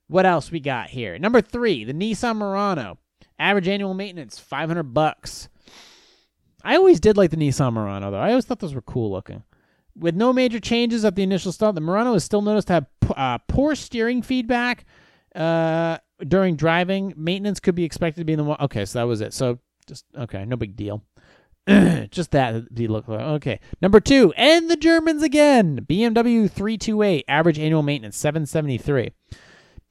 What 0.07 0.25
else 0.25 0.51
we 0.51 0.59
got 0.59 0.89
here? 0.89 1.17
Number 1.19 1.41
three, 1.41 1.83
the 1.83 1.93
Nissan 1.93 2.37
Murano. 2.37 2.97
Average 3.39 3.67
annual 3.67 3.93
maintenance, 3.93 4.39
500 4.39 4.83
bucks. 4.83 5.49
I 6.63 6.75
always 6.75 6.99
did 6.99 7.17
like 7.17 7.31
the 7.31 7.37
Nissan 7.37 7.73
Murano, 7.73 8.11
though. 8.11 8.19
I 8.19 8.29
always 8.29 8.45
thought 8.45 8.59
those 8.59 8.75
were 8.75 8.81
cool 8.81 9.11
looking. 9.11 9.43
With 9.95 10.15
no 10.15 10.33
major 10.33 10.59
changes 10.59 11.05
at 11.05 11.15
the 11.15 11.23
initial 11.23 11.51
start, 11.51 11.75
the 11.75 11.81
Murano 11.81 12.13
is 12.15 12.23
still 12.23 12.41
noticed 12.41 12.67
to 12.67 12.73
have 12.73 12.85
uh, 13.15 13.37
poor 13.47 13.75
steering 13.75 14.21
feedback 14.21 14.85
uh, 15.35 15.97
during 16.27 16.55
driving. 16.55 17.13
Maintenance 17.15 17.59
could 17.59 17.75
be 17.75 17.83
expected 17.83 18.21
to 18.21 18.25
be 18.25 18.33
in 18.33 18.37
the. 18.37 18.43
More 18.43 18.61
Okay, 18.61 18.85
so 18.85 18.99
that 18.99 19.03
was 19.03 19.21
it. 19.21 19.33
So 19.33 19.59
just 19.85 20.05
okay, 20.17 20.45
no 20.45 20.55
big 20.55 20.75
deal. 20.75 21.03
just 22.09 22.31
that 22.31 22.65
he 22.75 22.87
look 22.87 23.07
okay. 23.07 23.59
Number 23.81 23.99
two, 23.99 24.33
and 24.35 24.69
the 24.69 24.75
Germans 24.75 25.21
again. 25.21 25.85
BMW 25.87 26.49
328 26.49 27.25
average 27.27 27.59
annual 27.59 27.83
maintenance 27.83 28.17
773. 28.17 29.11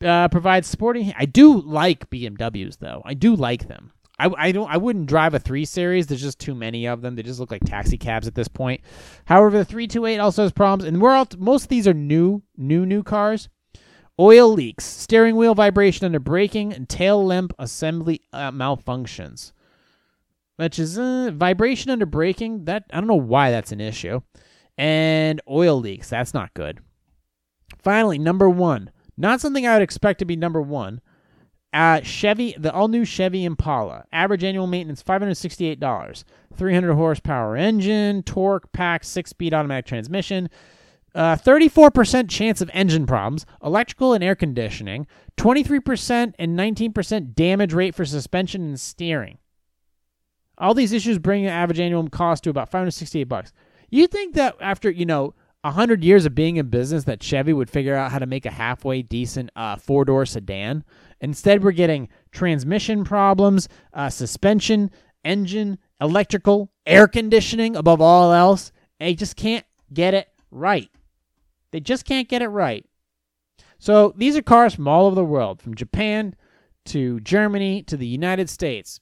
Uh, 0.04 0.28
provides 0.28 0.66
sporting. 0.66 1.14
I 1.16 1.26
do 1.26 1.60
like 1.60 2.10
BMWs 2.10 2.78
though. 2.78 3.02
I 3.04 3.14
do 3.14 3.36
like 3.36 3.68
them. 3.68 3.92
I, 4.22 4.48
I 4.48 4.52
don't 4.52 4.70
I 4.70 4.76
wouldn't 4.76 5.06
drive 5.06 5.34
a 5.34 5.38
three 5.40 5.64
series. 5.64 6.06
There's 6.06 6.22
just 6.22 6.38
too 6.38 6.54
many 6.54 6.86
of 6.86 7.02
them. 7.02 7.16
They 7.16 7.22
just 7.22 7.40
look 7.40 7.50
like 7.50 7.64
taxi 7.64 7.98
cabs 7.98 8.28
at 8.28 8.34
this 8.34 8.48
point. 8.48 8.80
However, 9.24 9.58
the 9.58 9.64
328 9.64 10.18
also 10.18 10.42
has 10.42 10.52
problems, 10.52 10.84
and 10.84 11.02
we're 11.02 11.12
all 11.12 11.26
most 11.38 11.64
of 11.64 11.68
these 11.68 11.88
are 11.88 11.94
new 11.94 12.42
new 12.56 12.86
new 12.86 13.02
cars. 13.02 13.48
Oil 14.20 14.52
leaks, 14.52 14.84
steering 14.84 15.36
wheel 15.36 15.54
vibration 15.54 16.04
under 16.04 16.20
braking, 16.20 16.72
and 16.72 16.88
tail 16.88 17.24
lamp 17.24 17.52
assembly 17.58 18.20
uh, 18.32 18.52
malfunctions. 18.52 19.52
Which 20.56 20.78
is 20.78 20.98
uh, 20.98 21.32
vibration 21.34 21.90
under 21.90 22.06
braking. 22.06 22.66
That 22.66 22.84
I 22.92 22.98
don't 22.98 23.08
know 23.08 23.14
why 23.16 23.50
that's 23.50 23.72
an 23.72 23.80
issue, 23.80 24.20
and 24.78 25.40
oil 25.50 25.80
leaks. 25.80 26.08
That's 26.08 26.34
not 26.34 26.54
good. 26.54 26.80
Finally, 27.82 28.18
number 28.18 28.48
one, 28.48 28.92
not 29.16 29.40
something 29.40 29.66
I 29.66 29.74
would 29.74 29.82
expect 29.82 30.20
to 30.20 30.24
be 30.24 30.36
number 30.36 30.62
one. 30.62 31.00
Uh, 31.72 32.00
Chevy, 32.02 32.54
the 32.58 32.72
all 32.72 32.88
new 32.88 33.04
Chevy 33.04 33.44
Impala, 33.44 34.04
average 34.12 34.44
annual 34.44 34.66
maintenance 34.66 35.00
five 35.00 35.22
hundred 35.22 35.36
sixty 35.36 35.66
eight 35.66 35.80
dollars. 35.80 36.24
Three 36.54 36.74
hundred 36.74 36.94
horsepower 36.94 37.56
engine, 37.56 38.22
torque 38.22 38.70
pack, 38.72 39.04
six 39.04 39.30
speed 39.30 39.54
automatic 39.54 39.86
transmission. 39.86 40.50
Uh, 41.14 41.36
34% 41.36 42.30
chance 42.30 42.62
of 42.62 42.70
engine 42.72 43.04
problems, 43.04 43.44
electrical 43.62 44.14
and 44.14 44.24
air 44.24 44.34
conditioning, 44.34 45.06
23% 45.36 46.32
and 46.38 46.58
19% 46.58 47.34
damage 47.34 47.74
rate 47.74 47.94
for 47.94 48.06
suspension 48.06 48.62
and 48.62 48.80
steering. 48.80 49.36
All 50.56 50.72
these 50.72 50.92
issues 50.92 51.18
bring 51.18 51.44
the 51.44 51.50
average 51.50 51.80
annual 51.80 52.08
cost 52.08 52.44
to 52.44 52.50
about 52.50 52.70
568 52.70 53.24
bucks. 53.24 53.52
You 53.90 54.06
think 54.06 54.34
that 54.36 54.56
after, 54.60 54.90
you 54.90 55.04
know, 55.04 55.34
100 55.62 56.02
years 56.02 56.24
of 56.24 56.34
being 56.34 56.56
in 56.56 56.68
business 56.68 57.04
that 57.04 57.22
Chevy 57.22 57.52
would 57.52 57.70
figure 57.70 57.94
out 57.94 58.10
how 58.10 58.18
to 58.18 58.26
make 58.26 58.46
a 58.46 58.50
halfway 58.50 59.02
decent 59.02 59.50
uh, 59.54 59.76
four-door 59.76 60.24
sedan? 60.26 60.82
Instead, 61.22 61.64
we're 61.64 61.72
getting 61.72 62.08
transmission 62.32 63.04
problems, 63.04 63.68
uh, 63.94 64.10
suspension, 64.10 64.90
engine, 65.24 65.78
electrical, 66.00 66.70
air 66.84 67.06
conditioning 67.06 67.76
above 67.76 68.00
all 68.00 68.32
else. 68.32 68.72
They 68.98 69.14
just 69.14 69.36
can't 69.36 69.64
get 69.92 70.14
it 70.14 70.28
right. 70.50 70.90
They 71.70 71.80
just 71.80 72.04
can't 72.04 72.28
get 72.28 72.42
it 72.42 72.48
right. 72.48 72.84
So 73.78 74.12
these 74.16 74.36
are 74.36 74.42
cars 74.42 74.74
from 74.74 74.86
all 74.86 75.06
over 75.06 75.14
the 75.14 75.24
world, 75.24 75.62
from 75.62 75.74
Japan 75.74 76.34
to 76.86 77.20
Germany 77.20 77.82
to 77.84 77.96
the 77.96 78.06
United 78.06 78.50
States. 78.50 79.00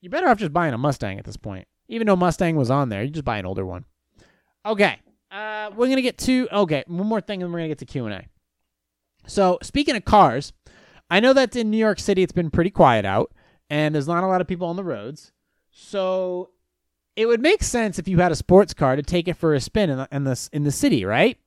You're 0.00 0.10
better 0.10 0.28
off 0.28 0.38
just 0.38 0.52
buying 0.52 0.74
a 0.74 0.78
Mustang 0.78 1.18
at 1.18 1.24
this 1.24 1.36
point. 1.36 1.66
Even 1.88 2.06
though 2.06 2.16
Mustang 2.16 2.56
was 2.56 2.70
on 2.70 2.88
there, 2.88 3.02
you 3.02 3.10
just 3.10 3.24
buy 3.24 3.38
an 3.38 3.46
older 3.46 3.66
one. 3.66 3.84
Okay. 4.64 4.98
Uh, 5.30 5.70
we're 5.76 5.88
gonna 5.88 6.02
get 6.02 6.18
to 6.18 6.48
okay, 6.50 6.84
one 6.86 7.06
more 7.06 7.20
thing, 7.20 7.42
and 7.42 7.52
we're 7.52 7.58
gonna 7.58 7.68
get 7.68 7.78
to 7.78 7.86
Q 7.86 8.06
and 8.06 8.14
A. 8.14 8.24
So 9.26 9.58
speaking 9.62 9.94
of 9.94 10.04
cars, 10.04 10.52
I 11.10 11.20
know 11.20 11.32
that 11.32 11.56
in 11.56 11.70
New 11.70 11.78
York 11.78 11.98
City 11.98 12.22
it's 12.22 12.32
been 12.32 12.50
pretty 12.50 12.70
quiet 12.70 13.04
out, 13.04 13.32
and 13.70 13.94
there's 13.94 14.08
not 14.08 14.24
a 14.24 14.26
lot 14.26 14.40
of 14.40 14.46
people 14.46 14.68
on 14.68 14.76
the 14.76 14.84
roads. 14.84 15.32
So 15.70 16.50
it 17.16 17.26
would 17.26 17.40
make 17.40 17.62
sense 17.62 17.98
if 17.98 18.08
you 18.08 18.18
had 18.18 18.32
a 18.32 18.36
sports 18.36 18.74
car 18.74 18.96
to 18.96 19.02
take 19.02 19.28
it 19.28 19.34
for 19.34 19.54
a 19.54 19.60
spin 19.60 19.90
in 19.90 19.98
the 19.98 20.08
in 20.12 20.24
the, 20.24 20.48
in 20.52 20.64
the 20.64 20.72
city, 20.72 21.04
right? 21.04 21.38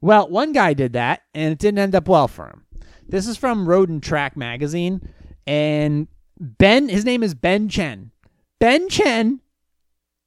Well, 0.00 0.28
one 0.28 0.52
guy 0.52 0.74
did 0.74 0.92
that, 0.92 1.22
and 1.34 1.52
it 1.52 1.58
didn't 1.58 1.78
end 1.78 1.94
up 1.94 2.08
well 2.08 2.28
for 2.28 2.46
him. 2.46 2.66
This 3.08 3.26
is 3.26 3.36
from 3.36 3.68
Road 3.68 3.88
and 3.88 4.02
Track 4.02 4.36
magazine, 4.36 5.08
and 5.46 6.08
Ben, 6.38 6.88
his 6.88 7.04
name 7.04 7.22
is 7.22 7.34
Ben 7.34 7.68
Chen. 7.68 8.12
Ben 8.60 8.88
Chen, 8.88 9.40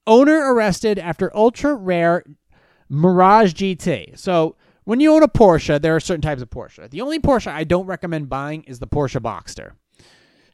owner 0.07 0.53
arrested 0.53 0.99
after 0.99 1.35
ultra 1.35 1.73
rare 1.73 2.23
Mirage 2.89 3.53
GT. 3.53 4.17
So 4.19 4.55
when 4.91 4.99
you 4.99 5.13
own 5.13 5.23
a 5.23 5.27
Porsche, 5.29 5.81
there 5.81 5.95
are 5.95 6.01
certain 6.01 6.21
types 6.21 6.41
of 6.41 6.49
Porsche. 6.49 6.89
The 6.89 6.99
only 6.99 7.17
Porsche 7.17 7.47
I 7.49 7.63
don't 7.63 7.85
recommend 7.85 8.27
buying 8.27 8.63
is 8.63 8.79
the 8.79 8.87
Porsche 8.87 9.21
Boxster. 9.21 9.71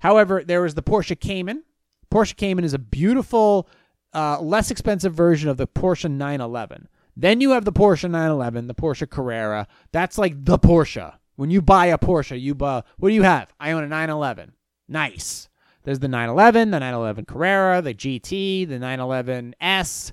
However, 0.01 0.43
there 0.43 0.63
is 0.63 0.75
the 0.75 0.83
Porsche 0.83 1.19
Cayman. 1.19 1.63
Porsche 2.11 2.35
Cayman 2.35 2.63
is 2.63 2.75
a 2.75 2.77
beautiful, 2.77 3.67
uh, 4.13 4.39
less 4.39 4.69
expensive 4.69 5.11
version 5.11 5.49
of 5.49 5.57
the 5.57 5.65
Porsche 5.65 6.11
911. 6.11 6.87
Then 7.15 7.41
you 7.41 7.49
have 7.49 7.65
the 7.65 7.73
Porsche 7.73 8.07
911, 8.11 8.67
the 8.67 8.75
Porsche 8.75 9.09
Carrera. 9.09 9.67
That's 9.91 10.19
like 10.19 10.45
the 10.45 10.59
Porsche. 10.59 11.15
When 11.35 11.49
you 11.49 11.59
buy 11.63 11.87
a 11.87 11.97
Porsche, 11.97 12.39
you 12.39 12.53
buy, 12.53 12.83
what 12.97 13.09
do 13.09 13.15
you 13.15 13.23
have? 13.23 13.51
I 13.59 13.71
own 13.71 13.85
a 13.85 13.87
911. 13.87 14.53
Nice. 14.87 15.49
There's 15.81 15.97
the 15.97 16.07
911, 16.07 16.69
the 16.69 16.79
911 16.79 17.25
Carrera, 17.25 17.81
the 17.81 17.95
GT, 17.95 18.67
the 18.69 18.77
911S. 18.77 20.11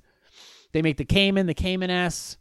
They 0.73 0.81
make 0.81 0.97
the 0.97 1.05
Cayman, 1.05 1.45
the 1.45 1.53
Cayman 1.53 1.91
S. 1.91 2.39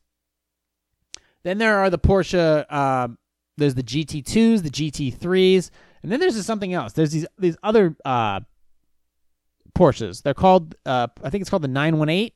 Then 1.44 1.58
there 1.58 1.80
are 1.80 1.90
the 1.90 2.00
Porsche. 2.00 2.66
Uh, 2.70 3.10
there's 3.58 3.76
the 3.76 3.84
GT2s, 3.84 4.64
the 4.64 4.70
GT3s, 4.70 5.70
and 6.02 6.12
then 6.12 6.20
there's 6.20 6.44
something 6.46 6.74
else. 6.74 6.94
There's 6.94 7.12
these 7.12 7.26
these 7.38 7.58
other 7.64 7.96
uh, 8.06 8.42
Porsches. 9.78 10.24
They're 10.24 10.34
called. 10.34 10.76
Uh, 10.86 11.08
I 11.24 11.30
think 11.30 11.42
it's 11.42 11.50
called 11.50 11.64
the 11.64 11.68
918, 11.68 12.32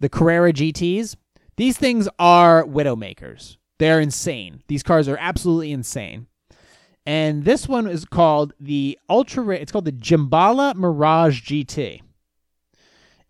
the 0.00 0.08
Carrera 0.08 0.52
GTS. 0.52 1.16
These 1.56 1.76
things 1.78 2.08
are 2.18 2.64
widowmakers. 2.64 3.56
They're 3.78 4.00
insane. 4.00 4.62
These 4.68 4.82
cars 4.82 5.08
are 5.08 5.16
absolutely 5.18 5.72
insane. 5.72 6.26
And 7.06 7.44
this 7.44 7.66
one 7.66 7.86
is 7.86 8.04
called 8.04 8.52
the 8.60 8.98
Ultra. 9.08 9.56
It's 9.56 9.72
called 9.72 9.86
the 9.86 9.92
Gemballa 9.92 10.74
Mirage 10.74 11.42
GT. 11.42 12.02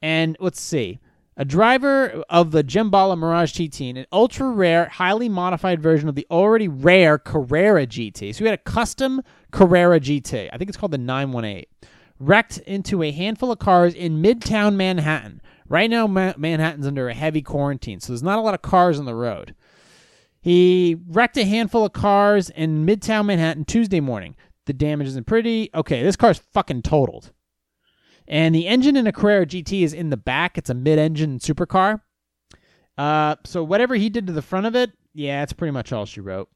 And 0.02 0.36
let's 0.40 0.60
see. 0.60 0.98
A 1.40 1.44
driver 1.46 2.22
of 2.28 2.50
the 2.50 2.62
Gemballa 2.62 3.16
Mirage 3.16 3.54
GT, 3.54 3.96
an 3.96 4.04
ultra 4.12 4.50
rare, 4.50 4.90
highly 4.90 5.26
modified 5.26 5.80
version 5.80 6.06
of 6.06 6.14
the 6.14 6.26
already 6.30 6.68
rare 6.68 7.16
Carrera 7.16 7.86
GT. 7.86 8.34
So 8.34 8.44
we 8.44 8.50
had 8.50 8.58
a 8.58 8.62
custom 8.62 9.22
Carrera 9.50 9.98
GT. 10.00 10.50
I 10.52 10.58
think 10.58 10.68
it's 10.68 10.76
called 10.76 10.92
the 10.92 10.98
918. 10.98 11.64
Wrecked 12.18 12.58
into 12.58 13.02
a 13.02 13.10
handful 13.10 13.50
of 13.50 13.58
cars 13.58 13.94
in 13.94 14.22
Midtown 14.22 14.74
Manhattan. 14.74 15.40
Right 15.66 15.88
now, 15.88 16.06
Ma- 16.06 16.34
Manhattan's 16.36 16.86
under 16.86 17.08
a 17.08 17.14
heavy 17.14 17.40
quarantine, 17.40 18.00
so 18.00 18.12
there's 18.12 18.22
not 18.22 18.38
a 18.38 18.42
lot 18.42 18.52
of 18.52 18.60
cars 18.60 18.98
on 18.98 19.06
the 19.06 19.14
road. 19.14 19.54
He 20.42 20.98
wrecked 21.08 21.38
a 21.38 21.46
handful 21.46 21.86
of 21.86 21.94
cars 21.94 22.50
in 22.50 22.84
Midtown 22.84 23.24
Manhattan 23.24 23.64
Tuesday 23.64 24.00
morning. 24.00 24.36
The 24.66 24.74
damage 24.74 25.06
isn't 25.06 25.26
pretty. 25.26 25.70
Okay, 25.74 26.02
this 26.02 26.16
car's 26.16 26.42
fucking 26.52 26.82
totaled. 26.82 27.32
And 28.30 28.54
the 28.54 28.68
engine 28.68 28.96
in 28.96 29.08
a 29.08 29.12
Carrera 29.12 29.44
GT 29.44 29.82
is 29.82 29.92
in 29.92 30.10
the 30.10 30.16
back. 30.16 30.56
It's 30.56 30.70
a 30.70 30.74
mid-engine 30.74 31.40
supercar. 31.40 32.00
Uh, 32.96 33.34
so 33.44 33.64
whatever 33.64 33.96
he 33.96 34.08
did 34.08 34.28
to 34.28 34.32
the 34.32 34.40
front 34.40 34.66
of 34.66 34.76
it, 34.76 34.92
yeah, 35.12 35.40
that's 35.40 35.52
pretty 35.52 35.72
much 35.72 35.92
all 35.92 36.06
she 36.06 36.20
wrote. 36.20 36.48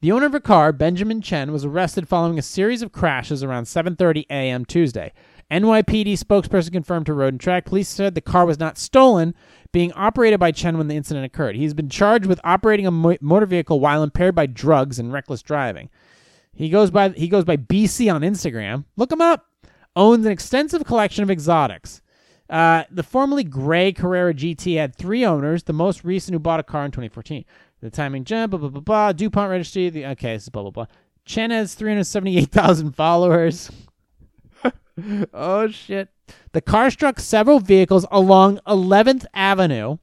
The 0.00 0.12
owner 0.12 0.26
of 0.26 0.32
the 0.32 0.40
car, 0.40 0.72
Benjamin 0.72 1.20
Chen, 1.22 1.50
was 1.50 1.64
arrested 1.64 2.06
following 2.06 2.38
a 2.38 2.42
series 2.42 2.82
of 2.82 2.92
crashes 2.92 3.42
around 3.42 3.64
7:30 3.64 4.26
a.m. 4.30 4.64
Tuesday. 4.64 5.12
NYPD 5.50 6.12
spokesperson 6.12 6.72
confirmed 6.72 7.06
to 7.06 7.14
Road 7.14 7.34
and 7.34 7.40
Track. 7.40 7.64
Police 7.64 7.88
said 7.88 8.14
the 8.14 8.20
car 8.20 8.46
was 8.46 8.58
not 8.60 8.78
stolen, 8.78 9.34
being 9.72 9.92
operated 9.94 10.38
by 10.38 10.52
Chen 10.52 10.78
when 10.78 10.86
the 10.88 10.96
incident 10.96 11.26
occurred. 11.26 11.56
He's 11.56 11.74
been 11.74 11.88
charged 11.88 12.26
with 12.26 12.40
operating 12.44 12.86
a 12.86 12.90
mo- 12.92 13.16
motor 13.20 13.46
vehicle 13.46 13.80
while 13.80 14.02
impaired 14.02 14.34
by 14.34 14.46
drugs 14.46 15.00
and 15.00 15.12
reckless 15.12 15.42
driving. 15.42 15.90
He 16.52 16.68
goes 16.68 16.92
by 16.92 17.08
he 17.08 17.26
goes 17.26 17.44
by 17.44 17.56
BC 17.56 18.14
on 18.14 18.20
Instagram. 18.20 18.84
Look 18.96 19.10
him 19.10 19.20
up. 19.20 19.46
Owns 19.96 20.26
an 20.26 20.32
extensive 20.32 20.84
collection 20.84 21.22
of 21.22 21.30
exotics. 21.30 22.02
Uh, 22.50 22.84
the 22.90 23.02
formerly 23.02 23.44
gray 23.44 23.92
Carrera 23.92 24.34
GT 24.34 24.76
had 24.76 24.94
three 24.94 25.24
owners. 25.24 25.62
The 25.62 25.72
most 25.72 26.04
recent 26.04 26.34
who 26.34 26.38
bought 26.38 26.60
a 26.60 26.64
car 26.64 26.84
in 26.84 26.90
2014. 26.90 27.44
The 27.80 27.90
timing 27.90 28.24
jump, 28.24 28.50
blah 28.50 28.58
blah 28.58 28.68
blah 28.68 28.80
blah. 28.80 29.12
Dupont 29.12 29.50
registry. 29.50 29.90
The 29.90 30.06
okay, 30.06 30.34
this 30.34 30.44
is 30.44 30.48
blah 30.48 30.62
blah 30.62 30.70
blah. 30.70 30.86
Chen 31.24 31.50
has 31.50 31.74
378,000 31.74 32.92
followers. 32.94 33.70
oh 35.34 35.68
shit! 35.68 36.08
The 36.52 36.60
car 36.60 36.90
struck 36.90 37.18
several 37.18 37.60
vehicles 37.60 38.04
along 38.10 38.58
11th 38.66 39.24
Avenue 39.32 39.98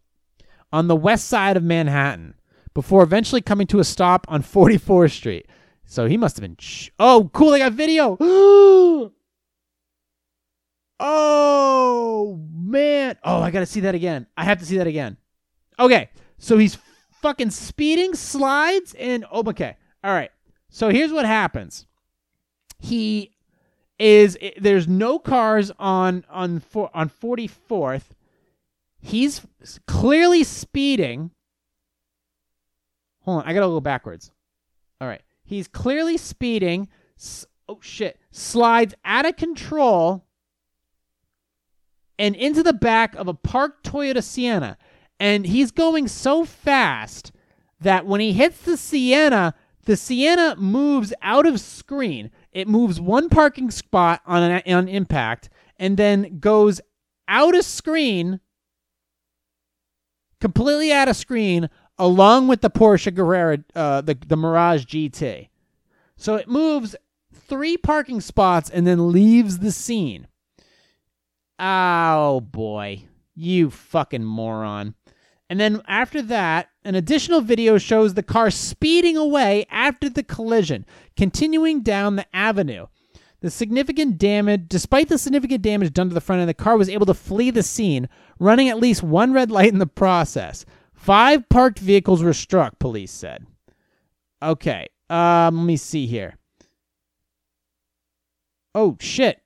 on 0.71 0.87
the 0.87 0.95
west 0.95 1.27
side 1.27 1.57
of 1.57 1.63
Manhattan 1.63 2.35
before 2.73 3.03
eventually 3.03 3.41
coming 3.41 3.67
to 3.67 3.79
a 3.79 3.83
stop 3.83 4.25
on 4.29 4.41
44th 4.41 5.11
Street. 5.11 5.47
So 5.85 6.07
he 6.07 6.17
must 6.17 6.37
have 6.37 6.41
been. 6.41 6.55
Sh- 6.59 6.89
oh, 6.97 7.29
cool! 7.33 7.51
They 7.51 7.59
got 7.59 7.73
video. 7.73 8.17
oh 11.01 12.39
man! 12.53 13.17
Oh, 13.23 13.41
I 13.41 13.51
gotta 13.51 13.65
see 13.65 13.81
that 13.81 13.95
again. 13.95 14.27
I 14.37 14.45
have 14.45 14.59
to 14.59 14.65
see 14.65 14.77
that 14.77 14.87
again. 14.87 15.17
Okay, 15.79 16.09
so 16.37 16.57
he's 16.57 16.77
fucking 17.21 17.49
speeding, 17.49 18.15
slides, 18.15 18.93
and 18.93 19.25
oh, 19.31 19.43
okay. 19.49 19.75
All 20.03 20.13
right. 20.13 20.31
So 20.69 20.89
here's 20.89 21.11
what 21.11 21.25
happens. 21.25 21.85
He 22.79 23.31
is 23.99 24.37
there's 24.57 24.87
no 24.87 25.19
cars 25.19 25.71
on 25.77 26.23
on 26.29 26.63
on 26.93 27.09
44th. 27.09 28.05
He's 28.99 29.41
clearly 29.87 30.43
speeding. 30.43 31.31
Hold 33.21 33.41
on, 33.41 33.47
I 33.47 33.53
gotta 33.53 33.67
go 33.67 33.81
backwards. 33.81 34.31
All 34.99 35.07
right, 35.07 35.21
he's 35.43 35.67
clearly 35.67 36.17
speeding. 36.17 36.87
Oh 37.67 37.79
shit! 37.81 38.19
Slides 38.31 38.95
out 39.03 39.25
of 39.25 39.35
control 39.35 40.25
and 42.21 42.35
into 42.35 42.61
the 42.61 42.71
back 42.71 43.15
of 43.15 43.27
a 43.27 43.33
parked 43.33 43.83
Toyota 43.83 44.23
Sienna, 44.23 44.77
and 45.19 45.43
he's 45.43 45.71
going 45.71 46.07
so 46.07 46.45
fast 46.45 47.31
that 47.79 48.05
when 48.05 48.21
he 48.21 48.31
hits 48.31 48.61
the 48.61 48.77
Sienna, 48.77 49.55
the 49.85 49.97
Sienna 49.97 50.55
moves 50.55 51.13
out 51.23 51.47
of 51.47 51.59
screen. 51.59 52.29
It 52.51 52.67
moves 52.67 53.01
one 53.01 53.27
parking 53.27 53.71
spot 53.71 54.21
on 54.27 54.43
an 54.43 54.61
on 54.71 54.87
impact 54.87 55.49
and 55.79 55.97
then 55.97 56.37
goes 56.37 56.79
out 57.27 57.55
of 57.55 57.65
screen, 57.65 58.39
completely 60.39 60.93
out 60.93 61.07
of 61.07 61.15
screen, 61.15 61.71
along 61.97 62.47
with 62.47 62.61
the 62.61 62.69
Porsche 62.69 63.15
Carrera, 63.15 63.63
uh, 63.73 64.01
the 64.01 64.13
the 64.13 64.37
Mirage 64.37 64.85
GT. 64.85 65.49
So 66.17 66.35
it 66.35 66.47
moves 66.47 66.95
three 67.33 67.77
parking 67.77 68.21
spots 68.21 68.69
and 68.69 68.85
then 68.85 69.11
leaves 69.11 69.57
the 69.57 69.71
scene. 69.71 70.27
Oh 71.63 72.41
boy, 72.41 73.03
you 73.35 73.69
fucking 73.69 74.23
moron. 74.23 74.95
And 75.47 75.59
then 75.59 75.81
after 75.87 76.23
that, 76.23 76.69
an 76.83 76.95
additional 76.95 77.41
video 77.41 77.77
shows 77.77 78.15
the 78.15 78.23
car 78.23 78.49
speeding 78.49 79.15
away 79.15 79.67
after 79.69 80.09
the 80.09 80.23
collision, 80.23 80.87
continuing 81.15 81.83
down 81.83 82.15
the 82.15 82.25
avenue. 82.35 82.87
The 83.41 83.51
significant 83.51 84.17
damage, 84.17 84.69
despite 84.69 85.07
the 85.07 85.19
significant 85.19 85.61
damage 85.61 85.93
done 85.93 86.09
to 86.09 86.15
the 86.15 86.21
front 86.21 86.39
end, 86.39 86.49
the 86.49 86.55
car 86.55 86.77
was 86.77 86.89
able 86.89 87.05
to 87.05 87.13
flee 87.13 87.51
the 87.51 87.61
scene, 87.61 88.09
running 88.39 88.69
at 88.69 88.79
least 88.79 89.03
one 89.03 89.31
red 89.31 89.51
light 89.51 89.71
in 89.71 89.79
the 89.79 89.85
process. 89.85 90.65
Five 90.95 91.47
parked 91.47 91.77
vehicles 91.77 92.23
were 92.23 92.33
struck, 92.33 92.79
police 92.79 93.11
said. 93.11 93.45
Okay, 94.41 94.87
um, 95.11 95.57
let 95.57 95.65
me 95.65 95.77
see 95.77 96.07
here. 96.07 96.37
Oh 98.73 98.97
shit! 98.99 99.41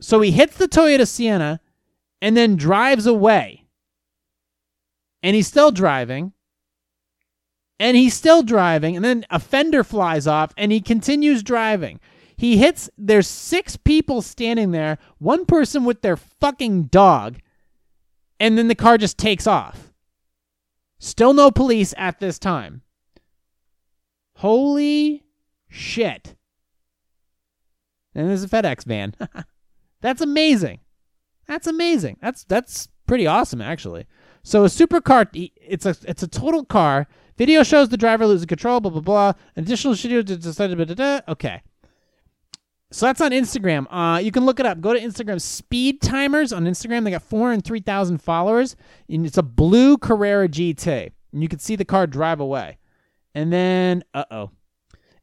So 0.00 0.20
he 0.20 0.30
hits 0.30 0.56
the 0.56 0.68
Toyota 0.68 1.06
Sienna 1.06 1.60
and 2.20 2.36
then 2.36 2.56
drives 2.56 3.06
away. 3.06 3.64
And 5.22 5.34
he's 5.34 5.48
still 5.48 5.70
driving. 5.70 6.32
And 7.80 7.96
he's 7.96 8.14
still 8.14 8.42
driving. 8.42 8.96
And 8.96 9.04
then 9.04 9.24
a 9.30 9.38
fender 9.38 9.84
flies 9.84 10.26
off 10.26 10.52
and 10.56 10.72
he 10.72 10.80
continues 10.80 11.42
driving. 11.42 12.00
He 12.36 12.58
hits 12.58 12.88
there's 12.96 13.26
six 13.26 13.76
people 13.76 14.22
standing 14.22 14.70
there 14.70 14.98
one 15.18 15.44
person 15.44 15.84
with 15.84 16.02
their 16.02 16.16
fucking 16.16 16.84
dog 16.84 17.38
and 18.38 18.56
then 18.56 18.68
the 18.68 18.76
car 18.76 18.96
just 18.98 19.18
takes 19.18 19.46
off. 19.46 19.92
Still 21.00 21.32
no 21.32 21.50
police 21.50 21.94
at 21.96 22.20
this 22.20 22.38
time. 22.38 22.82
Holy 24.36 25.24
shit. 25.68 26.36
And 28.14 28.28
there's 28.28 28.44
a 28.44 28.48
fedex 28.48 28.84
van 28.84 29.14
that's 30.00 30.20
amazing 30.20 30.80
that's 31.46 31.66
amazing 31.66 32.16
that's 32.20 32.44
that's 32.44 32.88
pretty 33.06 33.26
awesome 33.26 33.60
actually 33.60 34.06
so 34.48 34.64
a 34.64 34.68
supercar, 34.68 35.28
it's 35.56 35.84
a 35.84 35.94
it's 36.06 36.22
a 36.22 36.26
total 36.26 36.64
car. 36.64 37.06
Video 37.36 37.62
shows 37.62 37.90
the 37.90 37.98
driver 37.98 38.26
losing 38.26 38.48
control. 38.48 38.80
Blah 38.80 38.92
blah 38.92 39.00
blah. 39.02 39.32
Additional 39.56 39.92
video 39.92 40.22
decided. 40.22 41.00
Okay. 41.28 41.62
So 42.90 43.04
that's 43.04 43.20
on 43.20 43.32
Instagram. 43.32 43.86
Uh, 43.90 44.18
you 44.18 44.32
can 44.32 44.46
look 44.46 44.58
it 44.58 44.64
up. 44.64 44.80
Go 44.80 44.94
to 44.94 45.00
Instagram. 45.00 45.38
Speed 45.38 46.00
Timers 46.00 46.54
on 46.54 46.64
Instagram. 46.64 47.04
They 47.04 47.10
got 47.10 47.22
four 47.22 47.52
and 47.52 47.62
three 47.62 47.80
thousand 47.80 48.22
followers, 48.22 48.74
and 49.08 49.26
it's 49.26 49.36
a 49.36 49.42
blue 49.42 49.98
Carrera 49.98 50.48
GT. 50.48 51.10
And 51.32 51.42
you 51.42 51.48
can 51.48 51.58
see 51.58 51.76
the 51.76 51.84
car 51.84 52.06
drive 52.06 52.40
away. 52.40 52.78
And 53.34 53.52
then, 53.52 54.02
uh 54.14 54.24
oh. 54.30 54.50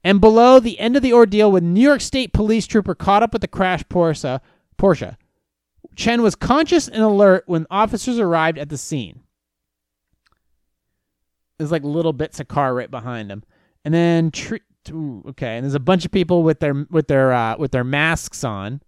And 0.03 0.21
below 0.21 0.59
the 0.59 0.79
end 0.79 0.95
of 0.95 1.01
the 1.01 1.13
ordeal, 1.13 1.51
when 1.51 1.73
New 1.73 1.81
York 1.81 2.01
State 2.01 2.31
police 2.31 2.67
trooper 2.67 2.93
caught 2.93 3.23
up 3.23 3.33
with 3.33 3.41
the 3.41 3.47
crash 3.47 3.81
Porsche, 3.85 4.39
Porsche, 4.77 5.17
Chen 5.95 6.21
was 6.21 6.35
conscious 6.35 6.87
and 6.87 7.01
alert 7.01 7.43
when 7.47 7.65
officers 7.69 8.19
arrived 8.19 8.57
at 8.57 8.69
the 8.69 8.77
scene. 8.77 9.21
There's 11.57 11.71
like 11.71 11.83
little 11.83 12.13
bits 12.13 12.39
of 12.39 12.47
car 12.47 12.73
right 12.73 12.91
behind 12.91 13.31
him, 13.31 13.43
and 13.85 13.93
then 13.93 14.31
tre- 14.31 14.59
ooh, 14.91 15.23
okay, 15.29 15.55
and 15.55 15.63
there's 15.63 15.73
a 15.73 15.79
bunch 15.79 16.05
of 16.05 16.11
people 16.11 16.43
with 16.43 16.59
their 16.59 16.85
with 16.89 17.07
their 17.07 17.31
uh, 17.31 17.55
with 17.57 17.71
their 17.71 17.83
masks 17.85 18.43
on. 18.43 18.81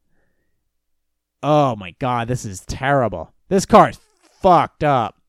Oh 1.42 1.76
my 1.76 1.96
god, 2.00 2.28
this 2.28 2.44
is 2.44 2.62
terrible. 2.66 3.34
This 3.48 3.66
car 3.66 3.90
is 3.90 4.00
fucked 4.42 4.84
up. 4.84 5.22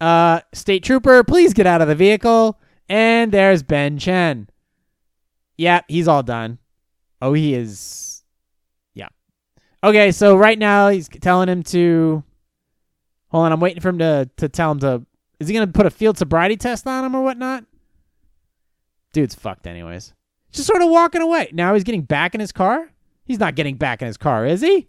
Uh, 0.00 0.40
state 0.52 0.84
trooper, 0.84 1.24
please 1.24 1.54
get 1.54 1.66
out 1.66 1.82
of 1.82 1.88
the 1.88 1.94
vehicle. 1.94 2.60
And 2.88 3.32
there's 3.32 3.62
Ben 3.62 3.98
Chen. 3.98 4.48
Yeah, 5.56 5.80
he's 5.88 6.08
all 6.08 6.22
done. 6.22 6.58
Oh, 7.22 7.32
he 7.32 7.54
is 7.54 8.13
Okay, 9.84 10.12
so 10.12 10.34
right 10.34 10.58
now 10.58 10.88
he's 10.88 11.10
telling 11.10 11.46
him 11.46 11.62
to 11.64 12.24
hold 13.28 13.44
on. 13.44 13.52
I'm 13.52 13.60
waiting 13.60 13.82
for 13.82 13.90
him 13.90 13.98
to 13.98 14.30
to 14.38 14.48
tell 14.48 14.72
him 14.72 14.80
to. 14.80 15.04
Is 15.38 15.48
he 15.48 15.52
gonna 15.52 15.66
put 15.66 15.84
a 15.84 15.90
field 15.90 16.16
sobriety 16.16 16.56
test 16.56 16.86
on 16.86 17.04
him 17.04 17.14
or 17.14 17.22
whatnot? 17.22 17.66
Dude's 19.12 19.34
fucked, 19.34 19.66
anyways. 19.66 20.14
Just 20.52 20.66
sort 20.66 20.80
of 20.80 20.88
walking 20.88 21.20
away. 21.20 21.50
Now 21.52 21.74
he's 21.74 21.84
getting 21.84 22.00
back 22.00 22.34
in 22.34 22.40
his 22.40 22.50
car. 22.50 22.88
He's 23.26 23.38
not 23.38 23.56
getting 23.56 23.76
back 23.76 24.00
in 24.00 24.06
his 24.06 24.16
car, 24.16 24.46
is 24.46 24.62
he? 24.62 24.88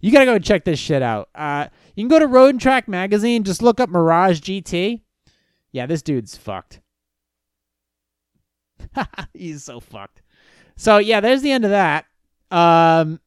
You 0.00 0.10
gotta 0.10 0.24
go 0.24 0.38
check 0.38 0.64
this 0.64 0.78
shit 0.78 1.02
out. 1.02 1.28
Uh, 1.34 1.66
you 1.94 2.04
can 2.04 2.08
go 2.08 2.18
to 2.18 2.26
Road 2.26 2.54
and 2.54 2.60
Track 2.60 2.88
magazine. 2.88 3.44
Just 3.44 3.62
look 3.62 3.80
up 3.80 3.90
Mirage 3.90 4.40
GT. 4.40 5.02
Yeah, 5.72 5.84
this 5.84 6.00
dude's 6.00 6.38
fucked. 6.38 6.80
He's 9.34 9.62
so 9.62 9.78
fucked. 9.78 10.22
So 10.74 10.96
yeah, 10.96 11.20
there's 11.20 11.42
the 11.42 11.52
end 11.52 11.64
of 11.64 11.70
that. 11.70 12.06
Um, 12.50 13.20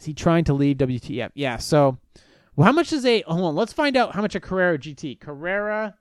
is 0.00 0.06
he 0.06 0.14
trying 0.14 0.44
to 0.44 0.54
leave 0.54 0.78
WTF? 0.78 1.30
Yeah. 1.34 1.58
So, 1.58 1.98
well, 2.56 2.66
how 2.66 2.72
much 2.72 2.92
is 2.92 3.04
a? 3.04 3.22
Hold 3.22 3.42
on. 3.42 3.54
Let's 3.54 3.72
find 3.72 3.96
out 3.96 4.14
how 4.14 4.22
much 4.22 4.34
a 4.34 4.40
Carrera 4.40 4.78
GT. 4.78 5.20
Carrera. 5.20 5.94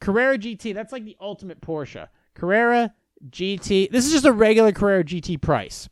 Carrera 0.00 0.38
GT. 0.38 0.74
That's 0.74 0.92
like 0.92 1.04
the 1.04 1.16
ultimate 1.20 1.60
Porsche. 1.60 2.08
Carrera 2.34 2.94
GT. 3.28 3.90
This 3.90 4.06
is 4.06 4.12
just 4.12 4.24
a 4.24 4.32
regular 4.32 4.72
Carrera 4.72 5.02
GT 5.02 5.40
price. 5.40 5.88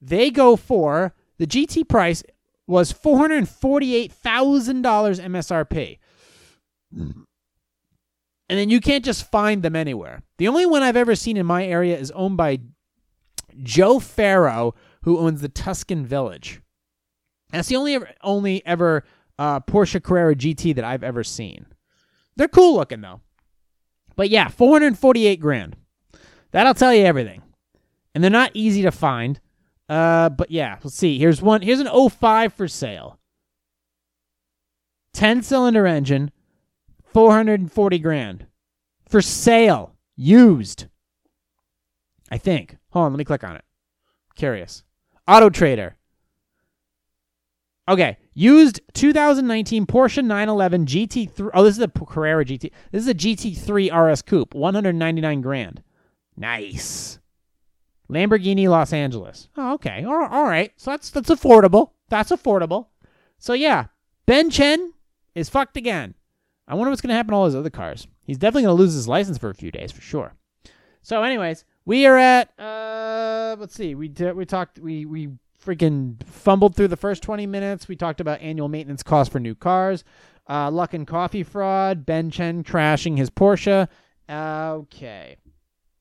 They 0.00 0.30
go 0.30 0.56
for 0.56 1.14
the 1.38 1.46
GT 1.46 1.88
price 1.88 2.22
was 2.66 2.92
four 2.92 3.18
hundred 3.18 3.48
forty-eight 3.48 4.12
thousand 4.12 4.82
dollars 4.82 5.20
MSRP. 5.20 5.98
And 8.50 8.58
then 8.58 8.70
you 8.70 8.80
can't 8.80 9.04
just 9.04 9.30
find 9.30 9.62
them 9.62 9.76
anywhere. 9.76 10.22
The 10.38 10.48
only 10.48 10.64
one 10.64 10.82
I've 10.82 10.96
ever 10.96 11.14
seen 11.14 11.36
in 11.36 11.44
my 11.44 11.66
area 11.66 11.98
is 11.98 12.10
owned 12.12 12.38
by 12.38 12.60
Joe 13.62 13.98
Faro, 13.98 14.74
who 15.02 15.18
owns 15.18 15.40
the 15.40 15.48
Tuscan 15.48 16.04
Village. 16.04 16.60
That's 17.50 17.68
the 17.68 17.76
only 17.76 17.94
ever, 17.94 18.10
only 18.22 18.64
ever 18.66 19.04
uh, 19.38 19.60
Porsche 19.60 20.02
Carrera 20.02 20.34
GT 20.34 20.74
that 20.74 20.84
I've 20.84 21.02
ever 21.02 21.24
seen. 21.24 21.66
They're 22.36 22.48
cool 22.48 22.76
looking 22.76 23.00
though. 23.00 23.20
But 24.16 24.30
yeah, 24.30 24.48
448 24.48 25.40
grand. 25.40 25.76
That'll 26.50 26.74
tell 26.74 26.94
you 26.94 27.04
everything. 27.04 27.42
And 28.14 28.22
they're 28.22 28.30
not 28.30 28.50
easy 28.54 28.82
to 28.82 28.90
find. 28.90 29.40
Uh, 29.88 30.28
but 30.28 30.50
yeah, 30.50 30.78
let's 30.82 30.96
see. 30.96 31.18
Here's 31.18 31.40
one. 31.40 31.62
Here's 31.62 31.80
an 31.80 31.88
05 32.10 32.52
for 32.52 32.68
sale. 32.68 33.18
10 35.14 35.42
cylinder 35.42 35.86
engine, 35.86 36.30
440 37.12 37.98
grand. 37.98 38.46
For 39.08 39.22
sale. 39.22 39.94
Used. 40.16 40.86
I 42.30 42.38
think. 42.38 42.76
Hold 42.90 43.06
on, 43.06 43.12
let 43.12 43.18
me 43.18 43.24
click 43.24 43.44
on 43.44 43.56
it. 43.56 43.64
Curious. 44.34 44.84
Auto 45.28 45.50
Trader. 45.50 45.94
Okay, 47.86 48.16
used 48.34 48.80
2019 48.94 49.86
Porsche 49.86 50.24
911 50.24 50.86
GT3. 50.86 51.50
Oh, 51.54 51.62
this 51.62 51.76
is 51.76 51.82
a 51.82 51.88
Carrera 51.88 52.44
GT. 52.44 52.70
This 52.92 53.02
is 53.02 53.08
a 53.08 53.14
GT3 53.14 54.12
RS 54.12 54.22
Coupe, 54.22 54.54
199 54.54 55.40
grand. 55.40 55.82
Nice. 56.36 57.18
Lamborghini 58.10 58.68
Los 58.68 58.92
Angeles. 58.92 59.48
Oh, 59.56 59.74
okay. 59.74 60.04
All 60.04 60.24
all 60.24 60.44
right. 60.44 60.72
So 60.76 60.90
that's 60.90 61.10
that's 61.10 61.30
affordable. 61.30 61.90
That's 62.08 62.30
affordable. 62.30 62.86
So 63.38 63.52
yeah, 63.52 63.86
Ben 64.26 64.50
Chen 64.50 64.94
is 65.34 65.48
fucked 65.48 65.76
again. 65.76 66.14
I 66.66 66.74
wonder 66.74 66.90
what's 66.90 67.00
going 67.00 67.08
to 67.08 67.16
happen 67.16 67.30
to 67.30 67.36
all 67.36 67.46
his 67.46 67.54
other 67.54 67.70
cars. 67.70 68.06
He's 68.24 68.38
definitely 68.38 68.64
going 68.64 68.76
to 68.76 68.82
lose 68.82 68.92
his 68.92 69.08
license 69.08 69.38
for 69.38 69.48
a 69.48 69.54
few 69.54 69.70
days 69.70 69.90
for 69.90 70.02
sure. 70.02 70.34
So, 71.02 71.22
anyways, 71.22 71.64
we 71.88 72.04
are 72.04 72.18
at 72.18 72.52
uh, 72.60 73.56
let's 73.58 73.74
see. 73.74 73.94
We 73.94 74.08
did, 74.08 74.36
we 74.36 74.44
talked 74.44 74.78
we 74.78 75.06
we 75.06 75.30
freaking 75.64 76.22
fumbled 76.24 76.76
through 76.76 76.88
the 76.88 76.98
first 76.98 77.22
20 77.22 77.46
minutes. 77.46 77.88
We 77.88 77.96
talked 77.96 78.20
about 78.20 78.42
annual 78.42 78.68
maintenance 78.68 79.02
costs 79.02 79.32
for 79.32 79.40
new 79.40 79.54
cars, 79.54 80.04
uh, 80.46 80.86
and 80.92 81.06
Coffee 81.06 81.42
fraud, 81.42 82.04
Ben 82.04 82.30
Chen 82.30 82.62
crashing 82.62 83.16
his 83.16 83.30
Porsche. 83.30 83.88
Okay. 84.30 85.38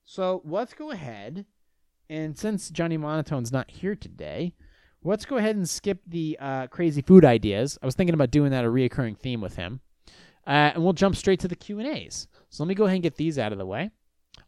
So 0.03 0.41
let's 0.43 0.73
go 0.73 0.91
ahead. 0.91 1.45
And 2.09 2.37
since 2.37 2.69
Johnny 2.69 2.97
Monotone's 2.97 3.53
not 3.53 3.71
here 3.71 3.95
today, 3.95 4.53
let's 5.05 5.23
go 5.23 5.37
ahead 5.37 5.55
and 5.55 5.69
skip 5.69 6.01
the 6.05 6.37
uh, 6.41 6.67
crazy 6.67 7.01
food 7.01 7.23
ideas. 7.23 7.77
I 7.81 7.85
was 7.85 7.95
thinking 7.95 8.13
about 8.13 8.31
doing 8.31 8.51
that 8.51 8.65
a 8.65 8.67
reoccurring 8.67 9.17
theme 9.17 9.39
with 9.39 9.55
him. 9.55 9.79
Uh, 10.45 10.71
and 10.75 10.83
we'll 10.83 10.93
jump 10.93 11.15
straight 11.15 11.39
to 11.41 11.47
the 11.47 11.55
Q&As. 11.55 12.27
So 12.49 12.63
let 12.63 12.67
me 12.67 12.75
go 12.75 12.85
ahead 12.85 12.95
and 12.95 13.03
get 13.03 13.15
these 13.15 13.39
out 13.39 13.53
of 13.53 13.57
the 13.57 13.65
way. 13.65 13.91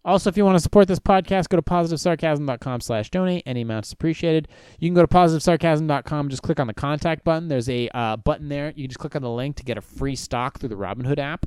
Also, 0.10 0.28
if 0.28 0.36
you 0.36 0.44
want 0.44 0.56
to 0.56 0.60
support 0.60 0.88
this 0.88 0.98
podcast, 0.98 1.50
go 1.50 1.58
to 1.58 1.62
positivesarcasm.com 1.62 2.82
slash 2.82 3.12
donate. 3.12 3.44
Any 3.46 3.62
amount 3.62 3.94
appreciated. 3.94 4.48
You 4.80 4.90
can 4.90 4.96
go 4.96 5.04
to 5.04 5.08
positivesarcasm.com, 5.08 6.30
just 6.30 6.42
click 6.42 6.60
on 6.60 6.66
the 6.66 6.74
contact 6.74 7.24
button. 7.24 7.48
There's 7.48 7.70
a 7.70 7.90
uh, 7.90 8.18
button 8.18 8.50
there. 8.50 8.74
You 8.76 8.88
just 8.88 8.98
click 8.98 9.16
on 9.16 9.22
the 9.22 9.30
link 9.30 9.56
to 9.58 9.64
get 9.64 9.78
a 9.78 9.82
free 9.82 10.16
stock 10.16 10.58
through 10.58 10.70
the 10.70 10.76
Robinhood 10.76 11.20
app. 11.20 11.46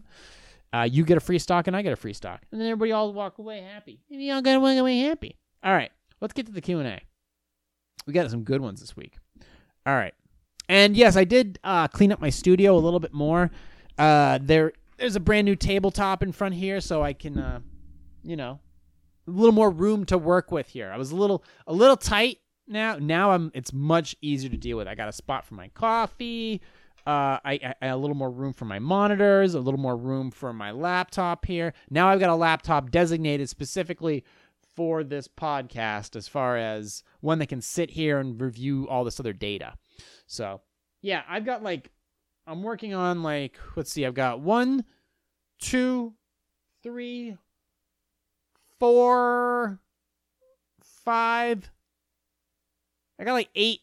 Uh, 0.72 0.86
you 0.88 1.04
get 1.04 1.16
a 1.16 1.20
free 1.20 1.40
stock 1.40 1.66
and 1.66 1.76
I 1.76 1.82
get 1.82 1.92
a 1.92 1.96
free 1.96 2.12
stock. 2.12 2.42
And 2.52 2.60
then 2.60 2.68
everybody 2.68 2.92
all 2.92 3.12
walk 3.12 3.38
away 3.38 3.62
happy. 3.62 3.98
Maybe 4.08 4.26
y'all 4.26 4.40
got 4.40 4.52
to 4.52 4.60
walk 4.60 4.78
away 4.78 5.00
happy. 5.00 5.34
All 5.64 5.72
right, 5.72 5.90
let's 6.20 6.32
get 6.32 6.46
to 6.46 6.52
the 6.52 6.60
Q&A. 6.60 7.00
We 8.06 8.12
got 8.12 8.30
some 8.30 8.44
good 8.44 8.60
ones 8.60 8.80
this 8.80 8.96
week. 8.96 9.14
All 9.84 9.96
right. 9.96 10.14
And 10.68 10.96
yes, 10.96 11.16
I 11.16 11.24
did 11.24 11.58
uh, 11.64 11.88
clean 11.88 12.12
up 12.12 12.20
my 12.20 12.30
studio 12.30 12.76
a 12.76 12.78
little 12.78 13.00
bit 13.00 13.12
more. 13.12 13.50
Uh, 13.98 14.38
there, 14.40 14.72
there's 14.98 15.16
a 15.16 15.20
brand 15.20 15.46
new 15.46 15.56
tabletop 15.56 16.22
in 16.22 16.30
front 16.30 16.54
here, 16.54 16.80
so 16.80 17.02
I 17.02 17.12
can, 17.12 17.38
uh, 17.38 17.58
you 18.22 18.36
know, 18.36 18.60
a 19.26 19.30
little 19.30 19.52
more 19.52 19.70
room 19.70 20.04
to 20.06 20.18
work 20.18 20.50
with 20.50 20.68
here. 20.68 20.90
I 20.90 20.96
was 20.96 21.10
a 21.10 21.16
little, 21.16 21.44
a 21.66 21.72
little 21.72 21.96
tight 21.96 22.38
now. 22.66 22.96
Now 22.96 23.32
I'm, 23.32 23.50
it's 23.54 23.72
much 23.72 24.16
easier 24.20 24.50
to 24.50 24.56
deal 24.56 24.76
with. 24.76 24.88
I 24.88 24.94
got 24.94 25.08
a 25.08 25.12
spot 25.12 25.44
for 25.44 25.54
my 25.54 25.68
coffee. 25.68 26.60
Uh, 27.04 27.38
I, 27.44 27.74
I, 27.82 27.86
a 27.88 27.96
little 27.96 28.16
more 28.16 28.30
room 28.30 28.52
for 28.52 28.64
my 28.64 28.78
monitors, 28.78 29.54
a 29.54 29.60
little 29.60 29.80
more 29.80 29.96
room 29.96 30.30
for 30.30 30.52
my 30.52 30.70
laptop 30.70 31.44
here. 31.44 31.74
Now 31.90 32.08
I've 32.08 32.20
got 32.20 32.30
a 32.30 32.36
laptop 32.36 32.92
designated 32.92 33.48
specifically 33.48 34.24
for 34.76 35.02
this 35.04 35.28
podcast, 35.28 36.16
as 36.16 36.28
far 36.28 36.56
as 36.56 37.02
one 37.20 37.38
that 37.40 37.48
can 37.48 37.60
sit 37.60 37.90
here 37.90 38.18
and 38.18 38.40
review 38.40 38.88
all 38.88 39.04
this 39.04 39.20
other 39.20 39.32
data. 39.32 39.74
So 40.26 40.60
yeah, 41.02 41.22
I've 41.28 41.44
got 41.44 41.62
like 41.62 41.90
I'm 42.46 42.62
working 42.62 42.94
on 42.94 43.22
like 43.22 43.58
let's 43.76 43.90
see, 43.90 44.06
I've 44.06 44.14
got 44.14 44.40
one, 44.40 44.84
two, 45.60 46.14
three, 46.82 47.36
four, 48.82 49.78
five. 51.04 51.70
I 53.16 53.22
got 53.22 53.34
like 53.34 53.48
eight, 53.54 53.78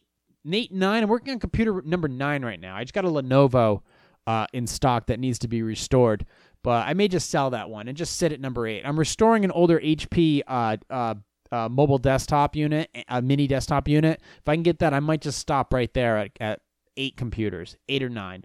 eight, 0.52 0.74
nine. 0.74 1.04
I'm 1.04 1.08
working 1.08 1.32
on 1.32 1.40
computer 1.40 1.82
number 1.86 2.10
nine 2.10 2.44
right 2.44 2.60
now. 2.60 2.76
I 2.76 2.84
just 2.84 2.94
got 2.94 3.06
a 3.06 3.08
Lenovo 3.08 3.82
uh, 4.28 4.48
in 4.52 4.68
stock 4.68 5.08
that 5.08 5.18
needs 5.18 5.40
to 5.40 5.48
be 5.48 5.62
restored, 5.62 6.26
but 6.66 6.86
I 6.86 6.96
may 6.96 7.08
just 7.08 7.30
sell 7.30 7.52
that 7.52 7.70
one 7.70 7.88
and 7.88 7.98
just 7.98 8.18
sit 8.18 8.34
at 8.34 8.42
number 8.42 8.68
eight. 8.68 8.82
I'm 8.84 9.00
restoring 9.00 9.46
an 9.46 9.52
older 9.52 9.80
HP 9.80 10.42
uh, 10.46 10.76
uh, 10.90 11.16
uh, 11.50 11.70
mobile 11.70 11.98
desktop 11.98 12.58
unit, 12.58 12.90
a 13.08 13.22
mini 13.22 13.48
desktop 13.48 13.88
unit. 13.88 14.20
If 14.40 14.50
I 14.50 14.56
can 14.56 14.64
get 14.64 14.80
that, 14.80 14.94
I 14.94 15.00
might 15.00 15.22
just 15.22 15.40
stop 15.40 15.74
right 15.74 15.94
there 15.94 16.18
at, 16.18 16.32
at 16.42 16.60
eight 16.98 17.16
computers, 17.16 17.78
eight 17.88 18.04
or 18.04 18.10
nine, 18.10 18.44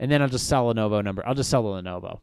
and 0.00 0.10
then 0.10 0.20
I'll 0.20 0.28
just 0.28 0.48
sell 0.48 0.68
a 0.68 0.74
Lenovo 0.74 1.04
number. 1.04 1.24
I'll 1.24 1.36
just 1.36 1.48
sell 1.48 1.62
the 1.62 1.80
Lenovo, 1.80 2.18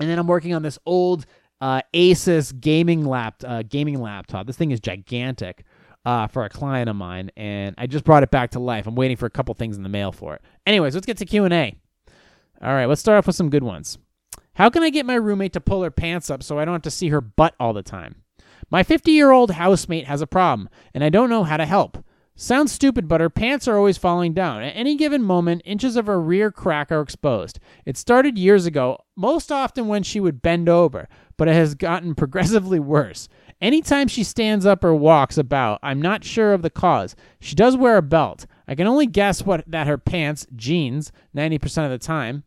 and 0.00 0.10
then 0.10 0.18
I'm 0.18 0.26
working 0.26 0.52
on 0.52 0.62
this 0.62 0.78
old 0.84 1.24
uh, 1.60 1.82
Asus 1.94 2.58
gaming 2.58 3.04
lap 3.04 3.42
uh, 3.46 3.62
gaming 3.62 4.00
laptop. 4.00 4.46
This 4.46 4.56
thing 4.56 4.70
is 4.70 4.80
gigantic 4.80 5.64
uh, 6.04 6.26
for 6.26 6.44
a 6.44 6.48
client 6.48 6.88
of 6.88 6.96
mine, 6.96 7.30
and 7.36 7.74
I 7.78 7.86
just 7.86 8.04
brought 8.04 8.22
it 8.22 8.30
back 8.30 8.52
to 8.52 8.58
life. 8.58 8.86
I'm 8.86 8.94
waiting 8.94 9.16
for 9.16 9.26
a 9.26 9.30
couple 9.30 9.54
things 9.54 9.76
in 9.76 9.82
the 9.82 9.88
mail 9.88 10.12
for 10.12 10.34
it. 10.34 10.42
Anyways, 10.66 10.94
let's 10.94 11.06
get 11.06 11.18
to 11.18 11.26
Q 11.26 11.44
and 11.44 11.54
A. 11.54 11.74
All 12.62 12.74
right, 12.74 12.86
let's 12.86 13.00
start 13.00 13.18
off 13.18 13.26
with 13.26 13.36
some 13.36 13.50
good 13.50 13.64
ones. 13.64 13.98
How 14.54 14.68
can 14.68 14.82
I 14.82 14.90
get 14.90 15.06
my 15.06 15.14
roommate 15.14 15.54
to 15.54 15.60
pull 15.60 15.82
her 15.82 15.90
pants 15.90 16.28
up 16.28 16.42
so 16.42 16.58
I 16.58 16.64
don't 16.64 16.74
have 16.74 16.82
to 16.82 16.90
see 16.90 17.08
her 17.08 17.20
butt 17.20 17.54
all 17.58 17.72
the 17.72 17.82
time? 17.82 18.16
My 18.70 18.82
50 18.82 19.10
year 19.10 19.30
old 19.30 19.52
housemate 19.52 20.06
has 20.06 20.20
a 20.20 20.26
problem, 20.26 20.68
and 20.94 21.02
I 21.02 21.08
don't 21.08 21.30
know 21.30 21.44
how 21.44 21.56
to 21.56 21.66
help. 21.66 22.04
Sounds 22.36 22.72
stupid, 22.72 23.06
but 23.06 23.20
her 23.20 23.28
pants 23.28 23.68
are 23.68 23.76
always 23.76 23.98
falling 23.98 24.32
down. 24.32 24.62
At 24.62 24.74
any 24.74 24.96
given 24.96 25.22
moment, 25.22 25.60
inches 25.64 25.94
of 25.96 26.06
her 26.06 26.18
rear 26.18 26.50
crack 26.50 26.90
are 26.90 27.02
exposed. 27.02 27.58
It 27.84 27.98
started 27.98 28.38
years 28.38 28.64
ago, 28.64 28.98
most 29.14 29.52
often 29.52 29.88
when 29.88 30.02
she 30.02 30.20
would 30.20 30.40
bend 30.40 30.68
over, 30.68 31.06
but 31.40 31.48
it 31.48 31.54
has 31.54 31.74
gotten 31.74 32.14
progressively 32.16 32.78
worse. 32.78 33.26
Anytime 33.62 34.08
she 34.08 34.22
stands 34.22 34.66
up 34.66 34.84
or 34.84 34.94
walks 34.94 35.38
about, 35.38 35.78
I'm 35.82 36.02
not 36.02 36.22
sure 36.22 36.52
of 36.52 36.60
the 36.60 36.68
cause. 36.68 37.16
She 37.40 37.54
does 37.54 37.78
wear 37.78 37.96
a 37.96 38.02
belt. 38.02 38.44
I 38.68 38.74
can 38.74 38.86
only 38.86 39.06
guess 39.06 39.42
what 39.42 39.64
that 39.66 39.86
her 39.86 39.96
pants, 39.96 40.46
jeans, 40.54 41.12
90% 41.34 41.86
of 41.86 41.90
the 41.92 41.98
time, 41.98 42.44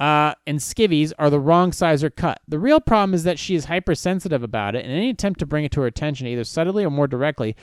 uh, 0.00 0.34
and 0.44 0.58
skivvies 0.58 1.12
are 1.20 1.30
the 1.30 1.38
wrong 1.38 1.70
size 1.70 2.02
or 2.02 2.10
cut. 2.10 2.40
The 2.48 2.58
real 2.58 2.80
problem 2.80 3.14
is 3.14 3.22
that 3.22 3.38
she 3.38 3.54
is 3.54 3.66
hypersensitive 3.66 4.42
about 4.42 4.74
it, 4.74 4.84
and 4.84 4.92
any 4.92 5.10
attempt 5.10 5.38
to 5.38 5.46
bring 5.46 5.64
it 5.64 5.70
to 5.72 5.82
her 5.82 5.86
attention, 5.86 6.26
either 6.26 6.42
subtly 6.42 6.84
or 6.84 6.90
more 6.90 7.06
directly, 7.06 7.54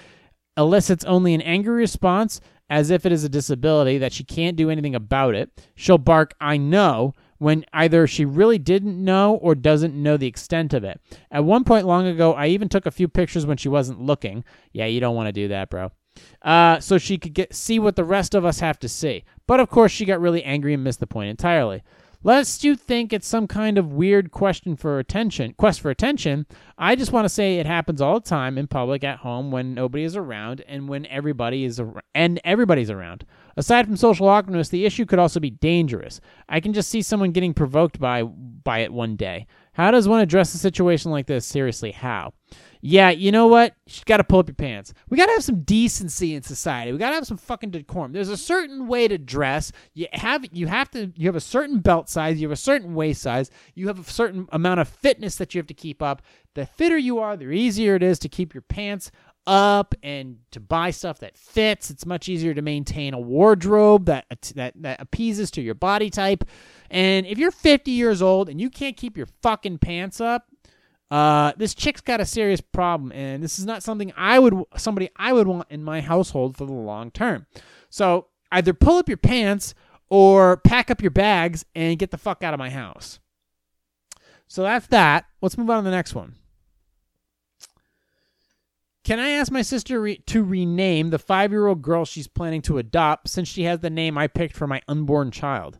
elicits 0.56 1.04
only 1.04 1.34
an 1.34 1.42
angry 1.42 1.76
response 1.76 2.40
as 2.70 2.90
if 2.90 3.06
it 3.06 3.12
is 3.12 3.26
a 3.26 3.30
disability 3.30 3.98
that 3.98 4.14
she 4.14 4.24
can't 4.24 4.56
do 4.56 4.70
anything 4.70 4.96
about 4.96 5.36
it. 5.36 5.50
She'll 5.76 5.98
bark, 5.98 6.36
I 6.40 6.56
know, 6.56 7.16
when 7.44 7.66
either 7.74 8.08
she 8.08 8.24
really 8.24 8.58
didn't 8.58 9.04
know 9.04 9.36
or 9.36 9.54
doesn't 9.54 9.94
know 9.94 10.16
the 10.16 10.28
extent 10.28 10.74
of 10.74 10.84
it. 10.84 11.00
At 11.30 11.44
one 11.44 11.66
point 11.66 11.86
long 11.86 12.08
ago, 12.08 12.34
I 12.34 12.48
even 12.48 12.70
took 12.70 12.86
a 12.86 12.92
few 12.92 13.08
pictures 13.08 13.46
when 13.46 13.58
she 13.58 13.68
wasn't 13.70 14.02
looking. 14.02 14.46
Yeah, 14.72 14.86
you 14.86 15.02
don't 15.02 15.16
want 15.16 15.28
to 15.28 15.34
do 15.34 15.50
that, 15.50 15.70
bro. 15.70 15.92
Uh, 16.42 16.80
so 16.80 16.98
she 16.98 17.18
could 17.18 17.34
get 17.34 17.54
see 17.54 17.80
what 17.80 17.96
the 17.96 18.04
rest 18.04 18.34
of 18.34 18.46
us 18.46 18.60
have 18.60 18.80
to 18.80 18.90
see. 18.90 19.26
But 19.46 19.60
of 19.60 19.70
course, 19.70 19.92
she 19.92 20.06
got 20.06 20.22
really 20.22 20.44
angry 20.44 20.74
and 20.74 20.84
missed 20.84 21.02
the 21.02 21.08
point 21.08 21.30
entirely. 21.30 21.84
Lest 22.26 22.64
you 22.64 22.76
think 22.76 23.12
it's 23.12 23.28
some 23.28 23.48
kind 23.48 23.78
of 23.78 23.92
weird 23.92 24.32
question 24.32 24.78
for 24.78 24.98
attention, 24.98 25.54
quest 25.58 25.82
for 25.82 25.90
attention, 25.90 26.46
I 26.78 26.96
just 26.96 27.12
want 27.12 27.26
to 27.26 27.30
say 27.30 27.58
it 27.58 27.66
happens 27.66 28.02
all 28.02 28.22
the 28.22 28.30
time 28.30 28.58
in 28.58 28.68
public, 28.68 29.04
at 29.04 29.20
home, 29.20 29.52
when 29.52 29.74
nobody 29.74 30.06
is 30.06 30.16
around, 30.16 30.64
and 30.68 30.88
when 30.88 31.06
everybody 31.08 31.66
is 31.66 31.82
ar- 31.82 32.02
and 32.16 32.40
everybody's 32.46 32.90
around. 32.90 33.26
Aside 33.58 33.86
from 33.86 33.98
social 33.98 34.30
awkwardness, 34.30 34.70
the 34.70 34.86
issue 34.86 35.06
could 35.06 35.20
also 35.20 35.42
be 35.42 35.50
dangerous. 35.50 36.22
I 36.48 36.62
can 36.62 36.72
just 36.72 36.90
see 36.90 37.02
someone 37.02 37.32
getting 37.32 37.54
provoked 37.54 38.00
by 38.00 38.24
by 38.24 38.80
it 38.80 38.94
one 38.94 39.18
day. 39.18 39.46
How 39.74 39.92
does 39.92 40.08
one 40.08 40.22
address 40.22 40.54
a 40.54 40.58
situation 40.58 41.12
like 41.12 41.28
this? 41.28 41.46
Seriously, 41.46 41.92
how? 41.92 42.34
Yeah, 42.86 43.12
you 43.12 43.32
know 43.32 43.48
what? 43.48 43.76
You 43.88 44.02
got 44.06 44.18
to 44.18 44.26
pull 44.26 44.40
up 44.40 44.50
your 44.50 44.56
pants. 44.56 44.94
We 45.10 45.16
got 45.16 45.28
to 45.28 45.32
have 45.32 45.44
some 45.46 45.62
decency 45.62 46.36
in 46.36 46.44
society. 46.44 46.92
We 46.92 46.98
got 46.98 47.12
to 47.12 47.16
have 47.16 47.26
some 47.26 47.38
fucking 47.38 47.72
decorum. 47.72 48.12
There's 48.12 48.28
a 48.28 48.36
certain 48.36 48.88
way 48.88 49.08
to 49.08 49.18
dress. 49.18 49.72
You 49.94 50.08
have 50.12 50.46
you 50.52 50.68
have 50.68 50.92
to 50.92 51.14
you 51.16 51.30
have 51.30 51.38
a 51.38 51.40
certain 51.40 51.80
belt 51.80 52.10
size, 52.10 52.42
you 52.42 52.48
have 52.48 52.52
a 52.52 52.58
certain 52.58 52.94
waist 52.94 53.22
size, 53.22 53.50
you 53.74 53.88
have 53.88 54.00
a 54.00 54.12
certain 54.12 54.50
amount 54.52 54.82
of 54.82 54.90
fitness 54.90 55.38
that 55.38 55.56
you 55.56 55.60
have 55.60 55.68
to 55.68 55.74
keep 55.74 56.04
up. 56.04 56.24
The 56.56 56.66
fitter 56.66 56.98
you 56.98 57.20
are, 57.20 57.38
the 57.38 57.50
easier 57.52 57.96
it 57.96 58.04
is 58.04 58.20
to 58.20 58.28
keep 58.28 58.54
your 58.54 58.64
pants 58.64 59.12
up 59.48 59.96
and 60.04 60.40
to 60.52 60.60
buy 60.60 60.92
stuff 60.92 61.20
that 61.20 61.38
fits. 61.38 61.90
It's 61.90 62.06
much 62.06 62.28
easier 62.28 62.54
to 62.54 62.62
maintain 62.62 63.14
a 63.14 63.20
wardrobe 63.20 64.08
that 64.08 64.26
that 64.56 64.74
that 64.82 65.02
appeases 65.02 65.52
to 65.52 65.62
your 65.62 65.76
body 65.76 66.10
type. 66.10 66.44
And 66.92 67.26
if 67.28 67.38
you're 67.38 67.52
50 67.52 67.92
years 67.92 68.22
old 68.22 68.50
and 68.50 68.60
you 68.60 68.70
can't 68.70 68.98
keep 68.98 69.16
your 69.16 69.28
fucking 69.42 69.78
pants 69.78 70.20
up, 70.20 70.48
uh, 71.14 71.54
this 71.58 71.76
chick's 71.76 72.02
got 72.02 72.20
a 72.20 72.26
serious 72.26 72.60
problem, 72.60 73.12
and 73.12 73.44
this 73.44 73.60
is 73.60 73.68
not 73.68 73.84
something 73.84 74.12
I 74.18 74.40
would 74.40 74.56
somebody 74.78 75.12
I 75.16 75.32
would 75.32 75.46
want 75.46 75.68
in 75.70 75.84
my 75.84 76.02
household 76.02 76.58
for 76.58 76.66
the 76.66 76.74
long 76.74 77.12
term. 77.12 77.46
So 77.92 78.30
either 78.52 78.74
pull 78.74 78.98
up 78.98 79.08
your 79.08 79.18
pants 79.18 79.76
or 80.10 80.58
pack 80.58 80.90
up 80.90 81.04
your 81.04 81.12
bags 81.12 81.66
and 81.76 82.00
get 82.00 82.10
the 82.10 82.18
fuck 82.18 82.42
out 82.42 82.56
of 82.56 82.58
my 82.58 82.72
house. 82.72 83.20
So 84.48 84.64
that's 84.64 84.88
that. 84.88 85.26
Let's 85.40 85.56
move 85.56 85.70
on 85.70 85.84
to 85.84 85.88
the 85.88 85.96
next 85.96 86.16
one. 86.16 86.34
Can 89.04 89.20
I 89.20 89.30
ask 89.32 89.52
my 89.52 89.62
sister 89.62 90.02
re- 90.02 90.18
to 90.26 90.44
rename 90.44 91.12
the 91.12 91.20
five 91.20 91.52
year 91.52 91.68
old 91.68 91.84
girl 91.84 92.06
she's 92.06 92.28
planning 92.28 92.64
to 92.64 92.80
adopt 92.80 93.30
since 93.30 93.48
she 93.48 93.66
has 93.66 93.82
the 93.82 93.92
name 93.92 94.18
I 94.18 94.26
picked 94.26 94.56
for 94.56 94.66
my 94.66 94.82
unborn 94.88 95.30
child? 95.30 95.78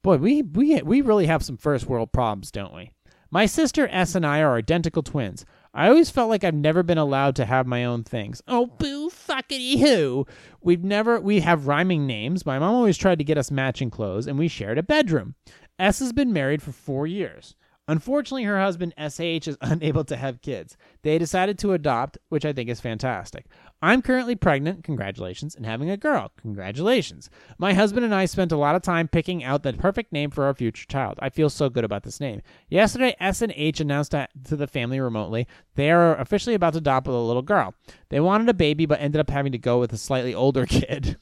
Boy, 0.00 0.16
we, 0.16 0.40
we, 0.40 0.80
we 0.80 1.02
really 1.02 1.26
have 1.26 1.42
some 1.42 1.58
first 1.58 1.84
world 1.84 2.12
problems, 2.12 2.50
don't 2.50 2.72
we? 2.74 2.92
My 3.30 3.44
sister 3.44 3.88
S 3.90 4.14
and 4.14 4.24
I 4.24 4.40
are 4.40 4.56
identical 4.56 5.02
twins. 5.02 5.44
I 5.74 5.88
always 5.88 6.08
felt 6.08 6.30
like 6.30 6.44
I've 6.44 6.54
never 6.54 6.82
been 6.82 6.96
allowed 6.96 7.36
to 7.36 7.44
have 7.44 7.66
my 7.66 7.84
own 7.84 8.02
things. 8.02 8.42
Oh, 8.48 8.66
boo, 8.66 9.10
fuckity 9.10 9.78
who. 9.78 10.26
We've 10.62 10.82
never 10.82 11.20
we 11.20 11.40
have 11.40 11.66
rhyming 11.66 12.06
names. 12.06 12.46
My 12.46 12.58
mom 12.58 12.74
always 12.74 12.96
tried 12.96 13.18
to 13.18 13.24
get 13.24 13.36
us 13.36 13.50
matching 13.50 13.90
clothes, 13.90 14.26
and 14.26 14.38
we 14.38 14.48
shared 14.48 14.78
a 14.78 14.82
bedroom. 14.82 15.34
S 15.78 15.98
has 15.98 16.12
been 16.14 16.32
married 16.32 16.62
for 16.62 16.72
four 16.72 17.06
years. 17.06 17.54
Unfortunately, 17.86 18.44
her 18.44 18.60
husband 18.60 18.94
SH 18.98 19.48
is 19.48 19.58
unable 19.62 20.04
to 20.04 20.16
have 20.16 20.42
kids. 20.42 20.76
They 21.02 21.18
decided 21.18 21.58
to 21.58 21.72
adopt, 21.72 22.18
which 22.30 22.44
I 22.46 22.52
think 22.52 22.70
is 22.70 22.80
fantastic. 22.80 23.46
I'm 23.80 24.02
currently 24.02 24.34
pregnant, 24.34 24.82
congratulations, 24.82 25.54
and 25.54 25.64
having 25.64 25.88
a 25.88 25.96
girl, 25.96 26.32
congratulations. 26.40 27.30
My 27.58 27.74
husband 27.74 28.04
and 28.04 28.12
I 28.14 28.24
spent 28.24 28.50
a 28.50 28.56
lot 28.56 28.74
of 28.74 28.82
time 28.82 29.06
picking 29.06 29.44
out 29.44 29.62
the 29.62 29.72
perfect 29.72 30.12
name 30.12 30.30
for 30.30 30.44
our 30.44 30.54
future 30.54 30.84
child. 30.88 31.16
I 31.20 31.28
feel 31.28 31.48
so 31.48 31.68
good 31.68 31.84
about 31.84 32.02
this 32.02 32.18
name. 32.18 32.42
Yesterday, 32.68 33.14
S 33.20 33.40
and 33.40 33.52
H 33.54 33.78
announced 33.78 34.10
to, 34.10 34.28
the 34.42 34.66
family 34.66 34.98
remotely 34.98 35.46
they 35.76 35.92
are 35.92 36.16
officially 36.16 36.54
about 36.54 36.72
to 36.72 36.78
adopt 36.78 37.06
a 37.06 37.12
little 37.12 37.40
girl. 37.40 37.72
They 38.08 38.18
wanted 38.18 38.48
a 38.48 38.54
baby, 38.54 38.84
but 38.84 39.00
ended 39.00 39.20
up 39.20 39.30
having 39.30 39.52
to 39.52 39.58
go 39.58 39.78
with 39.78 39.92
a 39.92 39.96
slightly 39.96 40.34
older 40.34 40.66
kid. 40.68 41.16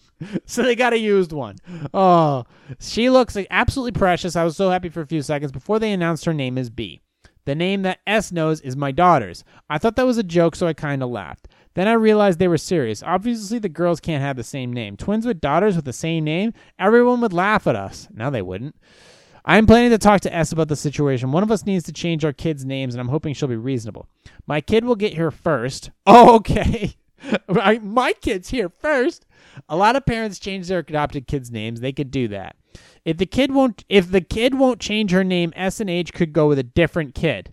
so 0.46 0.62
they 0.62 0.74
got 0.74 0.94
a 0.94 0.98
used 0.98 1.32
one. 1.32 1.56
Oh, 1.92 2.44
she 2.80 3.10
looks 3.10 3.36
absolutely 3.50 3.92
precious. 3.98 4.34
I 4.34 4.44
was 4.44 4.56
so 4.56 4.70
happy 4.70 4.88
for 4.88 5.02
a 5.02 5.06
few 5.06 5.20
seconds 5.20 5.52
before 5.52 5.78
they 5.78 5.92
announced 5.92 6.24
her 6.24 6.32
name 6.32 6.56
is 6.56 6.70
B. 6.70 7.02
The 7.44 7.54
name 7.54 7.82
that 7.82 8.00
S 8.06 8.32
knows 8.32 8.60
is 8.62 8.76
my 8.76 8.90
daughter's. 8.92 9.44
I 9.68 9.78
thought 9.78 9.94
that 9.96 10.06
was 10.06 10.18
a 10.18 10.24
joke, 10.24 10.56
so 10.56 10.66
I 10.66 10.72
kind 10.72 11.02
of 11.02 11.10
laughed. 11.10 11.48
Then 11.76 11.88
I 11.88 11.92
realized 11.92 12.38
they 12.38 12.48
were 12.48 12.56
serious. 12.56 13.02
Obviously, 13.02 13.58
the 13.58 13.68
girls 13.68 14.00
can't 14.00 14.22
have 14.22 14.36
the 14.36 14.42
same 14.42 14.72
name. 14.72 14.96
Twins 14.96 15.26
with 15.26 15.42
daughters 15.42 15.76
with 15.76 15.84
the 15.84 15.92
same 15.92 16.24
name? 16.24 16.54
Everyone 16.78 17.20
would 17.20 17.34
laugh 17.34 17.66
at 17.66 17.76
us. 17.76 18.08
Now 18.14 18.30
they 18.30 18.40
wouldn't. 18.40 18.76
I'm 19.44 19.66
planning 19.66 19.90
to 19.90 19.98
talk 19.98 20.22
to 20.22 20.34
S 20.34 20.52
about 20.52 20.68
the 20.68 20.74
situation. 20.74 21.32
One 21.32 21.42
of 21.42 21.50
us 21.50 21.66
needs 21.66 21.84
to 21.84 21.92
change 21.92 22.24
our 22.24 22.32
kids' 22.32 22.64
names, 22.64 22.94
and 22.94 23.00
I'm 23.00 23.08
hoping 23.08 23.34
she'll 23.34 23.46
be 23.46 23.56
reasonable. 23.56 24.08
My 24.46 24.62
kid 24.62 24.86
will 24.86 24.96
get 24.96 25.12
here 25.12 25.30
first. 25.30 25.90
Oh, 26.06 26.34
okay. 26.36 26.96
My 27.82 28.14
kid's 28.22 28.48
here 28.48 28.70
first. 28.70 29.26
A 29.68 29.76
lot 29.76 29.96
of 29.96 30.06
parents 30.06 30.38
change 30.38 30.68
their 30.68 30.78
adopted 30.78 31.26
kids' 31.26 31.50
names. 31.50 31.80
They 31.82 31.92
could 31.92 32.10
do 32.10 32.26
that. 32.28 32.56
If 33.04 33.18
the 33.18 33.26
kid 33.26 33.52
won't, 33.52 33.84
if 33.90 34.10
the 34.10 34.22
kid 34.22 34.54
won't 34.54 34.80
change 34.80 35.10
her 35.10 35.24
name, 35.24 35.52
S 35.54 35.78
and 35.80 35.90
H 35.90 36.14
could 36.14 36.32
go 36.32 36.48
with 36.48 36.58
a 36.58 36.62
different 36.62 37.14
kid. 37.14 37.52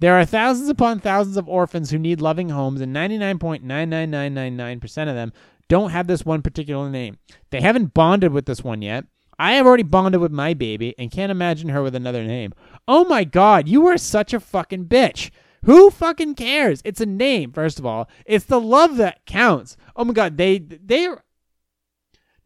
There 0.00 0.18
are 0.18 0.24
thousands 0.24 0.68
upon 0.68 1.00
thousands 1.00 1.36
of 1.36 1.48
orphans 1.48 1.90
who 1.90 1.98
need 1.98 2.20
loving 2.20 2.48
homes, 2.48 2.80
and 2.80 2.96
99.99999% 2.96 5.08
of 5.08 5.14
them 5.14 5.32
don't 5.68 5.90
have 5.90 6.06
this 6.06 6.24
one 6.24 6.42
particular 6.42 6.90
name. 6.90 7.18
They 7.50 7.60
haven't 7.60 7.94
bonded 7.94 8.32
with 8.32 8.46
this 8.46 8.64
one 8.64 8.82
yet. 8.82 9.04
I 9.38 9.52
have 9.52 9.66
already 9.66 9.84
bonded 9.84 10.20
with 10.20 10.32
my 10.32 10.54
baby 10.54 10.94
and 10.98 11.10
can't 11.10 11.30
imagine 11.30 11.70
her 11.70 11.82
with 11.82 11.94
another 11.94 12.24
name. 12.24 12.52
Oh 12.88 13.04
my 13.04 13.24
god, 13.24 13.68
you 13.68 13.86
are 13.86 13.96
such 13.96 14.34
a 14.34 14.40
fucking 14.40 14.86
bitch. 14.86 15.30
Who 15.64 15.90
fucking 15.90 16.34
cares? 16.34 16.82
It's 16.84 17.00
a 17.00 17.06
name, 17.06 17.52
first 17.52 17.78
of 17.78 17.86
all. 17.86 18.08
It's 18.24 18.46
the 18.46 18.60
love 18.60 18.96
that 18.96 19.24
counts. 19.26 19.76
Oh 19.96 20.04
my 20.04 20.14
god, 20.14 20.38
they 20.38 20.58
they 20.58 21.08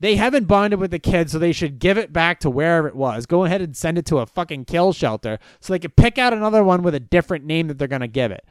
they 0.01 0.17
haven't 0.17 0.45
bonded 0.45 0.81
with 0.81 0.91
the 0.91 0.99
kid, 0.99 1.31
so 1.31 1.39
they 1.39 1.53
should 1.53 1.79
give 1.79 1.99
it 1.99 2.13
back 2.13 2.41
to 2.41 2.51
wherever 2.51 2.89
it 2.89 2.97
was. 2.97 3.27
Go 3.27 3.45
ahead 3.45 3.63
and 3.63 3.77
send 3.77 3.99
it 3.99 4.07
to 4.07 4.19
a 4.19 4.27
fucking 4.27 4.65
kill 4.65 4.93
shelter 4.93 5.39
so 5.61 5.73
they 5.73 5.79
can 5.79 5.93
pick 5.93 6.19
out 6.19 6.33
another 6.33 6.65
one 6.65 6.83
with 6.83 6.95
a 6.95 7.01
different 7.01 7.45
name 7.45 7.69
that 7.69 7.79
they're 7.79 7.89
going 7.89 8.01
to 8.01 8.09
give 8.09 8.33
it. 8.33 8.45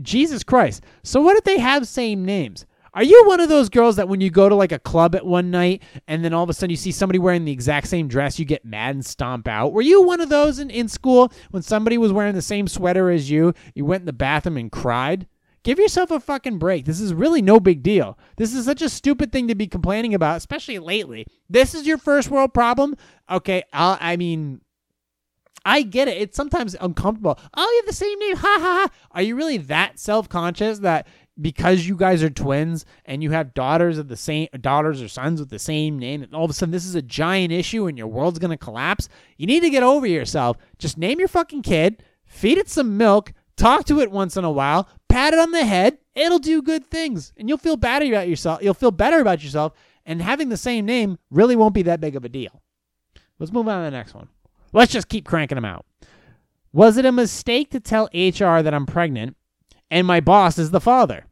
Jesus 0.00 0.42
Christ. 0.42 0.84
So 1.02 1.20
what 1.20 1.36
if 1.36 1.44
they 1.44 1.58
have 1.58 1.88
same 1.88 2.24
names? 2.24 2.66
Are 2.96 3.02
you 3.02 3.24
one 3.26 3.40
of 3.40 3.50
those 3.50 3.68
girls 3.68 3.96
that 3.96 4.08
when 4.08 4.22
you 4.22 4.30
go 4.30 4.48
to 4.48 4.54
like 4.54 4.72
a 4.72 4.78
club 4.78 5.14
at 5.14 5.26
one 5.26 5.50
night 5.50 5.82
and 6.08 6.24
then 6.24 6.32
all 6.32 6.42
of 6.42 6.48
a 6.48 6.54
sudden 6.54 6.70
you 6.70 6.78
see 6.78 6.92
somebody 6.92 7.18
wearing 7.18 7.44
the 7.44 7.52
exact 7.52 7.88
same 7.88 8.08
dress, 8.08 8.38
you 8.38 8.46
get 8.46 8.64
mad 8.64 8.94
and 8.94 9.04
stomp 9.04 9.46
out? 9.46 9.74
Were 9.74 9.82
you 9.82 10.02
one 10.02 10.22
of 10.22 10.30
those 10.30 10.58
in, 10.58 10.70
in 10.70 10.88
school 10.88 11.30
when 11.50 11.62
somebody 11.62 11.98
was 11.98 12.10
wearing 12.10 12.34
the 12.34 12.40
same 12.40 12.66
sweater 12.66 13.10
as 13.10 13.30
you, 13.30 13.52
you 13.74 13.84
went 13.84 14.00
in 14.00 14.06
the 14.06 14.14
bathroom 14.14 14.56
and 14.56 14.72
cried? 14.72 15.26
Give 15.66 15.80
yourself 15.80 16.12
a 16.12 16.20
fucking 16.20 16.60
break. 16.60 16.84
This 16.84 17.00
is 17.00 17.12
really 17.12 17.42
no 17.42 17.58
big 17.58 17.82
deal. 17.82 18.16
This 18.36 18.54
is 18.54 18.66
such 18.66 18.82
a 18.82 18.88
stupid 18.88 19.32
thing 19.32 19.48
to 19.48 19.56
be 19.56 19.66
complaining 19.66 20.14
about, 20.14 20.36
especially 20.36 20.78
lately. 20.78 21.26
This 21.50 21.74
is 21.74 21.88
your 21.88 21.98
first 21.98 22.30
world 22.30 22.54
problem. 22.54 22.94
Okay, 23.28 23.64
I'll, 23.72 23.98
I 24.00 24.16
mean, 24.16 24.60
I 25.64 25.82
get 25.82 26.06
it. 26.06 26.18
It's 26.18 26.36
sometimes 26.36 26.76
uncomfortable. 26.80 27.36
Oh, 27.52 27.68
you 27.68 27.78
have 27.78 27.86
the 27.86 27.92
same 27.92 28.16
name. 28.20 28.36
Ha 28.36 28.58
ha 28.60 28.88
ha. 28.88 28.88
Are 29.10 29.22
you 29.22 29.34
really 29.34 29.56
that 29.56 29.98
self 29.98 30.28
conscious 30.28 30.78
that 30.78 31.08
because 31.40 31.84
you 31.84 31.96
guys 31.96 32.22
are 32.22 32.30
twins 32.30 32.86
and 33.04 33.20
you 33.20 33.32
have 33.32 33.52
daughters 33.52 33.98
of 33.98 34.06
the 34.06 34.16
same 34.16 34.46
daughters 34.60 35.02
or 35.02 35.08
sons 35.08 35.40
with 35.40 35.50
the 35.50 35.58
same 35.58 35.98
name, 35.98 36.22
and 36.22 36.32
all 36.32 36.44
of 36.44 36.50
a 36.52 36.54
sudden 36.54 36.70
this 36.70 36.86
is 36.86 36.94
a 36.94 37.02
giant 37.02 37.50
issue 37.50 37.88
and 37.88 37.98
your 37.98 38.06
world's 38.06 38.38
gonna 38.38 38.56
collapse? 38.56 39.08
You 39.36 39.48
need 39.48 39.64
to 39.64 39.70
get 39.70 39.82
over 39.82 40.06
yourself. 40.06 40.58
Just 40.78 40.96
name 40.96 41.18
your 41.18 41.26
fucking 41.26 41.62
kid, 41.62 42.04
feed 42.24 42.56
it 42.56 42.68
some 42.68 42.96
milk, 42.96 43.32
talk 43.56 43.84
to 43.86 44.00
it 44.00 44.10
once 44.10 44.36
in 44.36 44.44
a 44.44 44.50
while, 44.50 44.88
pat 45.08 45.32
it 45.32 45.38
on 45.38 45.50
the 45.50 45.64
head, 45.64 45.98
it'll 46.14 46.38
do 46.38 46.62
good 46.62 46.86
things. 46.86 47.32
And 47.36 47.48
you'll 47.48 47.58
feel 47.58 47.76
better 47.76 48.06
about 48.06 48.28
yourself. 48.28 48.62
You'll 48.62 48.74
feel 48.74 48.90
better 48.90 49.20
about 49.20 49.42
yourself. 49.42 49.72
And 50.04 50.22
having 50.22 50.48
the 50.48 50.56
same 50.56 50.86
name 50.86 51.18
really 51.30 51.56
won't 51.56 51.74
be 51.74 51.82
that 51.82 52.00
big 52.00 52.16
of 52.16 52.24
a 52.24 52.28
deal. 52.28 52.62
Let's 53.38 53.52
move 53.52 53.68
on 53.68 53.80
to 53.80 53.84
the 53.84 53.96
next 53.96 54.14
one. 54.14 54.28
Let's 54.72 54.92
just 54.92 55.08
keep 55.08 55.26
cranking 55.26 55.56
them 55.56 55.64
out. 55.64 55.84
Was 56.72 56.96
it 56.96 57.06
a 57.06 57.12
mistake 57.12 57.70
to 57.70 57.80
tell 57.80 58.10
HR 58.12 58.62
that 58.62 58.74
I'm 58.74 58.86
pregnant 58.86 59.36
and 59.90 60.06
my 60.06 60.20
boss 60.20 60.58
is 60.58 60.70
the 60.70 60.80
father? 60.80 61.26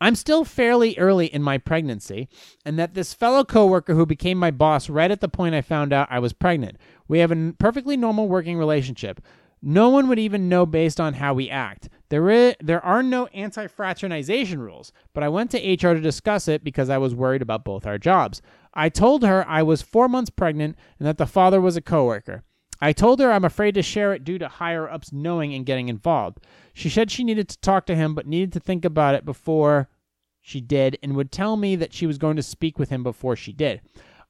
I'm 0.00 0.14
still 0.14 0.44
fairly 0.44 0.96
early 0.98 1.26
in 1.26 1.42
my 1.42 1.56
pregnancy, 1.56 2.28
and 2.66 2.78
that 2.78 2.92
this 2.92 3.14
fellow 3.14 3.44
coworker 3.44 3.94
who 3.94 4.04
became 4.04 4.36
my 4.36 4.50
boss 4.50 4.90
right 4.90 5.10
at 5.10 5.20
the 5.20 5.28
point 5.28 5.54
I 5.54 5.62
found 5.62 5.92
out 5.92 6.08
I 6.10 6.18
was 6.18 6.34
pregnant. 6.34 6.76
We 7.08 7.20
have 7.20 7.32
a 7.32 7.54
perfectly 7.58 7.96
normal 7.96 8.28
working 8.28 8.58
relationship. 8.58 9.22
No 9.62 9.88
one 9.88 10.08
would 10.08 10.18
even 10.18 10.48
know 10.48 10.66
based 10.66 11.00
on 11.00 11.14
how 11.14 11.34
we 11.34 11.50
act. 11.50 11.88
There, 12.08 12.30
is, 12.30 12.54
there 12.60 12.84
are 12.84 13.02
no 13.02 13.26
anti 13.28 13.66
fraternization 13.66 14.60
rules, 14.60 14.92
but 15.12 15.24
I 15.24 15.28
went 15.28 15.50
to 15.52 15.58
HR 15.58 15.94
to 15.94 16.00
discuss 16.00 16.46
it 16.46 16.62
because 16.62 16.90
I 16.90 16.98
was 16.98 17.14
worried 17.14 17.42
about 17.42 17.64
both 17.64 17.86
our 17.86 17.98
jobs. 17.98 18.42
I 18.74 18.88
told 18.88 19.24
her 19.24 19.46
I 19.48 19.62
was 19.62 19.82
four 19.82 20.08
months 20.08 20.30
pregnant 20.30 20.76
and 20.98 21.08
that 21.08 21.18
the 21.18 21.26
father 21.26 21.60
was 21.60 21.76
a 21.76 21.80
coworker. 21.80 22.42
I 22.80 22.92
told 22.92 23.20
her 23.20 23.32
I'm 23.32 23.44
afraid 23.44 23.74
to 23.74 23.82
share 23.82 24.12
it 24.12 24.24
due 24.24 24.38
to 24.38 24.48
higher 24.48 24.88
ups 24.88 25.12
knowing 25.12 25.54
and 25.54 25.64
getting 25.64 25.88
involved. 25.88 26.40
She 26.74 26.90
said 26.90 27.10
she 27.10 27.24
needed 27.24 27.48
to 27.48 27.60
talk 27.60 27.86
to 27.86 27.96
him 27.96 28.14
but 28.14 28.26
needed 28.26 28.52
to 28.52 28.60
think 28.60 28.84
about 28.84 29.14
it 29.14 29.24
before 29.24 29.88
she 30.42 30.60
did 30.60 30.98
and 31.02 31.16
would 31.16 31.32
tell 31.32 31.56
me 31.56 31.74
that 31.76 31.92
she 31.92 32.06
was 32.06 32.18
going 32.18 32.36
to 32.36 32.42
speak 32.42 32.78
with 32.78 32.90
him 32.90 33.02
before 33.02 33.34
she 33.34 33.52
did. 33.52 33.80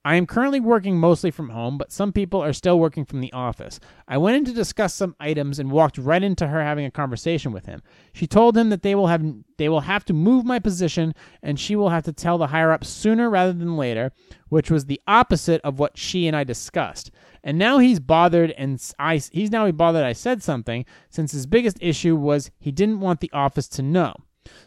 I 0.07 0.15
am 0.15 0.25
currently 0.25 0.61
working 0.61 1.01
mostly 1.01 1.33
from 1.33 1.49
home, 1.49 1.79
but 1.79 1.91
some 1.91 2.13
people 2.13 2.41
are 2.41 2.53
still 2.53 2.79
working 2.79 3.05
from 3.05 3.21
the 3.21 3.33
office. 3.33 3.81
I 4.07 4.19
went 4.19 4.37
in 4.37 4.45
to 4.45 4.53
discuss 4.53 4.95
some 4.95 5.17
items 5.19 5.59
and 5.59 5.69
walked 5.69 5.99
right 5.99 6.23
into 6.23 6.47
her 6.47 6.63
having 6.63 6.85
a 6.85 6.93
conversation 6.93 7.51
with 7.51 7.67
him. 7.67 7.83
She 8.13 8.29
told 8.29 8.57
him 8.57 8.69
that 8.69 8.83
they 8.83 8.95
will 8.95 9.09
have 9.09 9.25
they 9.59 9.69
will 9.69 9.81
have 9.81 10.05
to 10.05 10.13
move 10.13 10.45
my 10.45 10.61
position 10.61 11.13
and 11.43 11.59
she 11.59 11.75
will 11.75 11.89
have 11.89 12.05
to 12.05 12.13
tell 12.13 12.39
the 12.39 12.47
higher 12.47 12.71
up 12.71 12.85
sooner 12.85 13.29
rather 13.29 13.53
than 13.53 13.77
later, 13.77 14.13
which 14.49 14.71
was 14.71 14.85
the 14.85 15.01
opposite 15.09 15.61
of 15.63 15.81
what 15.81 15.99
she 15.99 16.29
and 16.29 16.37
I 16.37 16.45
discussed. 16.45 17.11
And 17.43 17.59
now 17.59 17.79
he's 17.79 17.99
bothered 17.99 18.53
and 18.53 18.81
I 19.01 19.17
he's 19.17 19.51
now 19.51 19.67
he 19.67 19.73
bothered 19.73 20.05
I 20.05 20.13
said 20.13 20.41
something 20.41 20.85
since 21.11 21.33
his 21.33 21.47
biggest 21.47 21.79
issue 21.81 22.15
was 22.15 22.53
he 22.61 22.71
didn't 22.71 23.01
want 23.01 23.19
the 23.19 23.33
office 23.33 23.67
to 23.71 23.83
know. 23.83 24.15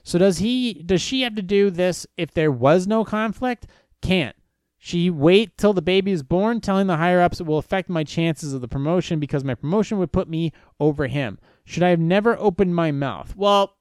So 0.03 0.19
does 0.19 0.39
he 0.39 0.83
does 0.85 0.99
she 0.99 1.21
have 1.21 1.35
to 1.35 1.41
do 1.41 1.69
this 1.69 2.05
if 2.17 2.33
there 2.33 2.51
was 2.51 2.87
no 2.87 3.05
conflict? 3.05 3.67
Can't. 4.01 4.35
She 4.81 5.09
wait 5.09 5.57
till 5.57 5.73
the 5.73 5.81
baby 5.81 6.11
is 6.11 6.23
born, 6.23 6.61
telling 6.61 6.87
the 6.87 6.97
higher 6.97 7.19
ups 7.19 7.41
it 7.41 7.45
will 7.45 7.57
affect 7.57 7.89
my 7.89 8.05
chances 8.05 8.53
of 8.53 8.61
the 8.61 8.67
promotion 8.67 9.19
because 9.19 9.43
my 9.43 9.53
promotion 9.53 9.99
would 9.99 10.13
put 10.13 10.29
me 10.29 10.53
over 10.79 11.07
him. 11.07 11.37
Should 11.65 11.83
I 11.83 11.89
have 11.89 11.99
never 11.99 12.39
opened 12.39 12.73
my 12.73 12.91
mouth? 12.91 13.35
Well, 13.35 13.75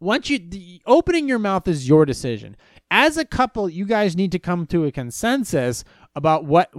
once 0.00 0.30
you 0.30 0.38
the, 0.38 0.80
opening 0.86 1.28
your 1.28 1.38
mouth 1.38 1.68
is 1.68 1.86
your 1.86 2.06
decision. 2.06 2.56
As 2.90 3.18
a 3.18 3.24
couple, 3.26 3.68
you 3.68 3.84
guys 3.84 4.16
need 4.16 4.32
to 4.32 4.38
come 4.38 4.66
to 4.68 4.86
a 4.86 4.92
consensus 4.92 5.84
about 6.14 6.46
what 6.46 6.72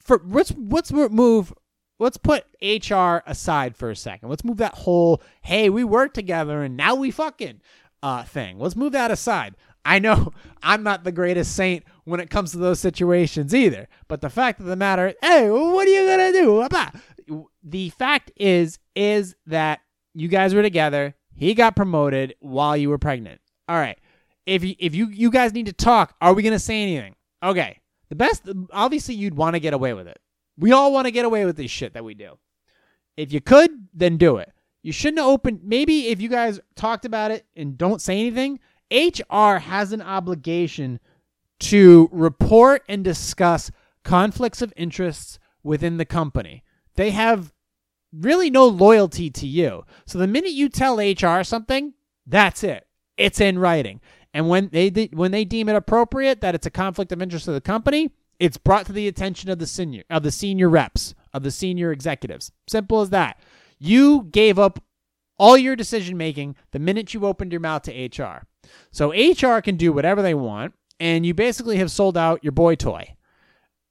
for 0.00 0.22
let's 0.24 0.54
let's 0.56 0.90
move 0.90 1.52
let's 1.98 2.16
put 2.16 2.44
HR 2.62 3.18
aside 3.26 3.76
for 3.76 3.90
a 3.90 3.96
second. 3.96 4.30
Let's 4.30 4.44
move 4.44 4.56
that 4.56 4.74
whole 4.74 5.22
hey, 5.42 5.68
we 5.68 5.84
work 5.84 6.14
together 6.14 6.62
and 6.62 6.78
now 6.78 6.94
we 6.94 7.10
fucking 7.10 7.60
uh 8.02 8.24
thing. 8.24 8.58
Let's 8.58 8.76
move 8.76 8.92
that 8.92 9.10
aside. 9.10 9.54
I 9.88 9.98
know 9.98 10.32
I'm 10.62 10.82
not 10.82 11.04
the 11.04 11.12
greatest 11.12 11.56
saint 11.56 11.84
when 12.04 12.20
it 12.20 12.30
comes 12.30 12.52
to 12.52 12.58
those 12.58 12.78
situations 12.78 13.54
either. 13.54 13.88
But 14.06 14.20
the 14.20 14.30
fact 14.30 14.60
of 14.60 14.66
the 14.66 14.76
matter, 14.76 15.14
hey, 15.22 15.50
what 15.50 15.86
are 15.86 15.90
you 15.90 16.06
gonna 16.06 16.32
do? 16.32 17.44
The 17.62 17.90
fact 17.90 18.30
is, 18.36 18.78
is 18.94 19.34
that 19.46 19.80
you 20.14 20.28
guys 20.28 20.54
were 20.54 20.62
together. 20.62 21.14
He 21.34 21.54
got 21.54 21.76
promoted 21.76 22.34
while 22.40 22.76
you 22.76 22.90
were 22.90 22.98
pregnant. 22.98 23.40
All 23.68 23.76
right. 23.76 23.98
If 24.46 24.64
you 24.64 24.74
if 24.78 24.94
you 24.94 25.08
you 25.08 25.30
guys 25.30 25.52
need 25.52 25.66
to 25.66 25.72
talk, 25.72 26.14
are 26.20 26.34
we 26.34 26.42
gonna 26.42 26.58
say 26.58 26.82
anything? 26.82 27.14
Okay. 27.42 27.80
The 28.08 28.16
best, 28.16 28.48
obviously, 28.72 29.14
you'd 29.14 29.36
want 29.36 29.54
to 29.54 29.60
get 29.60 29.74
away 29.74 29.92
with 29.92 30.08
it. 30.08 30.18
We 30.56 30.72
all 30.72 30.92
want 30.92 31.06
to 31.06 31.10
get 31.10 31.26
away 31.26 31.44
with 31.44 31.56
this 31.56 31.70
shit 31.70 31.92
that 31.92 32.04
we 32.04 32.14
do. 32.14 32.38
If 33.18 33.32
you 33.32 33.40
could, 33.42 33.88
then 33.92 34.16
do 34.16 34.38
it. 34.38 34.50
You 34.82 34.92
shouldn't 34.92 35.18
opened. 35.18 35.60
Maybe 35.62 36.08
if 36.08 36.20
you 36.20 36.30
guys 36.30 36.58
talked 36.74 37.04
about 37.04 37.30
it 37.30 37.44
and 37.54 37.76
don't 37.76 38.00
say 38.00 38.18
anything, 38.18 38.60
HR 38.90 39.58
has 39.58 39.92
an 39.92 40.02
obligation 40.02 41.00
to 41.60 42.08
report 42.12 42.82
and 42.88 43.02
discuss 43.04 43.70
conflicts 44.04 44.62
of 44.62 44.72
interests 44.76 45.38
within 45.62 45.96
the 45.96 46.04
company. 46.04 46.62
They 46.94 47.10
have 47.10 47.52
really 48.12 48.50
no 48.50 48.66
loyalty 48.66 49.30
to 49.30 49.46
you. 49.46 49.84
So 50.06 50.18
the 50.18 50.26
minute 50.26 50.52
you 50.52 50.68
tell 50.68 50.98
HR 50.98 51.42
something, 51.42 51.94
that's 52.26 52.62
it. 52.62 52.86
it's 53.16 53.40
in 53.40 53.58
writing. 53.58 54.00
And 54.32 54.48
when 54.48 54.68
they 54.68 54.90
de- 54.90 55.10
when 55.12 55.30
they 55.30 55.44
deem 55.44 55.68
it 55.68 55.74
appropriate 55.74 56.40
that 56.40 56.54
it's 56.54 56.66
a 56.66 56.70
conflict 56.70 57.10
of 57.12 57.20
interest 57.22 57.48
of 57.48 57.54
the 57.54 57.60
company, 57.60 58.10
it's 58.38 58.56
brought 58.58 58.86
to 58.86 58.92
the 58.92 59.08
attention 59.08 59.50
of 59.50 59.58
the 59.58 59.66
senior 59.66 60.04
of 60.10 60.22
the 60.22 60.30
senior 60.30 60.68
reps, 60.68 61.14
of 61.32 61.42
the 61.42 61.50
senior 61.50 61.90
executives. 61.90 62.52
Simple 62.68 63.00
as 63.00 63.10
that. 63.10 63.40
You 63.78 64.28
gave 64.30 64.58
up 64.58 64.82
all 65.38 65.56
your 65.56 65.76
decision 65.76 66.16
making 66.16 66.56
the 66.72 66.78
minute 66.78 67.14
you 67.14 67.24
opened 67.24 67.52
your 67.52 67.60
mouth 67.60 67.82
to 67.82 67.92
HR. 68.22 68.46
So 68.90 69.12
HR 69.12 69.60
can 69.60 69.76
do 69.76 69.92
whatever 69.92 70.22
they 70.22 70.34
want, 70.34 70.74
and 71.00 71.24
you 71.24 71.34
basically 71.34 71.76
have 71.76 71.90
sold 71.90 72.16
out 72.16 72.42
your 72.42 72.52
boy 72.52 72.74
toy. 72.74 73.14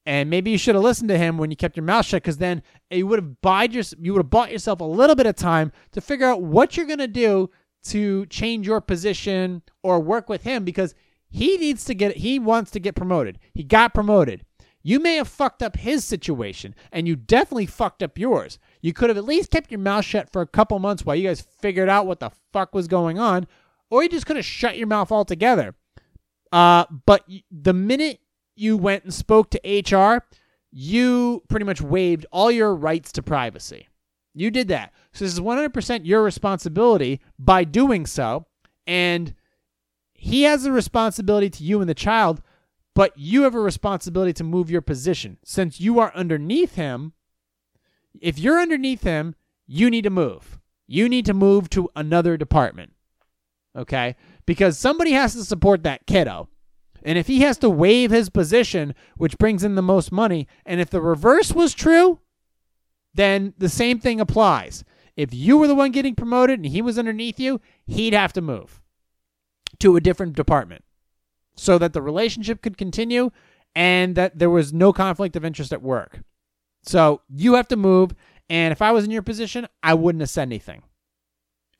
And 0.05 0.29
maybe 0.29 0.51
you 0.51 0.57
should 0.57 0.75
have 0.75 0.83
listened 0.83 1.09
to 1.09 1.17
him 1.17 1.37
when 1.37 1.51
you 1.51 1.57
kept 1.57 1.75
your 1.75 1.83
mouth 1.83 2.05
shut, 2.05 2.23
because 2.23 2.37
then 2.37 2.63
you 2.89 3.07
would 3.07 3.19
have 3.19 3.41
bought 3.41 3.73
your, 3.73 3.83
you 3.99 4.13
would 4.13 4.19
have 4.19 4.29
bought 4.29 4.51
yourself 4.51 4.79
a 4.79 4.85
little 4.85 5.15
bit 5.15 5.25
of 5.25 5.35
time 5.35 5.71
to 5.91 6.01
figure 6.01 6.27
out 6.27 6.41
what 6.41 6.77
you're 6.77 6.85
gonna 6.85 7.07
do 7.07 7.49
to 7.83 8.25
change 8.27 8.67
your 8.67 8.81
position 8.81 9.61
or 9.83 9.99
work 9.99 10.29
with 10.29 10.43
him, 10.43 10.63
because 10.63 10.95
he 11.29 11.57
needs 11.57 11.83
to 11.85 11.93
get, 11.93 12.17
he 12.17 12.39
wants 12.39 12.71
to 12.71 12.79
get 12.79 12.95
promoted. 12.95 13.37
He 13.53 13.63
got 13.63 13.93
promoted. 13.93 14.45
You 14.87 15.01
may 15.01 15.17
have 15.17 15.27
fucked 15.27 15.61
up 15.61 15.75
his 15.75 16.05
situation, 16.05 16.73
and 16.93 17.09
you 17.09 17.17
definitely 17.17 17.65
fucked 17.65 18.01
up 18.01 18.17
yours. 18.17 18.57
You 18.79 18.93
could 18.93 19.09
have 19.09 19.17
at 19.17 19.25
least 19.25 19.51
kept 19.51 19.69
your 19.69 19.81
mouth 19.81 20.05
shut 20.05 20.31
for 20.31 20.41
a 20.41 20.47
couple 20.47 20.79
months 20.79 21.03
while 21.05 21.17
you 21.17 21.27
guys 21.27 21.41
figured 21.41 21.89
out 21.89 22.07
what 22.07 22.21
the 22.21 22.31
fuck 22.53 22.73
was 22.73 22.87
going 22.87 23.19
on, 23.19 23.47
or 23.89 24.01
you 24.01 24.07
just 24.07 24.25
could 24.25 24.37
have 24.37 24.45
shut 24.45 24.77
your 24.77 24.87
mouth 24.87 25.11
altogether. 25.11 25.75
Uh, 26.53 26.85
but 27.05 27.27
the 27.51 27.73
minute 27.73 28.21
you 28.55 28.77
went 28.77 29.03
and 29.03 29.13
spoke 29.13 29.49
to 29.49 29.59
HR, 29.69 30.23
you 30.71 31.43
pretty 31.49 31.65
much 31.65 31.81
waived 31.81 32.25
all 32.31 32.49
your 32.49 32.73
rights 32.73 33.11
to 33.11 33.21
privacy. 33.21 33.89
You 34.33 34.51
did 34.51 34.69
that. 34.69 34.93
So 35.11 35.25
this 35.25 35.33
is 35.33 35.41
100% 35.41 36.05
your 36.05 36.23
responsibility 36.23 37.19
by 37.37 37.65
doing 37.65 38.05
so. 38.05 38.45
And 38.85 39.33
he 40.13 40.43
has 40.43 40.65
a 40.65 40.71
responsibility 40.71 41.49
to 41.49 41.63
you 41.65 41.81
and 41.81 41.89
the 41.89 41.93
child, 41.93 42.41
but 42.97 43.15
you 43.15 43.43
have 43.43 43.53
a 43.53 43.59
responsibility 43.59 44.33
to 44.33 44.43
move 44.43 44.71
your 44.71 44.81
position. 44.81 45.37
Since 45.45 45.79
you 45.79 45.99
are 45.99 46.11
underneath 46.15 46.73
him, 46.73 47.13
if 48.19 48.39
you're 48.39 48.59
underneath 48.59 49.03
him, 49.03 49.35
you 49.67 49.91
need 49.91 50.05
to 50.05 50.09
move. 50.09 50.57
You 50.87 51.07
need 51.07 51.23
to 51.27 51.33
move 51.35 51.69
to 51.69 51.91
another 51.95 52.37
department. 52.37 52.93
Okay? 53.77 54.15
Because 54.47 54.79
somebody 54.79 55.11
has 55.11 55.33
to 55.33 55.43
support 55.43 55.83
that 55.83 56.07
kiddo. 56.07 56.49
And 57.03 57.19
if 57.19 57.27
he 57.27 57.41
has 57.41 57.59
to 57.59 57.69
waive 57.69 58.09
his 58.09 58.31
position, 58.31 58.95
which 59.15 59.37
brings 59.37 59.63
in 59.63 59.75
the 59.75 59.83
most 59.83 60.11
money, 60.11 60.47
and 60.65 60.81
if 60.81 60.89
the 60.89 60.99
reverse 60.99 61.53
was 61.53 61.75
true, 61.75 62.17
then 63.13 63.53
the 63.59 63.69
same 63.69 63.99
thing 63.99 64.19
applies. 64.19 64.83
If 65.15 65.35
you 65.35 65.59
were 65.59 65.67
the 65.67 65.75
one 65.75 65.91
getting 65.91 66.15
promoted 66.15 66.57
and 66.57 66.65
he 66.65 66.81
was 66.81 66.97
underneath 66.97 67.39
you, 67.39 67.61
he'd 67.85 68.13
have 68.15 68.33
to 68.33 68.41
move 68.41 68.81
to 69.81 69.95
a 69.95 70.01
different 70.01 70.35
department 70.35 70.83
so 71.57 71.77
that 71.77 71.93
the 71.93 72.01
relationship 72.01 72.61
could 72.61 72.77
continue 72.77 73.31
and 73.75 74.15
that 74.15 74.39
there 74.39 74.49
was 74.49 74.71
no 74.71 74.93
conflict 74.93 75.35
of 75.35 75.43
interest 75.43 75.73
at 75.73 75.81
work. 75.81 76.21
So 76.83 77.21
you 77.29 77.55
have 77.55 77.67
to 77.69 77.75
move. 77.75 78.15
And 78.49 78.71
if 78.71 78.81
I 78.81 78.91
was 78.91 79.03
in 79.03 79.11
your 79.11 79.23
position, 79.23 79.67
I 79.83 79.93
wouldn't 79.93 80.21
have 80.21 80.29
said 80.29 80.43
anything. 80.43 80.83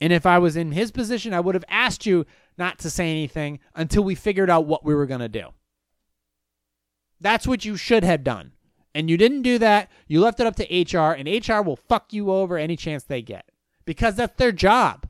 And 0.02 0.12
if 0.12 0.26
I 0.26 0.38
was 0.38 0.56
in 0.56 0.74
his 0.74 0.92
position, 0.92 1.34
I 1.34 1.40
would 1.40 1.56
have 1.56 1.66
asked 1.70 2.06
you 2.06 2.26
not 2.58 2.78
to 2.80 2.90
say 2.90 3.10
anything 3.10 3.60
until 3.74 4.04
we 4.04 4.16
figured 4.16 4.50
out 4.50 4.66
what 4.66 4.84
we 4.84 4.94
were 4.94 5.06
going 5.06 5.22
to 5.22 5.30
do. 5.30 5.48
That's 7.20 7.48
what 7.48 7.66
you 7.66 7.78
should 7.78 8.04
have 8.04 8.24
done. 8.24 8.52
And 8.94 9.10
you 9.10 9.18
didn't 9.18 9.42
do 9.42 9.58
that. 9.60 9.90
You 10.08 10.22
left 10.22 10.40
it 10.40 10.48
up 10.48 10.56
to 10.58 10.98
HR, 10.98 11.14
and 11.14 11.28
HR 11.28 11.62
will 11.62 11.76
fuck 11.76 12.14
you 12.14 12.32
over 12.32 12.58
any 12.58 12.76
chance 12.76 13.04
they 13.04 13.22
get 13.22 13.50
because 13.86 14.16
that's 14.16 14.38
their 14.38 14.52
job. 14.52 15.08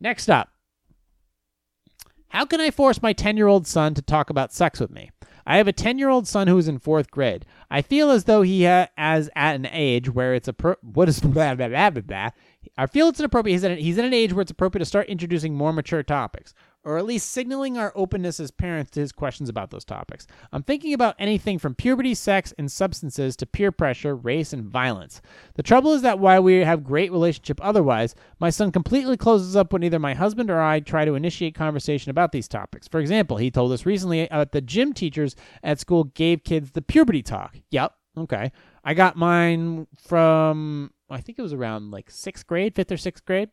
Next 0.00 0.28
up 0.28 0.53
How 2.34 2.44
can 2.44 2.60
I 2.60 2.72
force 2.72 3.00
my 3.00 3.12
10 3.12 3.36
year 3.36 3.46
old 3.46 3.64
son 3.64 3.94
to 3.94 4.02
talk 4.02 4.28
about 4.28 4.52
sex 4.52 4.80
with 4.80 4.90
me? 4.90 5.12
I 5.46 5.56
have 5.56 5.68
a 5.68 5.72
10 5.72 6.00
year 6.00 6.08
old 6.08 6.26
son 6.26 6.48
who 6.48 6.58
is 6.58 6.66
in 6.66 6.80
fourth 6.80 7.12
grade. 7.12 7.46
I 7.70 7.80
feel 7.80 8.10
as 8.10 8.24
though 8.24 8.42
he 8.42 8.62
has 8.62 9.30
at 9.36 9.54
an 9.54 9.68
age 9.70 10.10
where 10.10 10.34
it's 10.34 10.48
a 10.48 10.76
what 10.82 11.08
is 11.08 11.20
blah, 11.22 11.54
blah, 11.54 11.68
blah, 11.68 11.90
blah, 11.90 12.02
blah. 12.02 12.30
I 12.76 12.86
feel 12.86 13.06
it's 13.06 13.20
inappropriate. 13.20 13.54
He's 13.54 13.64
at, 13.64 13.78
he's 13.78 13.98
at 13.98 14.04
an 14.04 14.12
age 14.12 14.32
where 14.32 14.42
it's 14.42 14.50
appropriate 14.50 14.80
to 14.80 14.84
start 14.84 15.06
introducing 15.06 15.54
more 15.54 15.72
mature 15.72 16.02
topics 16.02 16.54
or 16.84 16.98
at 16.98 17.06
least 17.06 17.30
signaling 17.30 17.78
our 17.78 17.92
openness 17.94 18.38
as 18.38 18.50
parents 18.50 18.90
to 18.92 19.00
his 19.00 19.12
questions 19.12 19.48
about 19.48 19.70
those 19.70 19.84
topics. 19.84 20.26
I'm 20.52 20.62
thinking 20.62 20.92
about 20.92 21.16
anything 21.18 21.58
from 21.58 21.74
puberty, 21.74 22.14
sex, 22.14 22.52
and 22.58 22.70
substances 22.70 23.36
to 23.36 23.46
peer 23.46 23.72
pressure, 23.72 24.14
race, 24.14 24.52
and 24.52 24.64
violence. 24.64 25.20
The 25.54 25.62
trouble 25.62 25.92
is 25.92 26.02
that 26.02 26.18
while 26.18 26.42
we 26.42 26.60
have 26.60 26.84
great 26.84 27.12
relationship 27.12 27.60
otherwise, 27.62 28.14
my 28.38 28.50
son 28.50 28.72
completely 28.72 29.16
closes 29.16 29.56
up 29.56 29.72
when 29.72 29.82
either 29.82 29.98
my 29.98 30.14
husband 30.14 30.50
or 30.50 30.60
I 30.60 30.80
try 30.80 31.04
to 31.04 31.14
initiate 31.14 31.54
conversation 31.54 32.10
about 32.10 32.32
these 32.32 32.48
topics. 32.48 32.88
For 32.88 33.00
example, 33.00 33.38
he 33.38 33.50
told 33.50 33.72
us 33.72 33.86
recently 33.86 34.30
uh, 34.30 34.38
that 34.38 34.52
the 34.52 34.60
gym 34.60 34.92
teachers 34.92 35.34
at 35.62 35.80
school 35.80 36.04
gave 36.04 36.44
kids 36.44 36.72
the 36.72 36.82
puberty 36.82 37.22
talk. 37.22 37.56
Yep, 37.70 37.92
okay. 38.18 38.52
I 38.84 38.94
got 38.94 39.16
mine 39.16 39.86
from 40.06 40.90
I 41.10 41.20
think 41.20 41.38
it 41.38 41.42
was 41.42 41.52
around 41.52 41.90
like 41.90 42.10
sixth 42.10 42.46
grade, 42.46 42.74
fifth 42.74 42.92
or 42.92 42.96
sixth 42.96 43.24
grade. 43.24 43.50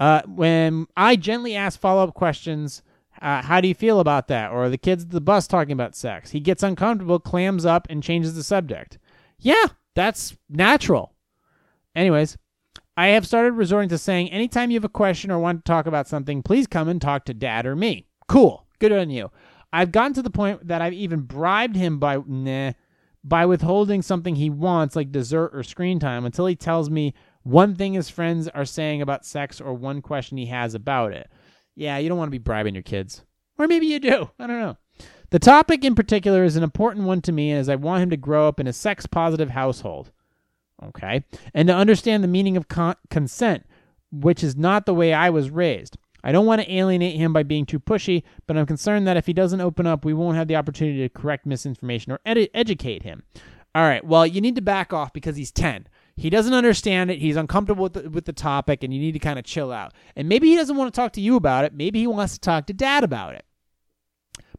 Uh, 0.00 0.22
when 0.26 0.86
I 0.96 1.14
gently 1.14 1.54
ask 1.54 1.78
follow 1.78 2.02
up 2.02 2.14
questions, 2.14 2.82
uh, 3.20 3.42
how 3.42 3.60
do 3.60 3.68
you 3.68 3.74
feel 3.74 4.00
about 4.00 4.28
that? 4.28 4.50
Or 4.50 4.70
the 4.70 4.78
kids 4.78 5.04
at 5.04 5.10
the 5.10 5.20
bus 5.20 5.46
talking 5.46 5.72
about 5.72 5.94
sex. 5.94 6.30
He 6.30 6.40
gets 6.40 6.62
uncomfortable, 6.62 7.20
clams 7.20 7.66
up, 7.66 7.86
and 7.90 8.02
changes 8.02 8.34
the 8.34 8.42
subject. 8.42 8.98
Yeah, 9.38 9.66
that's 9.94 10.36
natural. 10.48 11.12
Anyways, 11.94 12.38
I 12.96 13.08
have 13.08 13.26
started 13.26 13.52
resorting 13.52 13.90
to 13.90 13.98
saying 13.98 14.30
anytime 14.30 14.70
you 14.70 14.76
have 14.76 14.84
a 14.84 14.88
question 14.88 15.30
or 15.30 15.38
want 15.38 15.64
to 15.64 15.70
talk 15.70 15.86
about 15.86 16.08
something, 16.08 16.42
please 16.42 16.66
come 16.66 16.88
and 16.88 17.00
talk 17.00 17.26
to 17.26 17.34
dad 17.34 17.66
or 17.66 17.76
me. 17.76 18.06
Cool. 18.26 18.66
Good 18.78 18.92
on 18.92 19.10
you. 19.10 19.30
I've 19.72 19.92
gotten 19.92 20.14
to 20.14 20.22
the 20.22 20.30
point 20.30 20.66
that 20.66 20.80
I've 20.80 20.94
even 20.94 21.20
bribed 21.20 21.76
him 21.76 21.98
by 21.98 22.18
nah, 22.26 22.72
by 23.22 23.44
withholding 23.44 24.00
something 24.00 24.36
he 24.36 24.48
wants, 24.48 24.96
like 24.96 25.12
dessert 25.12 25.50
or 25.52 25.62
screen 25.62 25.98
time, 25.98 26.24
until 26.24 26.46
he 26.46 26.56
tells 26.56 26.88
me 26.88 27.12
one 27.42 27.74
thing 27.74 27.94
his 27.94 28.08
friends 28.08 28.48
are 28.48 28.64
saying 28.64 29.02
about 29.02 29.24
sex 29.24 29.60
or 29.60 29.74
one 29.74 30.02
question 30.02 30.38
he 30.38 30.46
has 30.46 30.74
about 30.74 31.12
it. 31.12 31.30
Yeah, 31.74 31.98
you 31.98 32.08
don't 32.08 32.18
want 32.18 32.28
to 32.28 32.32
be 32.32 32.38
bribing 32.38 32.74
your 32.74 32.82
kids. 32.82 33.24
Or 33.58 33.66
maybe 33.66 33.86
you 33.86 34.00
do. 34.00 34.30
I 34.38 34.46
don't 34.46 34.60
know. 34.60 34.76
The 35.30 35.38
topic 35.38 35.84
in 35.84 35.94
particular 35.94 36.44
is 36.44 36.56
an 36.56 36.62
important 36.62 37.06
one 37.06 37.22
to 37.22 37.32
me 37.32 37.52
as 37.52 37.68
I 37.68 37.76
want 37.76 38.02
him 38.02 38.10
to 38.10 38.16
grow 38.16 38.48
up 38.48 38.58
in 38.58 38.66
a 38.66 38.72
sex 38.72 39.06
positive 39.06 39.50
household. 39.50 40.10
Okay? 40.82 41.24
And 41.54 41.68
to 41.68 41.74
understand 41.74 42.24
the 42.24 42.28
meaning 42.28 42.56
of 42.56 42.68
con- 42.68 42.96
consent, 43.10 43.64
which 44.10 44.42
is 44.42 44.56
not 44.56 44.86
the 44.86 44.94
way 44.94 45.12
I 45.12 45.30
was 45.30 45.50
raised. 45.50 45.96
I 46.22 46.32
don't 46.32 46.46
want 46.46 46.60
to 46.60 46.72
alienate 46.72 47.16
him 47.16 47.32
by 47.32 47.44
being 47.44 47.64
too 47.64 47.80
pushy, 47.80 48.24
but 48.46 48.56
I'm 48.56 48.66
concerned 48.66 49.06
that 49.06 49.16
if 49.16 49.26
he 49.26 49.32
doesn't 49.32 49.60
open 49.60 49.86
up, 49.86 50.04
we 50.04 50.12
won't 50.12 50.36
have 50.36 50.48
the 50.48 50.56
opportunity 50.56 50.98
to 50.98 51.08
correct 51.08 51.46
misinformation 51.46 52.12
or 52.12 52.20
ed- 52.26 52.50
educate 52.52 53.04
him. 53.04 53.22
All 53.74 53.82
right, 53.82 54.04
well, 54.04 54.26
you 54.26 54.40
need 54.40 54.56
to 54.56 54.62
back 54.62 54.92
off 54.92 55.12
because 55.12 55.36
he's 55.36 55.52
10. 55.52 55.86
He 56.20 56.28
doesn't 56.28 56.52
understand 56.52 57.10
it. 57.10 57.18
He's 57.18 57.36
uncomfortable 57.36 57.84
with 57.84 57.94
the, 57.94 58.10
with 58.10 58.26
the 58.26 58.34
topic, 58.34 58.84
and 58.84 58.92
you 58.92 59.00
need 59.00 59.12
to 59.12 59.18
kind 59.18 59.38
of 59.38 59.44
chill 59.46 59.72
out. 59.72 59.94
And 60.14 60.28
maybe 60.28 60.50
he 60.50 60.54
doesn't 60.54 60.76
want 60.76 60.92
to 60.92 61.00
talk 61.00 61.14
to 61.14 61.20
you 61.20 61.34
about 61.34 61.64
it. 61.64 61.72
Maybe 61.72 62.00
he 62.00 62.06
wants 62.06 62.34
to 62.34 62.40
talk 62.40 62.66
to 62.66 62.74
dad 62.74 63.04
about 63.04 63.36
it. 63.36 63.46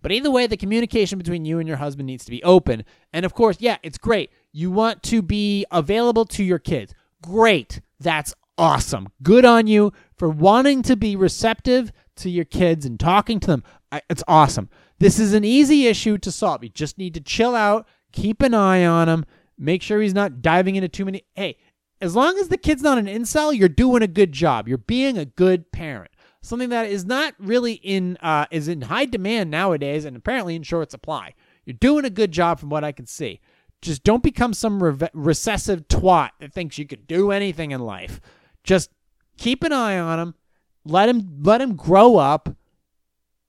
But 0.02 0.12
either 0.12 0.32
way, 0.32 0.48
the 0.48 0.58
communication 0.58 1.20
between 1.20 1.46
you 1.46 1.60
and 1.60 1.68
your 1.68 1.78
husband 1.78 2.08
needs 2.08 2.26
to 2.26 2.32
be 2.32 2.42
open. 2.42 2.84
And 3.14 3.28
of 3.28 3.36
course, 3.36 3.58
yeah, 3.60 3.78
it's 3.84 4.00
great. 4.00 4.32
You 4.52 4.72
want 4.72 5.04
to 5.04 5.22
be 5.22 5.64
available 5.70 6.26
to 6.26 6.44
your 6.44 6.58
kids. 6.58 6.96
Great. 7.22 7.80
That's 8.00 8.34
awesome. 8.58 9.10
Good 9.22 9.46
on 9.46 9.68
you 9.68 9.94
for 10.18 10.30
wanting 10.30 10.82
to 10.82 10.96
be 10.96 11.16
receptive 11.16 11.92
to 12.16 12.32
your 12.32 12.46
kids 12.46 12.88
and 12.88 13.00
talking 13.00 13.40
to 13.40 13.46
them. 13.46 13.64
It's 14.10 14.24
awesome. 14.28 14.68
This 14.98 15.20
is 15.20 15.34
an 15.36 15.46
easy 15.46 15.86
issue 15.86 16.18
to 16.18 16.32
solve. 16.32 16.64
You 16.64 16.70
just 16.70 16.98
need 16.98 17.14
to 17.14 17.22
chill 17.22 17.54
out, 17.54 17.88
keep 18.12 18.42
an 18.42 18.56
eye 18.56 18.84
on 18.84 19.08
him, 19.08 19.26
make 19.62 19.82
sure 19.82 20.02
he's 20.02 20.14
not 20.14 20.42
diving 20.42 20.76
into 20.76 20.90
too 20.90 21.06
many. 21.06 21.24
Hey, 21.36 21.58
as 22.02 22.16
long 22.16 22.38
as 22.38 22.48
the 22.48 22.58
kid's 22.58 22.82
not 22.82 22.98
an 22.98 23.06
incel, 23.06 23.56
you're 23.56 23.70
doing 23.70 24.02
a 24.02 24.08
good 24.08 24.32
job. 24.32 24.68
You're 24.68 24.80
being 24.80 25.18
a 25.18 25.26
good 25.26 25.72
parent. 25.72 26.12
Something 26.42 26.70
that 26.70 26.90
is 26.90 27.06
not 27.06 27.36
really 27.38 27.74
in 27.74 28.18
uh, 28.18 28.48
is 28.50 28.68
in 28.68 28.82
high 28.82 29.06
demand 29.06 29.52
nowadays, 29.52 30.06
and 30.06 30.18
apparently 30.18 30.56
in 30.56 30.64
short 30.64 30.90
supply. 30.90 31.36
You're 31.66 31.76
doing 31.76 32.04
a 32.04 32.10
good 32.10 32.32
job 32.32 32.60
from 32.60 32.70
what 32.70 32.84
I 32.84 32.92
can 32.92 33.06
see. 33.06 33.40
Just 33.84 34.04
don't 34.04 34.24
become 34.24 34.54
some 34.54 34.82
re- 34.82 35.10
recessive 35.14 35.88
twat 35.88 36.32
that 36.40 36.52
thinks 36.52 36.80
you 36.80 36.88
can 36.88 37.02
do 37.02 37.32
anything 37.32 37.70
in 37.70 37.82
life. 37.82 38.20
Just 38.64 38.90
keep 39.38 39.64
an 39.64 39.72
eye 39.72 40.00
on 40.00 40.20
him. 40.20 40.36
Let 40.84 41.10
him 41.10 41.44
let 41.44 41.62
him 41.62 41.76
grow 41.76 42.18
up, 42.18 42.50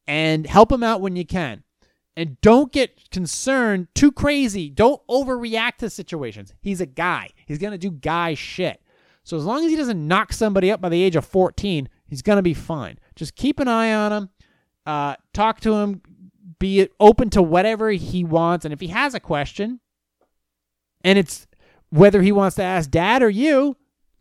and 0.07 0.47
help 0.47 0.71
him 0.71 0.83
out 0.83 1.01
when 1.01 1.17
you 1.17 1.25
can. 1.25 1.65
And 2.17 2.39
don't 2.43 2.71
get 2.73 3.11
concerned 3.11 3.89
too 3.95 4.13
crazy. 4.13 4.69
Don't 4.69 5.01
overreact 5.09 5.77
to 5.79 5.89
situations. 5.89 6.53
He's 6.61 6.81
a 6.81 6.87
guy. 6.87 7.31
He's 7.47 7.59
going 7.59 7.73
to 7.73 7.79
do 7.79 7.91
guy 7.91 8.35
shit. 8.35 8.83
So 9.25 9.37
as 9.37 9.45
long 9.45 9.65
as 9.65 9.71
he 9.71 9.77
doesn't 9.77 10.07
knock 10.07 10.33
somebody 10.33 10.71
up 10.71 10.81
by 10.81 10.89
the 10.89 11.03
age 11.03 11.17
of 11.17 11.25
14, 11.25 11.89
he's 12.07 12.23
going 12.23 12.37
to 12.37 12.43
be 12.43 12.55
fine. 12.55 12.99
Just 13.15 13.37
keep 13.37 13.61
an 13.61 13.69
eye 13.69 13.95
on 13.95 14.13
him. 14.13 14.31
Uh, 14.85 15.15
talk 15.33 15.61
to 15.61 15.75
him. 15.75 16.03
Be 16.59 16.89
open 17.01 17.31
to 17.31 17.43
whatever 17.43 17.91
he 17.91 18.25
wants. 18.25 18.65
And 18.65 18.75
if 18.75 18.81
he 18.81 18.89
has 18.89 19.15
a 19.15 19.21
question, 19.21 19.81
and 21.05 21.19
it's 21.19 21.47
whether 21.91 22.23
he 22.23 22.33
wants 22.33 22.57
to 22.57 22.63
ask 22.63 22.91
dad 22.91 23.23
or 23.23 23.31
you, 23.31 23.77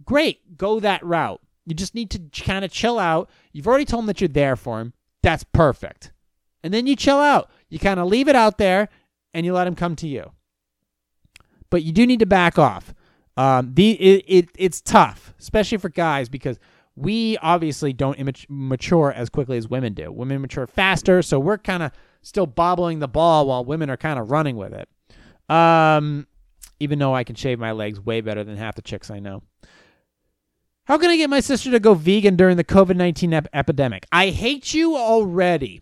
great. 0.05 0.57
Go 0.57 0.79
that 0.79 1.03
route. 1.05 1.41
You 1.65 1.75
just 1.75 1.95
need 1.95 2.09
to 2.11 2.43
kind 2.43 2.65
of 2.65 2.71
chill 2.71 2.99
out. 2.99 3.29
You've 3.51 3.67
already 3.67 3.85
told 3.85 4.03
him 4.03 4.07
that 4.07 4.21
you're 4.21 4.27
there 4.27 4.55
for 4.55 4.79
him. 4.79 4.93
That's 5.23 5.43
perfect. 5.43 6.11
And 6.63 6.73
then 6.73 6.87
you 6.87 6.95
chill 6.95 7.19
out. 7.19 7.49
You 7.71 7.79
kind 7.79 7.99
of 7.99 8.07
leave 8.07 8.27
it 8.27 8.35
out 8.35 8.59
there 8.59 8.89
and 9.33 9.45
you 9.45 9.53
let 9.53 9.65
him 9.65 9.75
come 9.75 9.95
to 9.95 10.07
you. 10.07 10.31
But 11.71 11.83
you 11.83 11.93
do 11.93 12.05
need 12.05 12.19
to 12.19 12.25
back 12.25 12.59
off. 12.59 12.93
Um, 13.37 13.73
the 13.73 13.91
it, 13.93 14.25
it 14.27 14.49
it's 14.57 14.81
tough, 14.81 15.33
especially 15.39 15.77
for 15.77 15.87
guys, 15.89 16.27
because 16.27 16.59
we 16.95 17.37
obviously 17.37 17.93
don't 17.93 18.17
immat- 18.19 18.45
mature 18.49 19.13
as 19.13 19.29
quickly 19.29 19.57
as 19.57 19.69
women 19.69 19.93
do. 19.93 20.11
Women 20.11 20.41
mature 20.41 20.67
faster, 20.67 21.21
so 21.21 21.39
we're 21.39 21.57
kind 21.57 21.81
of 21.81 21.93
still 22.21 22.45
bobbling 22.45 22.99
the 22.99 23.07
ball 23.07 23.47
while 23.47 23.63
women 23.63 23.89
are 23.89 23.97
kind 23.97 24.19
of 24.19 24.29
running 24.29 24.57
with 24.57 24.73
it. 24.73 24.89
Um, 25.49 26.27
even 26.81 26.99
though 26.99 27.15
I 27.15 27.23
can 27.23 27.35
shave 27.35 27.57
my 27.57 27.71
legs 27.71 28.01
way 28.01 28.19
better 28.19 28.43
than 28.43 28.57
half 28.57 28.75
the 28.75 28.81
chicks 28.81 29.09
I 29.09 29.19
know. 29.19 29.43
How 30.85 30.97
can 30.97 31.09
I 31.09 31.15
get 31.15 31.29
my 31.29 31.39
sister 31.39 31.71
to 31.71 31.79
go 31.79 31.93
vegan 31.93 32.35
during 32.35 32.57
the 32.57 32.63
COVID 32.65 32.97
19 32.97 33.33
ep- 33.33 33.47
epidemic? 33.53 34.05
I 34.11 34.29
hate 34.29 34.73
you 34.73 34.97
already. 34.97 35.81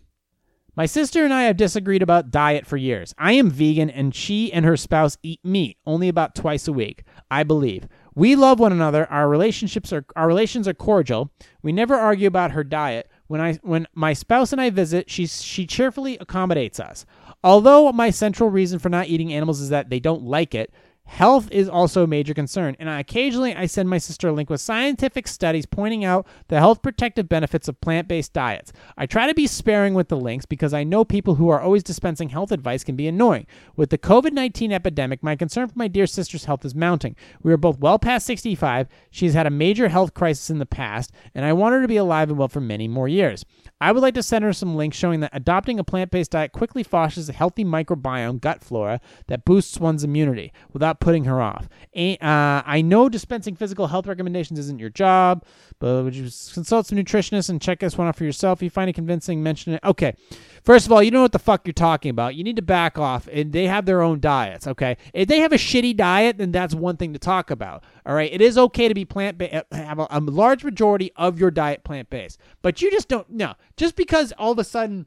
My 0.79 0.85
sister 0.85 1.25
and 1.25 1.33
I 1.33 1.43
have 1.43 1.57
disagreed 1.57 2.01
about 2.01 2.31
diet 2.31 2.65
for 2.65 2.77
years. 2.77 3.13
I 3.17 3.33
am 3.33 3.49
vegan 3.49 3.89
and 3.89 4.15
she 4.15 4.49
and 4.53 4.63
her 4.63 4.77
spouse 4.77 5.17
eat 5.21 5.41
meat 5.43 5.75
only 5.85 6.07
about 6.07 6.35
twice 6.35 6.69
a 6.69 6.71
week, 6.71 7.03
I 7.29 7.43
believe. 7.43 7.85
We 8.15 8.37
love 8.37 8.61
one 8.61 8.71
another. 8.71 9.05
Our 9.11 9.27
relationships 9.27 9.91
are 9.91 10.05
our 10.15 10.25
relations 10.25 10.69
are 10.69 10.73
cordial. 10.73 11.33
We 11.61 11.73
never 11.73 11.95
argue 11.95 12.29
about 12.29 12.51
her 12.51 12.63
diet. 12.63 13.11
When 13.27 13.41
I 13.41 13.55
when 13.55 13.87
my 13.93 14.13
spouse 14.13 14.53
and 14.53 14.61
I 14.61 14.69
visit, 14.69 15.09
she 15.09 15.27
she 15.27 15.67
cheerfully 15.67 16.17
accommodates 16.21 16.79
us. 16.79 17.05
Although 17.43 17.91
my 17.91 18.09
central 18.09 18.49
reason 18.49 18.79
for 18.79 18.87
not 18.87 19.07
eating 19.07 19.33
animals 19.33 19.59
is 19.59 19.67
that 19.67 19.89
they 19.89 19.99
don't 19.99 20.23
like 20.23 20.55
it, 20.55 20.71
Health 21.09 21.51
is 21.51 21.67
also 21.67 22.03
a 22.03 22.07
major 22.07 22.35
concern, 22.35 22.77
and 22.79 22.87
occasionally 22.87 23.55
I 23.55 23.65
send 23.65 23.89
my 23.89 23.97
sister 23.97 24.27
a 24.29 24.31
link 24.31 24.47
with 24.47 24.61
scientific 24.61 25.27
studies 25.27 25.65
pointing 25.65 26.05
out 26.05 26.27
the 26.49 26.59
health 26.59 26.83
protective 26.83 27.27
benefits 27.27 27.67
of 27.67 27.81
plant 27.81 28.07
based 28.07 28.31
diets. 28.31 28.71
I 28.95 29.07
try 29.07 29.25
to 29.27 29.33
be 29.33 29.47
sparing 29.47 29.95
with 29.95 30.09
the 30.09 30.15
links 30.15 30.45
because 30.45 30.71
I 30.71 30.83
know 30.83 31.03
people 31.03 31.35
who 31.35 31.49
are 31.49 31.59
always 31.59 31.81
dispensing 31.81 32.29
health 32.29 32.51
advice 32.51 32.83
can 32.83 32.95
be 32.95 33.07
annoying. 33.07 33.47
With 33.75 33.89
the 33.89 33.97
COVID 33.97 34.33
19 34.33 34.71
epidemic, 34.71 35.23
my 35.23 35.35
concern 35.35 35.67
for 35.67 35.77
my 35.77 35.87
dear 35.87 36.05
sister's 36.05 36.45
health 36.45 36.63
is 36.63 36.75
mounting. 36.75 37.15
We 37.41 37.51
are 37.51 37.57
both 37.57 37.79
well 37.79 37.97
past 37.97 38.27
65, 38.27 38.87
she's 39.09 39.33
had 39.33 39.47
a 39.47 39.49
major 39.49 39.89
health 39.89 40.13
crisis 40.13 40.51
in 40.51 40.59
the 40.59 40.65
past, 40.67 41.11
and 41.33 41.43
I 41.43 41.53
want 41.53 41.73
her 41.73 41.81
to 41.81 41.87
be 41.87 41.97
alive 41.97 42.29
and 42.29 42.37
well 42.37 42.47
for 42.47 42.61
many 42.61 42.87
more 42.87 43.07
years. 43.07 43.43
I 43.81 43.91
would 43.91 44.01
like 44.01 44.13
to 44.15 44.23
send 44.23 44.43
her 44.43 44.53
some 44.53 44.75
links 44.75 44.97
showing 44.97 45.21
that 45.21 45.31
adopting 45.33 45.79
a 45.79 45.83
plant 45.83 46.11
based 46.11 46.31
diet 46.31 46.51
quickly 46.51 46.83
fosters 46.83 47.29
a 47.29 47.33
healthy 47.33 47.63
microbiome 47.63 48.41
gut 48.41 48.63
flora 48.63 48.99
that 49.27 49.45
boosts 49.45 49.79
one's 49.79 50.03
immunity 50.03 50.51
without 50.73 50.99
putting 50.99 51.23
her 51.25 51.41
off. 51.41 51.69
uh, 51.95 52.61
I 52.65 52.81
know 52.83 53.09
dispensing 53.09 53.55
physical 53.55 53.87
health 53.87 54.07
recommendations 54.07 54.59
isn't 54.59 54.79
your 54.79 54.89
job, 54.89 55.45
but 55.79 56.03
would 56.03 56.15
you 56.15 56.23
consult 56.23 56.87
some 56.87 56.97
nutritionists 56.97 57.49
and 57.49 57.61
check 57.61 57.79
this 57.79 57.97
one 57.97 58.07
out 58.07 58.15
for 58.15 58.23
yourself? 58.25 58.59
If 58.59 58.63
you 58.63 58.69
find 58.69 58.89
it 58.89 58.93
convincing, 58.93 59.41
mention 59.41 59.73
it. 59.73 59.83
Okay. 59.83 60.15
First 60.63 60.85
of 60.85 60.91
all, 60.91 61.01
you 61.01 61.09
don't 61.09 61.19
know 61.19 61.23
what 61.23 61.31
the 61.31 61.39
fuck 61.39 61.65
you're 61.65 61.73
talking 61.73 62.09
about. 62.09 62.35
You 62.35 62.43
need 62.43 62.57
to 62.57 62.61
back 62.61 62.97
off, 62.97 63.27
and 63.31 63.53
they 63.53 63.67
have 63.67 63.85
their 63.85 64.01
own 64.01 64.19
diets, 64.19 64.67
okay? 64.67 64.97
If 65.13 65.27
they 65.27 65.39
have 65.39 65.53
a 65.53 65.57
shitty 65.57 65.95
diet, 65.95 66.37
then 66.37 66.51
that's 66.51 66.75
one 66.75 66.97
thing 66.97 67.13
to 67.13 67.19
talk 67.19 67.49
about, 67.49 67.83
all 68.09 68.15
right? 68.15 68.33
It 68.33 68.41
is 68.41 68.57
okay 68.57 68.87
to 68.87 68.95
be 68.95 69.05
plant 69.05 69.37
based, 69.37 69.53
uh, 69.53 69.63
have 69.71 69.99
a, 69.99 70.07
a 70.09 70.19
large 70.19 70.63
majority 70.63 71.11
of 71.15 71.39
your 71.39 71.51
diet 71.51 71.83
plant 71.83 72.09
based, 72.09 72.39
but 72.63 72.81
you 72.81 72.89
just 72.89 73.07
don't, 73.07 73.29
no. 73.29 73.53
Just 73.77 73.95
because 73.95 74.31
all 74.39 74.51
of 74.51 74.57
a 74.57 74.63
sudden, 74.63 75.05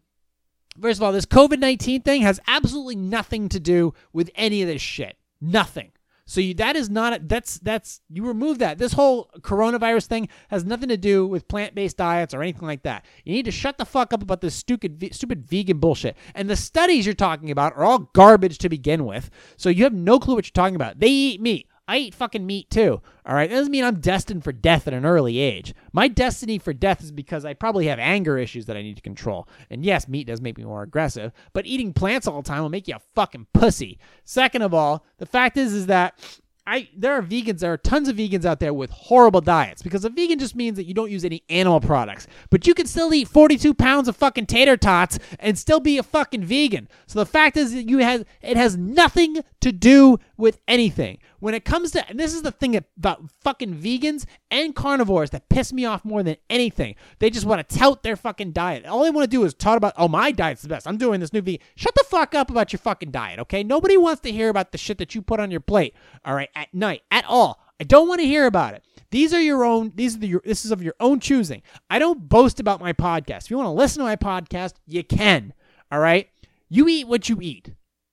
first 0.80 1.00
of 1.00 1.03
all, 1.03 1.11
this 1.11 1.26
COVID 1.26 1.59
19 1.59 2.03
thing 2.03 2.22
has 2.22 2.38
absolutely 2.46 2.94
nothing 2.94 3.48
to 3.48 3.59
do 3.59 3.92
with 4.12 4.30
any 4.36 4.62
of 4.62 4.68
this 4.68 4.80
shit. 4.80 5.16
Nothing. 5.40 5.90
So 6.26 6.40
you, 6.40 6.55
that 6.55 6.76
is 6.76 6.88
not 6.88 7.28
that's 7.28 7.59
that's 7.59 8.00
you 8.09 8.24
remove 8.24 8.61
that. 8.61 8.78
This 8.78 8.92
whole 8.92 9.28
coronavirus 9.40 10.07
thing 10.07 10.28
has 10.48 10.64
nothing 10.64 10.88
to 10.88 10.96
do 10.96 11.26
with 11.26 11.48
plant-based 11.48 11.96
diets 11.96 12.32
or 12.32 12.40
anything 12.40 12.68
like 12.68 12.84
that. 12.84 13.05
You 13.24 13.32
need 13.32 13.46
to 13.46 13.50
shut 13.50 13.78
the 13.78 13.84
fuck 13.84 14.12
up 14.12 14.22
about 14.22 14.40
this 14.40 14.55
stupid 14.55 15.12
stupid 15.12 15.44
vegan 15.44 15.78
bullshit. 15.78 16.16
And 16.36 16.48
the 16.48 16.55
studies 16.55 17.05
you're 17.05 17.16
talking 17.16 17.50
about 17.50 17.76
are 17.76 17.84
all 17.84 18.11
garbage 18.12 18.59
to 18.59 18.68
begin 18.68 19.05
with. 19.05 19.28
So 19.57 19.68
you 19.68 19.82
have 19.82 19.92
no 19.92 20.20
clue 20.20 20.36
what 20.36 20.46
you're 20.46 20.53
talking 20.53 20.76
about. 20.76 21.00
They 21.00 21.09
eat 21.09 21.40
meat. 21.40 21.66
I 21.93 21.99
eat 21.99 22.14
fucking 22.14 22.47
meat 22.47 22.70
too. 22.70 23.03
All 23.26 23.34
right. 23.34 23.51
That 23.51 23.57
doesn't 23.57 23.70
mean 23.70 23.84
I'm 23.84 24.01
destined 24.01 24.45
for 24.45 24.51
death 24.51 24.88
at 24.88 24.95
an 24.95 25.05
early 25.05 25.38
age. 25.38 25.74
My 25.93 26.09
destiny 26.09 26.57
for 26.59 26.72
death 26.72 27.03
is 27.03 27.12
because 27.12 27.45
I 27.45 27.53
probably 27.53 27.86
have 27.88 27.99
anger 27.99 28.38
issues 28.38 28.64
that 28.64 28.78
I 28.78 28.82
need 28.82 28.97
to 28.97 29.03
control. 29.03 29.47
And 29.68 29.84
yes, 29.84 30.09
meat 30.09 30.26
does 30.26 30.40
make 30.40 30.57
me 30.57 30.64
more 30.64 30.82
aggressive, 30.82 31.32
but 31.53 31.66
eating 31.66 31.93
plants 31.93 32.26
all 32.26 32.40
the 32.40 32.49
time 32.49 32.62
will 32.62 32.70
make 32.70 32.88
you 32.88 32.95
a 32.95 33.03
fucking 33.14 33.49
pussy. 33.53 33.99
Second 34.24 34.62
of 34.62 34.72
all, 34.72 35.05
the 35.18 35.26
fact 35.26 35.59
is 35.59 35.74
is 35.74 35.84
that 35.88 36.18
I 36.66 36.88
there 36.97 37.12
are 37.12 37.22
vegans, 37.22 37.59
there 37.59 37.72
are 37.72 37.76
tons 37.76 38.09
of 38.09 38.16
vegans 38.16 38.45
out 38.45 38.61
there 38.61 38.72
with 38.72 38.90
horrible 38.90 39.40
diets 39.40 39.82
because 39.82 40.05
a 40.05 40.09
vegan 40.09 40.38
just 40.38 40.55
means 40.55 40.76
that 40.76 40.86
you 40.86 40.95
don't 40.95 41.11
use 41.11 41.24
any 41.24 41.43
animal 41.51 41.80
products. 41.80 42.26
But 42.51 42.66
you 42.66 42.74
can 42.74 42.86
still 42.86 43.12
eat 43.12 43.28
42 43.28 43.74
pounds 43.74 44.07
of 44.07 44.16
fucking 44.16 44.47
tater 44.47 44.76
tots 44.76 45.18
and 45.40 45.59
still 45.59 45.80
be 45.80 45.99
a 45.99 46.03
fucking 46.03 46.45
vegan. 46.45 46.88
So 47.07 47.18
the 47.18 47.26
fact 47.26 47.57
is 47.57 47.74
that 47.74 47.88
you 47.88 47.99
has 47.99 48.24
it 48.40 48.57
has 48.57 48.76
nothing 48.76 49.40
to 49.61 49.72
do 49.72 50.18
with 50.36 50.61
anything. 50.68 51.18
When 51.43 51.55
it 51.55 51.64
comes 51.64 51.90
to 51.90 52.09
and 52.09 52.20
this 52.20 52.34
is 52.34 52.43
the 52.43 52.53
thing 52.53 52.76
about 52.76 53.28
fucking 53.40 53.74
vegans 53.74 54.26
and 54.53 54.76
carnivores 54.76 55.30
that 55.30 55.49
piss 55.49 55.72
me 55.72 55.84
off 55.84 56.05
more 56.05 56.22
than 56.22 56.36
anything. 56.49 56.95
They 57.18 57.30
just 57.30 57.47
want 57.47 57.68
to 57.68 57.78
tout 57.78 58.05
their 58.05 58.14
fucking 58.14 58.53
diet. 58.53 58.86
All 58.86 59.03
they 59.03 59.11
want 59.11 59.28
to 59.28 59.36
do 59.36 59.43
is 59.43 59.53
talk 59.53 59.76
about, 59.76 59.95
oh, 59.97 60.07
my 60.07 60.30
diet's 60.30 60.62
the 60.62 60.68
best. 60.68 60.86
I'm 60.86 60.99
doing 60.99 61.18
this 61.18 61.32
new 61.32 61.40
vegan. 61.40 61.59
Shut 61.74 61.97
the 61.97 62.05
fuck 62.09 62.36
up 62.36 62.49
about 62.49 62.72
your 62.72 62.78
fucking 62.78 63.11
diet, 63.11 63.40
okay? 63.40 63.64
Nobody 63.64 63.97
wants 63.97 64.20
to 64.20 64.30
hear 64.30 64.51
about 64.51 64.70
the 64.70 64.78
shit 64.78 64.99
that 64.99 65.16
you 65.16 65.20
put 65.20 65.40
on 65.40 65.51
your 65.51 65.59
plate, 65.59 65.97
all 66.24 66.36
right, 66.36 66.49
at 66.55 66.72
night 66.72 67.03
at 67.11 67.24
all. 67.24 67.61
I 67.80 67.84
don't 67.86 68.07
want 68.07 68.20
to 68.20 68.26
hear 68.28 68.47
about 68.47 68.74
it. 68.74 68.84
These 69.11 69.34
are 69.34 69.40
your 69.40 69.64
own. 69.64 69.90
These 69.97 70.14
are 70.14 70.20
the, 70.20 70.28
your. 70.28 70.43
This 70.45 70.64
is 70.64 70.70
of 70.70 70.80
your 70.80 70.95
own 71.01 71.18
choosing. 71.18 71.62
I 71.90 71.99
don't 71.99 72.28
boast 72.28 72.61
about 72.61 72.80
my 72.80 72.93
podcast. 72.93 73.47
If 73.47 73.51
you 73.51 73.57
want 73.57 73.66
to 73.66 73.72
listen 73.72 73.99
to 73.99 74.05
my 74.05 74.14
podcast, 74.14 74.74
you 74.86 75.03
can. 75.03 75.55
All 75.90 75.99
right. 75.99 76.28
You 76.68 76.86
eat 76.86 77.09
what 77.09 77.28
you 77.28 77.40
eat. 77.43 77.72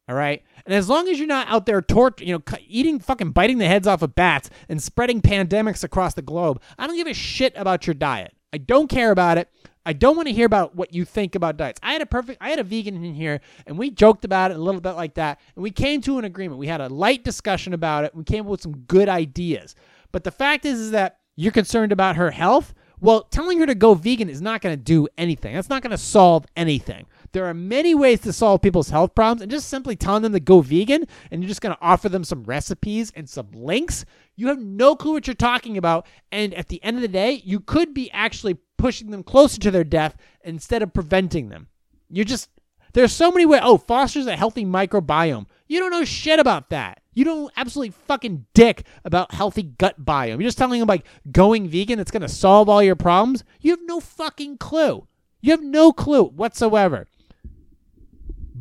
All 0.09 0.15
right. 0.15 0.43
And 0.65 0.73
as 0.73 0.89
long 0.89 1.07
as 1.07 1.19
you're 1.19 1.27
not 1.27 1.47
out 1.49 1.67
there 1.67 1.83
tort, 1.83 2.19
you 2.19 2.33
know, 2.33 2.57
eating 2.67 2.99
fucking 2.99 3.29
biting 3.29 3.59
the 3.59 3.67
heads 3.67 3.85
off 3.85 4.01
of 4.01 4.15
bats 4.15 4.49
and 4.67 4.81
spreading 4.81 5.21
pandemics 5.21 5.83
across 5.83 6.15
the 6.15 6.23
globe, 6.23 6.59
I 6.79 6.87
don't 6.87 6.95
give 6.95 7.05
a 7.05 7.13
shit 7.13 7.53
about 7.55 7.85
your 7.85 7.93
diet. 7.93 8.33
I 8.51 8.57
don't 8.57 8.89
care 8.89 9.11
about 9.11 9.37
it. 9.37 9.49
I 9.85 9.93
don't 9.93 10.15
want 10.15 10.27
to 10.27 10.33
hear 10.33 10.47
about 10.47 10.75
what 10.75 10.95
you 10.95 11.05
think 11.05 11.35
about 11.35 11.57
diets. 11.57 11.79
I 11.83 11.93
had 11.93 12.01
a 12.01 12.07
perfect 12.07 12.39
I 12.41 12.49
had 12.49 12.57
a 12.57 12.63
vegan 12.63 13.03
in 13.03 13.13
here 13.13 13.39
and 13.67 13.77
we 13.77 13.91
joked 13.91 14.25
about 14.25 14.49
it 14.49 14.57
a 14.57 14.59
little 14.59 14.81
bit 14.81 14.93
like 14.93 15.13
that 15.13 15.39
and 15.55 15.61
we 15.61 15.69
came 15.69 16.01
to 16.01 16.17
an 16.17 16.25
agreement. 16.25 16.59
We 16.59 16.67
had 16.67 16.81
a 16.81 16.89
light 16.89 17.23
discussion 17.23 17.75
about 17.75 18.03
it. 18.03 18.15
We 18.15 18.23
came 18.23 18.45
up 18.45 18.47
with 18.47 18.61
some 18.61 18.77
good 18.87 19.09
ideas. 19.09 19.75
But 20.11 20.23
the 20.23 20.31
fact 20.31 20.65
is 20.65 20.79
is 20.79 20.91
that 20.91 21.19
you're 21.35 21.51
concerned 21.51 21.91
about 21.91 22.15
her 22.15 22.31
health. 22.31 22.73
Well, 22.99 23.23
telling 23.23 23.59
her 23.59 23.67
to 23.67 23.75
go 23.75 23.93
vegan 23.93 24.27
is 24.27 24.41
not 24.41 24.61
going 24.61 24.75
to 24.75 24.83
do 24.83 25.07
anything. 25.19 25.53
That's 25.53 25.69
not 25.69 25.83
going 25.83 25.91
to 25.91 25.97
solve 25.97 26.45
anything. 26.55 27.05
There 27.31 27.45
are 27.45 27.53
many 27.53 27.93
ways 27.93 28.21
to 28.21 28.33
solve 28.33 28.61
people's 28.61 28.89
health 28.89 29.13
problems, 29.13 29.41
and 29.41 29.51
just 29.51 29.69
simply 29.69 29.95
telling 29.95 30.23
them 30.23 30.33
to 30.33 30.39
go 30.39 30.61
vegan 30.61 31.05
and 31.29 31.41
you're 31.41 31.47
just 31.47 31.61
going 31.61 31.75
to 31.75 31.81
offer 31.81 32.09
them 32.09 32.23
some 32.23 32.43
recipes 32.43 33.11
and 33.15 33.29
some 33.29 33.51
links, 33.53 34.05
you 34.35 34.47
have 34.47 34.59
no 34.59 34.95
clue 34.95 35.13
what 35.13 35.27
you're 35.27 35.33
talking 35.33 35.77
about. 35.77 36.07
And 36.31 36.53
at 36.53 36.69
the 36.69 36.83
end 36.83 36.97
of 36.97 37.01
the 37.01 37.07
day, 37.07 37.41
you 37.45 37.59
could 37.59 37.93
be 37.93 38.09
actually 38.11 38.57
pushing 38.77 39.11
them 39.11 39.23
closer 39.23 39.59
to 39.59 39.71
their 39.71 39.83
death 39.83 40.15
instead 40.43 40.81
of 40.81 40.93
preventing 40.93 41.49
them. 41.49 41.67
You're 42.09 42.25
just, 42.25 42.49
there's 42.93 43.11
so 43.11 43.31
many 43.31 43.45
ways. 43.45 43.61
Oh, 43.63 43.77
fosters 43.77 44.25
a 44.25 44.35
healthy 44.35 44.65
microbiome. 44.65 45.45
You 45.67 45.79
don't 45.79 45.91
know 45.91 46.05
shit 46.05 46.39
about 46.39 46.69
that. 46.71 47.01
You 47.13 47.25
don't 47.25 47.51
absolutely 47.57 47.93
fucking 48.07 48.45
dick 48.53 48.85
about 49.03 49.33
healthy 49.33 49.63
gut 49.63 50.03
biome. 50.03 50.39
You're 50.39 50.47
just 50.47 50.57
telling 50.57 50.79
them 50.79 50.87
like 50.87 51.05
going 51.31 51.67
vegan, 51.67 51.99
it's 51.99 52.11
going 52.11 52.21
to 52.21 52.29
solve 52.29 52.69
all 52.69 52.81
your 52.81 52.95
problems. 52.95 53.43
You 53.59 53.71
have 53.71 53.81
no 53.83 53.99
fucking 53.99 54.57
clue. 54.57 55.05
You 55.41 55.51
have 55.51 55.61
no 55.61 55.91
clue 55.91 56.23
whatsoever 56.23 57.07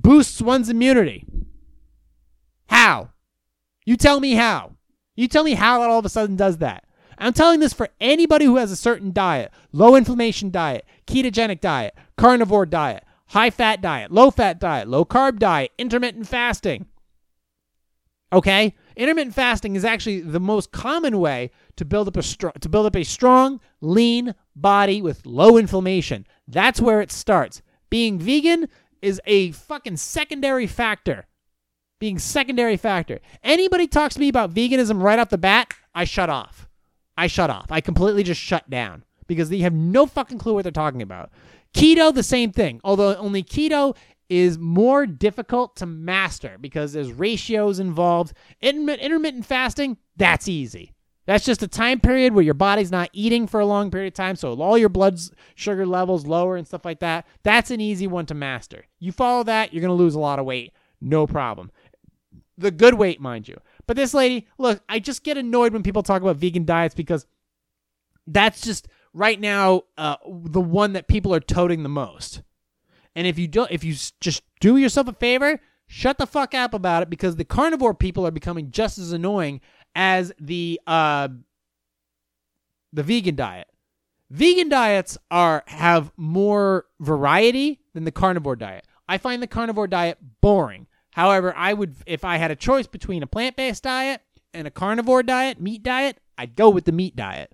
boosts 0.02 0.40
one's 0.40 0.68
immunity. 0.68 1.24
How? 2.68 3.10
You 3.84 3.96
tell 3.96 4.20
me 4.20 4.34
how. 4.34 4.72
You 5.16 5.28
tell 5.28 5.44
me 5.44 5.54
how 5.54 5.82
it 5.82 5.86
all 5.86 5.98
of 5.98 6.04
a 6.04 6.10
sudden 6.10 6.36
does 6.36 6.58
that. 6.58 6.84
I'm 7.18 7.32
telling 7.32 7.58
this 7.58 7.72
for 7.72 7.88
anybody 8.00 8.44
who 8.44 8.56
has 8.56 8.70
a 8.70 8.76
certain 8.76 9.12
diet 9.12 9.50
low 9.72 9.96
inflammation 9.96 10.50
diet, 10.50 10.84
ketogenic 11.06 11.60
diet, 11.60 11.94
carnivore 12.16 12.66
diet, 12.66 13.04
high 13.28 13.50
fat 13.50 13.80
diet, 13.80 14.12
low 14.12 14.30
fat 14.30 14.60
diet, 14.60 14.86
low 14.88 15.04
carb 15.04 15.38
diet, 15.38 15.72
intermittent 15.78 16.28
fasting. 16.28 16.86
Okay? 18.32 18.74
Intermittent 18.96 19.34
fasting 19.34 19.74
is 19.74 19.84
actually 19.84 20.20
the 20.20 20.40
most 20.40 20.70
common 20.70 21.18
way 21.18 21.50
to 21.76 21.84
build 21.84 22.08
up 22.08 22.16
a 22.16 22.22
str- 22.22 22.48
to 22.60 22.68
build 22.68 22.86
up 22.86 22.96
a 22.96 23.04
strong, 23.04 23.60
lean 23.80 24.34
body 24.54 25.02
with 25.02 25.26
low 25.26 25.56
inflammation. 25.56 26.26
That's 26.46 26.80
where 26.80 27.00
it 27.00 27.10
starts. 27.10 27.62
Being 27.90 28.18
vegan 28.18 28.68
is 29.02 29.20
a 29.26 29.52
fucking 29.52 29.96
secondary 29.96 30.66
factor. 30.66 31.26
Being 32.00 32.18
secondary 32.18 32.76
factor. 32.76 33.18
Anybody 33.42 33.86
talks 33.86 34.14
to 34.14 34.20
me 34.20 34.28
about 34.28 34.54
veganism 34.54 35.02
right 35.02 35.18
off 35.18 35.30
the 35.30 35.38
bat, 35.38 35.74
I 35.94 36.04
shut 36.04 36.30
off. 36.30 36.68
I 37.16 37.26
shut 37.26 37.50
off. 37.50 37.66
I 37.70 37.80
completely 37.80 38.22
just 38.22 38.40
shut 38.40 38.70
down 38.70 39.04
because 39.26 39.48
they 39.48 39.58
have 39.58 39.74
no 39.74 40.06
fucking 40.06 40.38
clue 40.38 40.54
what 40.54 40.62
they're 40.62 40.70
talking 40.70 41.02
about. 41.02 41.30
Keto, 41.74 42.14
the 42.14 42.22
same 42.22 42.52
thing. 42.52 42.80
Although 42.84 43.16
only 43.16 43.42
keto 43.42 43.96
is 44.28 44.58
more 44.58 45.06
difficult 45.06 45.76
to 45.76 45.86
master 45.86 46.56
because 46.60 46.92
there's 46.92 47.12
ratios 47.12 47.78
involved. 47.78 48.32
Intermittent 48.60 49.46
fasting, 49.46 49.96
that's 50.16 50.48
easy. 50.48 50.92
That's 51.28 51.44
just 51.44 51.62
a 51.62 51.68
time 51.68 52.00
period 52.00 52.32
where 52.32 52.42
your 52.42 52.54
body's 52.54 52.90
not 52.90 53.10
eating 53.12 53.46
for 53.46 53.60
a 53.60 53.66
long 53.66 53.90
period 53.90 54.08
of 54.08 54.14
time, 54.14 54.34
so 54.34 54.58
all 54.62 54.78
your 54.78 54.88
blood 54.88 55.20
sugar 55.54 55.84
levels 55.84 56.26
lower 56.26 56.56
and 56.56 56.66
stuff 56.66 56.86
like 56.86 57.00
that. 57.00 57.26
That's 57.42 57.70
an 57.70 57.82
easy 57.82 58.06
one 58.06 58.24
to 58.26 58.34
master. 58.34 58.86
You 58.98 59.12
follow 59.12 59.42
that, 59.42 59.74
you're 59.74 59.82
going 59.82 59.90
to 59.90 60.02
lose 60.02 60.14
a 60.14 60.20
lot 60.20 60.38
of 60.38 60.46
weight, 60.46 60.72
no 61.02 61.26
problem. 61.26 61.70
The 62.56 62.70
good 62.70 62.94
weight, 62.94 63.20
mind 63.20 63.46
you. 63.46 63.60
But 63.86 63.98
this 63.98 64.14
lady, 64.14 64.48
look, 64.56 64.80
I 64.88 65.00
just 65.00 65.22
get 65.22 65.36
annoyed 65.36 65.74
when 65.74 65.82
people 65.82 66.02
talk 66.02 66.22
about 66.22 66.36
vegan 66.36 66.64
diets 66.64 66.94
because 66.94 67.26
that's 68.26 68.62
just 68.62 68.88
right 69.12 69.38
now 69.38 69.82
uh, 69.98 70.16
the 70.26 70.62
one 70.62 70.94
that 70.94 71.08
people 71.08 71.34
are 71.34 71.40
toting 71.40 71.82
the 71.82 71.90
most. 71.90 72.40
And 73.14 73.26
if 73.26 73.38
you 73.38 73.48
don't, 73.48 73.70
if 73.70 73.84
you 73.84 73.92
just 73.92 74.44
do 74.60 74.78
yourself 74.78 75.08
a 75.08 75.12
favor, 75.12 75.60
shut 75.86 76.16
the 76.16 76.26
fuck 76.26 76.54
up 76.54 76.72
about 76.72 77.02
it 77.02 77.10
because 77.10 77.36
the 77.36 77.44
carnivore 77.44 77.92
people 77.92 78.26
are 78.26 78.30
becoming 78.30 78.70
just 78.70 78.96
as 78.96 79.12
annoying 79.12 79.60
as 79.94 80.32
the 80.38 80.80
uh, 80.86 81.28
the 82.92 83.02
vegan 83.02 83.36
diet. 83.36 83.68
Vegan 84.30 84.68
diets 84.68 85.16
are 85.30 85.64
have 85.66 86.12
more 86.16 86.86
variety 87.00 87.80
than 87.94 88.04
the 88.04 88.12
carnivore 88.12 88.56
diet. 88.56 88.84
I 89.08 89.18
find 89.18 89.42
the 89.42 89.46
carnivore 89.46 89.86
diet 89.86 90.18
boring. 90.40 90.86
However, 91.12 91.54
I 91.56 91.72
would 91.72 91.96
if 92.06 92.24
I 92.24 92.36
had 92.36 92.50
a 92.50 92.56
choice 92.56 92.86
between 92.86 93.22
a 93.22 93.26
plant-based 93.26 93.82
diet 93.82 94.20
and 94.52 94.66
a 94.66 94.70
carnivore 94.70 95.22
diet, 95.22 95.60
meat 95.60 95.82
diet, 95.82 96.18
I'd 96.36 96.56
go 96.56 96.68
with 96.68 96.84
the 96.84 96.92
meat 96.92 97.16
diet. 97.16 97.52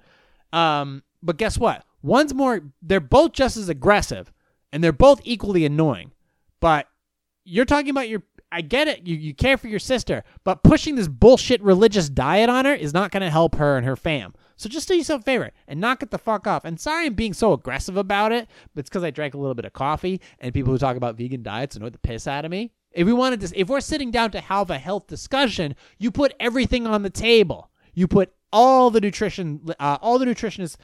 Um, 0.52 1.02
but 1.22 1.36
guess 1.36 1.56
what? 1.56 1.84
One's 2.02 2.34
more 2.34 2.62
they're 2.82 3.00
both 3.00 3.32
just 3.32 3.56
as 3.56 3.68
aggressive 3.68 4.32
and 4.72 4.82
they're 4.82 4.92
both 4.92 5.20
equally 5.24 5.64
annoying. 5.64 6.12
But 6.60 6.88
you're 7.44 7.64
talking 7.64 7.90
about 7.90 8.08
your 8.08 8.22
I 8.54 8.60
get 8.60 8.86
it. 8.86 9.04
You 9.04 9.16
you 9.16 9.34
care 9.34 9.58
for 9.58 9.66
your 9.66 9.80
sister, 9.80 10.22
but 10.44 10.62
pushing 10.62 10.94
this 10.94 11.08
bullshit 11.08 11.60
religious 11.60 12.08
diet 12.08 12.48
on 12.48 12.66
her 12.66 12.74
is 12.74 12.94
not 12.94 13.10
going 13.10 13.22
to 13.22 13.30
help 13.30 13.56
her 13.56 13.76
and 13.76 13.84
her 13.84 13.96
fam. 13.96 14.32
So 14.56 14.68
just 14.68 14.86
do 14.86 14.96
yourself 14.96 15.22
a 15.22 15.24
favor 15.24 15.50
and 15.66 15.80
knock 15.80 16.04
it 16.04 16.12
the 16.12 16.18
fuck 16.18 16.46
off. 16.46 16.64
And 16.64 16.78
sorry 16.78 17.06
I'm 17.06 17.14
being 17.14 17.34
so 17.34 17.52
aggressive 17.52 17.96
about 17.96 18.30
it, 18.30 18.46
but 18.72 18.80
it's 18.80 18.88
because 18.88 19.02
I 19.02 19.10
drank 19.10 19.34
a 19.34 19.38
little 19.38 19.56
bit 19.56 19.64
of 19.64 19.72
coffee 19.72 20.20
and 20.38 20.54
people 20.54 20.72
who 20.72 20.78
talk 20.78 20.96
about 20.96 21.16
vegan 21.16 21.42
diets 21.42 21.74
annoy 21.74 21.90
the 21.90 21.98
piss 21.98 22.28
out 22.28 22.44
of 22.44 22.52
me. 22.52 22.70
If 22.92 23.06
we 23.06 23.12
wanted 23.12 23.40
to, 23.40 23.58
if 23.58 23.68
we're 23.68 23.80
sitting 23.80 24.12
down 24.12 24.30
to 24.30 24.40
have 24.40 24.70
a 24.70 24.78
health 24.78 25.08
discussion, 25.08 25.74
you 25.98 26.12
put 26.12 26.32
everything 26.38 26.86
on 26.86 27.02
the 27.02 27.10
table. 27.10 27.72
You 27.92 28.06
put 28.06 28.32
all 28.52 28.90
the 28.90 29.00
nutrition, 29.00 29.62
uh, 29.80 29.98
all 30.00 30.20
the 30.20 30.26
nutritionists, 30.26 30.76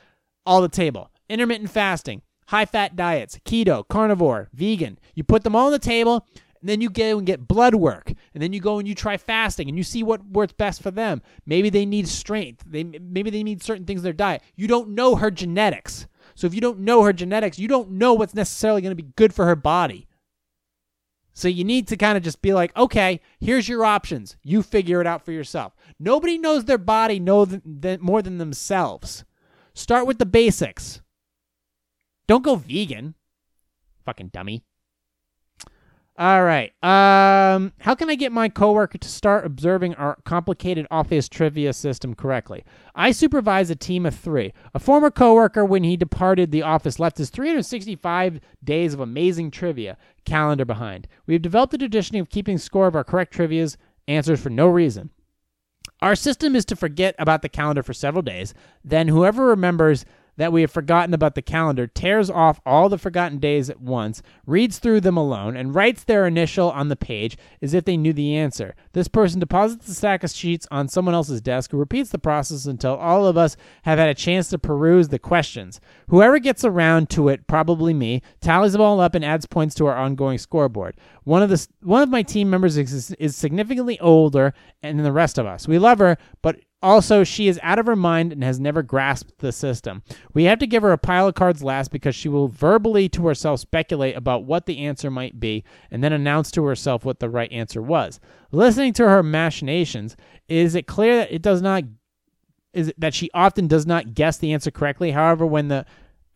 all 0.45 0.61
the 0.61 0.69
table. 0.69 1.13
Intermittent 1.29 1.71
fasting, 1.71 2.23
high 2.49 2.65
fat 2.65 2.97
diets, 2.97 3.39
keto, 3.45 3.87
carnivore, 3.87 4.49
vegan. 4.53 4.99
You 5.15 5.23
put 5.23 5.45
them 5.45 5.55
all 5.55 5.67
on 5.67 5.73
the 5.73 5.79
table 5.79 6.27
and 6.61 6.69
then 6.69 6.81
you 6.81 6.91
go 6.91 7.19
and 7.19 7.27
get 7.27 7.49
blood 7.49 7.75
work. 7.75 8.13
And 8.35 8.43
then 8.43 8.53
you 8.53 8.61
go 8.61 8.79
and 8.79 8.87
you 8.87 8.95
try 8.95 9.17
fasting 9.17 9.69
and 9.69 9.79
you 9.79 9.85
see 9.85 10.03
what 10.03 10.27
works 10.27 10.53
best 10.53 10.83
for 10.83 10.91
them. 10.91 11.23
Maybe 11.47 11.71
they 11.71 11.87
need 11.87 12.09
strength. 12.09 12.65
They 12.67 12.85
maybe 12.85 13.31
they 13.31 13.43
need 13.43 13.63
certain 13.63 13.87
things 13.87 14.01
in 14.01 14.05
their 14.05 14.13
diet. 14.13 14.43
You 14.57 14.67
don't 14.67 14.91
know 14.91 15.17
her 15.17 15.31
genetics. 15.31 16.07
So 16.35 16.47
if 16.47 16.55
you 16.55 16.61
don't 16.61 16.81
know 16.81 17.03
her 17.03 17.13
genetics, 17.13 17.59
you 17.59 17.69
don't 17.69 17.93
know 17.93 18.15
what's 18.15 18.35
necessarily 18.35 18.83
going 18.83 18.97
to 18.97 19.03
be 19.03 19.11
good 19.17 19.35
for 19.35 19.47
her 19.47 19.57
body. 19.57 20.07
So 21.33 21.49
you 21.49 21.65
need 21.65 21.89
to 21.89 21.97
kind 21.97 22.19
of 22.19 22.25
just 22.25 22.43
be 22.43 22.53
like, 22.53 22.77
okay, 22.77 23.21
here's 23.41 23.69
your 23.69 23.85
options. 23.85 24.37
You 24.43 24.63
figure 24.63 25.01
it 25.01 25.07
out 25.07 25.25
for 25.25 25.33
yourself. 25.33 25.75
Nobody 25.99 26.37
knows 26.37 26.65
their 26.65 26.79
body 26.79 27.19
know 27.19 27.47
th- 27.47 27.63
th- 27.81 28.01
more 28.01 28.21
than 28.21 28.39
themselves. 28.39 29.25
Start 29.73 30.07
with 30.07 30.19
the 30.19 30.27
basics. 30.27 31.01
Don't 32.27 32.45
go 32.45 32.57
vegan. 32.57 33.15
Fucking 34.05 34.29
dummy. 34.29 34.65
All 36.19 36.45
right. 36.45 36.71
Um, 36.83 37.73
how 37.81 37.95
can 37.95 38.11
I 38.11 38.15
get 38.15 38.31
my 38.31 38.51
coworker 38.51 38.99
to 38.99 39.09
start 39.09 39.47
observing 39.47 39.95
our 39.95 40.19
complicated 40.25 40.87
office 40.91 41.29
trivia 41.31 41.73
system 41.73 42.15
correctly? 42.15 42.63
I 42.95 43.13
supervise 43.13 43.71
a 43.71 43.77
team 43.77 44.05
of 44.05 44.15
three. 44.15 44.53
A 44.75 44.79
former 44.79 45.11
coworker, 45.11 45.65
when 45.65 45.83
he 45.83 45.97
departed 45.97 46.51
the 46.51 46.63
office, 46.63 46.99
left 46.99 47.17
his 47.17 47.31
365 47.31 48.41
days 48.63 48.93
of 48.93 49.01
amazing 49.01 49.51
trivia 49.51 49.97
calendar 50.27 50.67
behind. 50.67 51.09
We 51.27 51.35
have 51.35 51.43
developed 51.43 51.73
a 51.75 51.79
tradition 51.79 52.17
of 52.17 52.29
keeping 52.29 52.59
score 52.59 52.87
of 52.87 52.97
our 52.97 53.05
correct 53.05 53.33
trivia's 53.33 53.79
answers 54.07 54.43
for 54.43 54.51
no 54.51 54.67
reason. 54.67 55.11
Our 56.03 56.15
system 56.15 56.57
is 56.57 56.65
to 56.67 56.77
forget 56.77 57.15
about 57.19 57.43
the 57.43 57.49
calendar 57.49 57.83
for 57.83 57.93
several 57.93 58.23
days. 58.23 58.55
Then, 58.85 59.09
whoever 59.09 59.47
remembers 59.47 60.05
that 60.37 60.53
we 60.53 60.61
have 60.61 60.71
forgotten 60.71 61.15
about 61.15 61.35
the 61.35 61.43
calendar 61.43 61.87
tears 61.87 62.31
off 62.31 62.61
all 62.65 62.89
the 62.89 62.99
forgotten 62.99 63.39
days 63.39 63.69
at 63.71 63.81
once, 63.81 64.23
reads 64.47 64.79
through 64.79 65.01
them 65.01 65.17
alone, 65.17 65.57
and 65.57 65.75
writes 65.75 66.05
their 66.05 66.27
initial 66.27 66.71
on 66.71 66.89
the 66.89 66.97
page 66.97 67.37
as 67.61 67.75
if 67.75 67.85
they 67.85 67.97
knew 67.97 68.13
the 68.13 68.37
answer. 68.37 68.75
This 68.93 69.09
person 69.09 69.41
deposits 69.41 69.87
the 69.87 69.95
stack 69.95 70.25
of 70.25 70.31
sheets 70.31 70.67
on 70.71 70.89
someone 70.89 71.15
else's 71.15 71.41
desk 71.41 71.71
who 71.71 71.79
repeats 71.79 72.11
the 72.11 72.19
process 72.19 72.67
until 72.67 72.97
all 72.97 73.27
of 73.27 73.37
us 73.37 73.57
have 73.83 73.99
had 73.99 74.09
a 74.09 74.15
chance 74.15 74.49
to 74.51 74.59
peruse 74.59 75.09
the 75.09 75.19
questions. 75.19 75.81
Whoever 76.09 76.39
gets 76.39 76.65
around 76.65 77.11
to 77.11 77.29
it, 77.29 77.47
probably 77.47 77.95
me, 77.95 78.23
tallies 78.41 78.73
them 78.73 78.81
all 78.81 79.01
up 79.01 79.15
and 79.15 79.25
adds 79.25 79.47
points 79.47 79.75
to 79.77 79.87
our 79.87 79.97
ongoing 79.97 80.39
scoreboard. 80.39 80.97
One 81.25 81.43
of 81.43 81.51
the 81.51 81.67
one 81.83 82.03
of 82.03 82.09
my 82.09 82.23
team 82.23 82.51
members 82.51 82.77
is, 82.77 83.13
is 83.13 83.37
significantly 83.37 83.99
older 84.01 84.55
than 84.83 84.97
the 84.97 85.13
rest 85.13 85.39
of 85.39 85.47
us. 85.47 85.69
We 85.69 85.79
love 85.79 85.99
her, 85.99 86.17
but 86.43 86.61
also, 86.83 87.25
she 87.25 87.47
is 87.47 87.61
out 87.63 87.79
of 87.79 87.87
her 87.87 87.97
mind 87.97 88.33
and 88.33 88.43
has 88.43 88.59
never 88.59 88.83
grasped 88.83 89.39
the 89.39 89.53
system. 89.53 90.03
We 90.33 90.45
have 90.45 90.59
to 90.61 90.67
give 90.67 90.83
her 90.83 90.93
a 90.93 90.99
pile 90.99 91.29
of 91.29 91.35
cards 91.35 91.63
last 91.63 91.91
because 91.91 92.15
she 92.15 92.29
will 92.29 92.49
verbally 92.49 93.09
to 93.11 93.27
herself 93.27 93.61
speculate 93.61 94.17
about 94.17 94.45
what 94.45 94.65
the 94.65 94.79
answer 94.79 95.11
might 95.11 95.39
be 95.39 95.63
and 95.91 96.03
then 96.03 96.13
announce 96.13 96.51
to 96.53 96.65
herself 96.65 97.05
what 97.05 97.21
the 97.21 97.29
right 97.29 97.53
answer 97.53 97.83
was. 97.83 98.19
Listening 98.51 98.95
to 98.95 99.09
her 99.09 99.23
machinations, 99.23 100.17
is 100.49 100.75
it 100.75 100.87
clear 100.87 101.19
that 101.19 101.35
it 101.35 101.43
does 101.43 101.61
not 101.61 101.85
is 102.73 102.89
it 102.89 103.01
that 103.01 103.15
she 103.15 103.31
often 103.35 103.67
does 103.67 103.85
not 103.85 104.15
guess 104.15 104.39
the 104.39 104.53
answer 104.53 104.71
correctly? 104.71 105.11
However, 105.11 105.45
when 105.45 105.69
the 105.69 105.85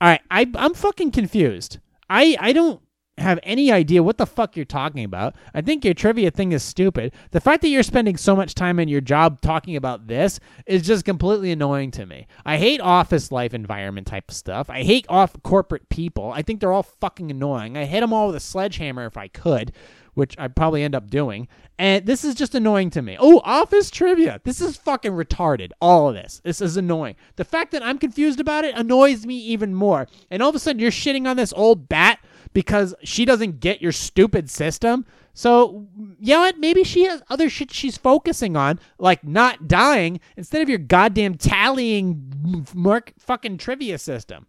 all 0.01 0.09
right, 0.09 0.21
I 0.31 0.51
I'm 0.57 0.75
fucking 0.75 1.13
confused. 1.13 1.79
I 2.11 2.37
I 2.39 2.53
don't 2.53 2.83
have 3.19 3.39
any 3.43 3.71
idea 3.71 4.03
what 4.03 4.19
the 4.19 4.27
fuck 4.27 4.57
you're 4.57 4.65
talking 4.65 5.05
about. 5.05 5.35
I 5.55 5.61
think 5.61 5.85
your 5.85 5.95
trivia 5.95 6.31
thing 6.31 6.53
is 6.53 6.63
stupid. 6.63 7.13
The 7.31 7.41
fact 7.41 7.63
that 7.63 7.69
you're 7.69 7.83
spending 7.83 8.17
so 8.17 8.35
much 8.35 8.55
time 8.55 8.81
in 8.81 8.89
your 8.89 9.01
job 9.01 9.41
talking 9.41 9.77
about 9.77 10.09
this 10.09 10.41
is 10.67 10.83
just 10.83 11.05
completely 11.05 11.53
annoying 11.53 11.93
to 11.93 12.07
me. 12.07 12.27
I 12.45 12.57
hate 12.57 12.81
office 12.81 13.31
life 13.31 13.55
environment 13.55 14.07
type 14.07 14.31
of 14.31 14.37
stuff. 14.37 14.69
I 14.69 14.83
hate 14.83 15.07
off 15.09 15.41
corporate 15.43 15.89
people. 15.89 16.33
I 16.33 16.43
think 16.43 16.61
they're 16.61 16.73
all 16.73 16.83
fucking 16.83 17.31
annoying. 17.31 17.77
I 17.77 17.85
hit 17.85 18.01
them 18.01 18.13
all 18.13 18.27
with 18.29 18.37
a 18.37 18.41
sledgehammer 18.41 19.07
if 19.07 19.17
I 19.17 19.29
could, 19.29 19.73
which 20.15 20.35
I'd 20.39 20.57
probably 20.57 20.83
end 20.83 20.95
up 20.95 21.09
doing. 21.09 21.47
And 21.79 22.07
this 22.07 22.25
is 22.25 22.37
just 22.37 22.55
annoying 22.55 22.91
to 22.91 23.03
me. 23.03 23.17
Oh, 23.19 23.41
office 23.45 23.91
trivia. 23.91 24.41
This 24.45 24.61
is 24.61 24.77
fucking 24.77 25.13
retarded. 25.13 25.71
All 25.81 26.09
of 26.09 26.15
this. 26.15 26.41
This 26.45 26.61
is 26.61 26.77
annoying. 26.77 27.17
The 27.37 27.45
fact 27.45 27.73
that 27.73 27.83
I'm 27.83 27.99
confused 27.99 28.39
about 28.39 28.65
it 28.65 28.77
annoys 28.77 29.27
me 29.27 29.37
even 29.37 29.75
more. 29.75 30.07
And 30.31 30.43
all 30.43 30.51
of 30.51 30.55
a 30.55 30.61
sudden 30.61 30.81
you're 30.81 30.93
shitting 30.93 31.29
on 31.29 31.37
this 31.37 31.53
old 31.57 31.89
bat 31.89 32.14
because 32.55 32.95
she 33.03 33.25
doesn't 33.27 33.61
get 33.61 33.83
your 33.83 33.93
stupid 33.93 34.49
system. 34.49 35.05
So, 35.35 35.89
you 36.19 36.35
know 36.35 36.41
what? 36.41 36.59
Maybe 36.59 36.85
she 36.85 37.05
has 37.05 37.23
other 37.29 37.51
shit 37.51 37.73
she's 37.73 37.99
focusing 37.99 38.57
on, 38.57 38.79
like 38.99 39.25
not 39.25 39.69
dying, 39.69 40.21
instead 40.37 40.63
of 40.63 40.69
your 40.69 40.79
goddamn 40.79 41.35
tallying 41.35 42.67
mark 42.73 43.13
fucking 43.19 43.59
trivia 43.59 43.99
system. 43.99 44.47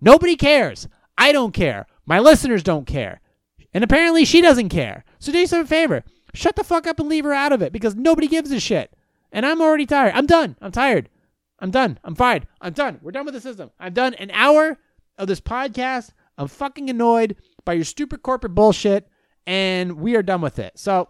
Nobody 0.00 0.36
cares. 0.36 0.88
I 1.18 1.32
don't 1.32 1.52
care. 1.52 1.86
My 2.06 2.20
listeners 2.20 2.62
don't 2.62 2.86
care. 2.86 3.20
And 3.74 3.84
apparently 3.84 4.24
she 4.24 4.40
doesn't 4.40 4.68
care. 4.68 5.04
So 5.18 5.32
do 5.32 5.38
yourself 5.38 5.66
a 5.66 5.68
favor. 5.68 6.04
Shut 6.34 6.56
the 6.56 6.64
fuck 6.64 6.86
up 6.86 7.00
and 7.00 7.08
leave 7.08 7.24
her 7.24 7.32
out 7.32 7.52
of 7.52 7.60
it 7.60 7.72
because 7.72 7.94
nobody 7.94 8.28
gives 8.28 8.50
a 8.52 8.60
shit. 8.60 8.94
And 9.32 9.44
I'm 9.44 9.60
already 9.60 9.86
tired. 9.86 10.12
I'm 10.14 10.26
done. 10.26 10.56
I'm 10.60 10.72
tired. 10.72 11.08
I'm 11.58 11.70
done. 11.70 11.98
I'm 12.04 12.14
fired. 12.14 12.46
I'm 12.60 12.72
done. 12.72 12.98
We're 13.02 13.12
done 13.12 13.24
with 13.24 13.34
the 13.34 13.40
system. 13.40 13.70
I've 13.78 13.94
done 13.94 14.14
an 14.14 14.30
hour 14.32 14.78
of 15.18 15.28
this 15.28 15.40
podcast. 15.40 16.12
I'm 16.38 16.48
fucking 16.48 16.90
annoyed 16.90 17.36
by 17.64 17.74
your 17.74 17.84
stupid 17.84 18.22
corporate 18.22 18.54
bullshit, 18.54 19.08
and 19.46 19.98
we 19.98 20.16
are 20.16 20.22
done 20.22 20.40
with 20.40 20.58
it. 20.58 20.78
So 20.78 21.08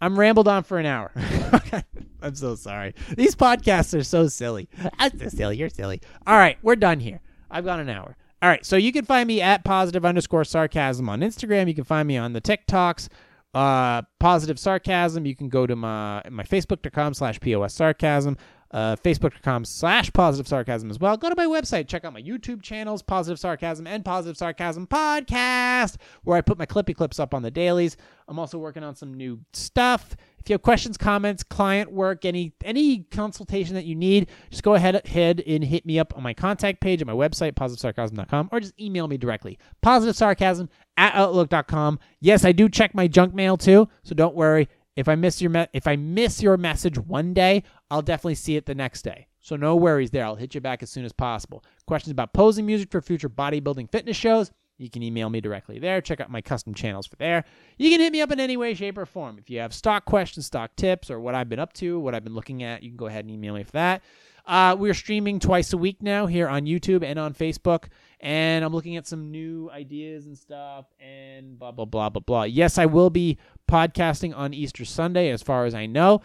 I'm 0.00 0.18
rambled 0.18 0.48
on 0.48 0.62
for 0.62 0.78
an 0.78 0.86
hour. 0.86 1.12
I'm 2.22 2.34
so 2.34 2.54
sorry. 2.54 2.94
These 3.16 3.34
podcasts 3.34 3.98
are 3.98 4.04
so 4.04 4.28
silly. 4.28 4.68
I'm 4.98 5.18
so 5.18 5.28
silly. 5.28 5.56
You're 5.56 5.68
silly. 5.68 6.00
All 6.26 6.36
right, 6.36 6.58
we're 6.62 6.76
done 6.76 7.00
here. 7.00 7.20
I've 7.50 7.64
got 7.64 7.80
an 7.80 7.88
hour. 7.88 8.16
All 8.40 8.48
right, 8.48 8.64
so 8.64 8.76
you 8.76 8.92
can 8.92 9.04
find 9.04 9.26
me 9.26 9.40
at 9.40 9.64
positive 9.64 10.04
underscore 10.04 10.44
sarcasm 10.44 11.08
on 11.08 11.20
Instagram. 11.20 11.66
You 11.66 11.74
can 11.74 11.84
find 11.84 12.06
me 12.06 12.16
on 12.16 12.32
the 12.34 12.40
TikToks, 12.40 13.08
uh, 13.54 14.02
positive 14.20 14.58
sarcasm. 14.58 15.26
You 15.26 15.34
can 15.34 15.48
go 15.48 15.66
to 15.66 15.74
my 15.74 16.22
my 16.30 16.44
Facebook.com 16.44 17.14
slash 17.14 17.40
POS 17.40 17.74
sarcasm 17.74 18.36
uh, 18.70 18.96
facebook.com 18.96 19.64
slash 19.64 20.12
positive 20.12 20.46
sarcasm 20.46 20.90
as 20.90 20.98
well. 20.98 21.16
Go 21.16 21.28
to 21.28 21.34
my 21.36 21.46
website, 21.46 21.88
check 21.88 22.04
out 22.04 22.12
my 22.12 22.22
YouTube 22.22 22.62
channels, 22.62 23.02
Positive 23.02 23.38
Sarcasm 23.38 23.86
and 23.86 24.04
Positive 24.04 24.36
Sarcasm 24.36 24.86
Podcast, 24.86 25.96
where 26.24 26.36
I 26.36 26.40
put 26.40 26.58
my 26.58 26.66
clippy 26.66 26.94
clips 26.94 27.18
up 27.18 27.34
on 27.34 27.42
the 27.42 27.50
dailies. 27.50 27.96
I'm 28.26 28.38
also 28.38 28.58
working 28.58 28.84
on 28.84 28.94
some 28.94 29.14
new 29.14 29.40
stuff. 29.52 30.16
If 30.38 30.48
you 30.50 30.54
have 30.54 30.62
questions, 30.62 30.96
comments, 30.96 31.42
client 31.42 31.92
work, 31.92 32.24
any 32.24 32.52
any 32.64 33.00
consultation 33.10 33.74
that 33.74 33.84
you 33.84 33.94
need, 33.94 34.28
just 34.50 34.62
go 34.62 34.74
ahead, 34.74 34.94
ahead 35.04 35.42
and 35.46 35.64
hit 35.64 35.84
me 35.84 35.98
up 35.98 36.16
on 36.16 36.22
my 36.22 36.34
contact 36.34 36.80
page 36.80 37.00
at 37.00 37.06
my 37.06 37.12
website, 37.12 37.52
positivesarcasm.com, 37.52 38.50
or 38.52 38.60
just 38.60 38.78
email 38.80 39.08
me 39.08 39.16
directly, 39.16 39.58
positivesarcasm 39.82 40.68
at 40.96 41.14
outlook.com. 41.14 41.98
Yes, 42.20 42.44
I 42.44 42.52
do 42.52 42.68
check 42.68 42.94
my 42.94 43.08
junk 43.08 43.34
mail 43.34 43.56
too, 43.56 43.88
so 44.02 44.14
don't 44.14 44.34
worry. 44.34 44.68
If 44.96 45.08
I 45.08 45.14
miss 45.14 45.40
your 45.40 45.50
me- 45.50 45.68
if 45.72 45.86
I 45.86 45.96
miss 45.96 46.42
your 46.42 46.56
message 46.56 46.98
one 46.98 47.32
day, 47.32 47.62
I'll 47.90 48.02
definitely 48.02 48.34
see 48.34 48.56
it 48.56 48.66
the 48.66 48.74
next 48.74 49.02
day. 49.02 49.28
So 49.40 49.56
no 49.56 49.76
worries 49.76 50.10
there. 50.10 50.24
I'll 50.24 50.36
hit 50.36 50.54
you 50.54 50.60
back 50.60 50.82
as 50.82 50.90
soon 50.90 51.04
as 51.04 51.12
possible. 51.12 51.64
Questions 51.86 52.10
about 52.10 52.34
posing 52.34 52.66
music 52.66 52.90
for 52.90 53.00
future 53.00 53.30
bodybuilding 53.30 53.90
fitness 53.90 54.16
shows? 54.16 54.50
You 54.76 54.90
can 54.90 55.02
email 55.02 55.28
me 55.28 55.40
directly 55.40 55.78
there. 55.78 56.00
Check 56.00 56.20
out 56.20 56.30
my 56.30 56.40
custom 56.40 56.72
channels 56.72 57.06
for 57.06 57.16
there. 57.16 57.44
You 57.78 57.90
can 57.90 58.00
hit 58.00 58.12
me 58.12 58.20
up 58.20 58.30
in 58.30 58.38
any 58.38 58.56
way, 58.56 58.74
shape, 58.74 58.96
or 58.96 59.06
form. 59.06 59.36
If 59.38 59.50
you 59.50 59.58
have 59.58 59.74
stock 59.74 60.04
questions, 60.04 60.46
stock 60.46 60.76
tips, 60.76 61.10
or 61.10 61.18
what 61.18 61.34
I've 61.34 61.48
been 61.48 61.58
up 61.58 61.72
to, 61.74 61.98
what 61.98 62.14
I've 62.14 62.22
been 62.22 62.34
looking 62.34 62.62
at, 62.62 62.82
you 62.82 62.90
can 62.90 62.96
go 62.96 63.06
ahead 63.06 63.24
and 63.24 63.34
email 63.34 63.54
me 63.54 63.64
for 63.64 63.72
that. 63.72 64.02
Uh, 64.46 64.76
we're 64.78 64.94
streaming 64.94 65.40
twice 65.40 65.72
a 65.72 65.76
week 65.76 66.02
now 66.02 66.26
here 66.26 66.48
on 66.48 66.62
YouTube 66.62 67.04
and 67.04 67.18
on 67.18 67.34
Facebook, 67.34 67.88
and 68.20 68.64
I'm 68.64 68.72
looking 68.72 68.96
at 68.96 69.06
some 69.06 69.30
new 69.30 69.68
ideas 69.70 70.26
and 70.26 70.38
stuff, 70.38 70.86
and 70.98 71.58
blah 71.58 71.72
blah 71.72 71.84
blah 71.84 72.08
blah 72.08 72.22
blah. 72.24 72.44
Yes, 72.44 72.78
I 72.78 72.86
will 72.86 73.10
be 73.10 73.36
podcasting 73.70 74.34
on 74.34 74.54
Easter 74.54 74.86
Sunday, 74.86 75.30
as 75.30 75.42
far 75.42 75.66
as 75.66 75.74
I 75.74 75.84
know. 75.84 76.22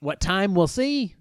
What 0.00 0.20
time? 0.20 0.54
We'll 0.54 0.66
see. 0.66 1.14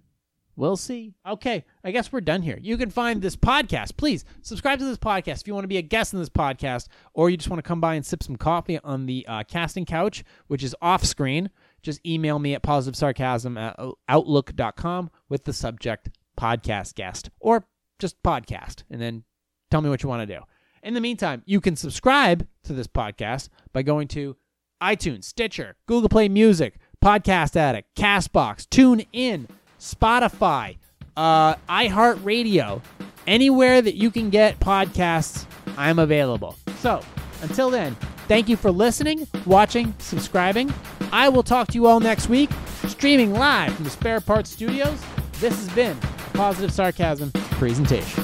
We'll 0.57 0.78
see. 0.78 1.13
Okay, 1.28 1.65
I 1.84 1.91
guess 1.91 2.13
we're 2.13 2.21
done 2.21 2.41
here. 2.41 2.57
You 2.61 2.78
can 2.78 2.89
find 2.89 3.21
this 3.21 3.36
podcast. 3.36 3.97
Please 3.97 4.23
subscribe 4.41 4.80
to 4.80 4.86
this 4.86 4.97
podcast 4.97 5.41
if 5.41 5.47
you 5.47 5.53
want 5.53 5.65
to 5.65 5.69
be 5.69 5.78
a 5.78 5.82
guest 5.82 6.13
in 6.13 6.19
this 6.19 6.30
podcast, 6.30 6.88
or 7.13 7.30
you 7.30 7.36
just 7.36 7.49
want 7.49 7.57
to 7.57 7.67
come 7.67 7.82
by 7.82 7.95
and 7.95 8.05
sip 8.05 8.23
some 8.23 8.38
coffee 8.38 8.80
on 8.80 9.05
the 9.05 9.26
uh, 9.28 9.43
casting 9.43 9.86
couch, 9.86 10.23
which 10.47 10.63
is 10.63 10.76
off 10.82 11.03
screen. 11.03 11.49
Just 11.82 12.05
email 12.05 12.39
me 12.39 12.55
at 12.55 12.63
positivesarcasm 12.63 13.59
at 13.59 13.78
outlook.com 14.07 15.11
with 15.28 15.43
the 15.43 15.53
subject 15.53 16.09
podcast 16.39 16.95
guest 16.95 17.30
or 17.39 17.65
just 17.99 18.21
podcast, 18.23 18.84
and 18.89 19.01
then 19.01 19.23
tell 19.69 19.82
me 19.82 19.89
what 19.89 20.03
you 20.03 20.09
want 20.09 20.28
to 20.28 20.36
do. 20.36 20.41
In 20.84 20.93
the 20.93 21.01
meantime, 21.01 21.43
you 21.45 21.59
can 21.59 21.76
subscribe 21.76 22.47
to 22.63 22.71
this 22.71 22.88
podcast 22.88 23.49
by 23.73 23.82
going 23.82 24.07
to 24.09 24.38
iTunes, 24.82 25.23
Stitcher, 25.23 25.76
Google 25.88 26.09
Play 26.09 26.30
Music, 26.30 26.78
Podcast 27.05 27.55
Addict, 27.55 27.95
Castbox, 27.95 28.67
Tune 28.67 29.03
In 29.13 29.47
Spotify, 29.79 30.79
uh, 31.15 31.53
iHeartRadio, 31.69 32.81
anywhere 33.27 33.79
that 33.79 33.93
you 33.93 34.09
can 34.09 34.31
get 34.31 34.59
podcasts, 34.59 35.45
I'm 35.77 35.99
available. 35.99 36.55
So 36.79 37.01
until 37.43 37.69
then, 37.69 37.95
thank 38.27 38.49
you 38.49 38.57
for 38.57 38.71
listening, 38.71 39.27
watching, 39.45 39.93
subscribing. 39.99 40.73
I 41.11 41.29
will 41.29 41.43
talk 41.43 41.67
to 41.67 41.73
you 41.75 41.85
all 41.85 41.99
next 41.99 42.27
week, 42.27 42.49
streaming 42.87 43.35
live 43.35 43.75
from 43.75 43.83
the 43.83 43.91
Spare 43.91 44.19
Parts 44.19 44.49
Studios. 44.49 44.99
This 45.33 45.53
has 45.53 45.69
been 45.75 45.95
Positive 46.33 46.71
Sarcasm 46.71 47.31
presentation. 47.33 48.23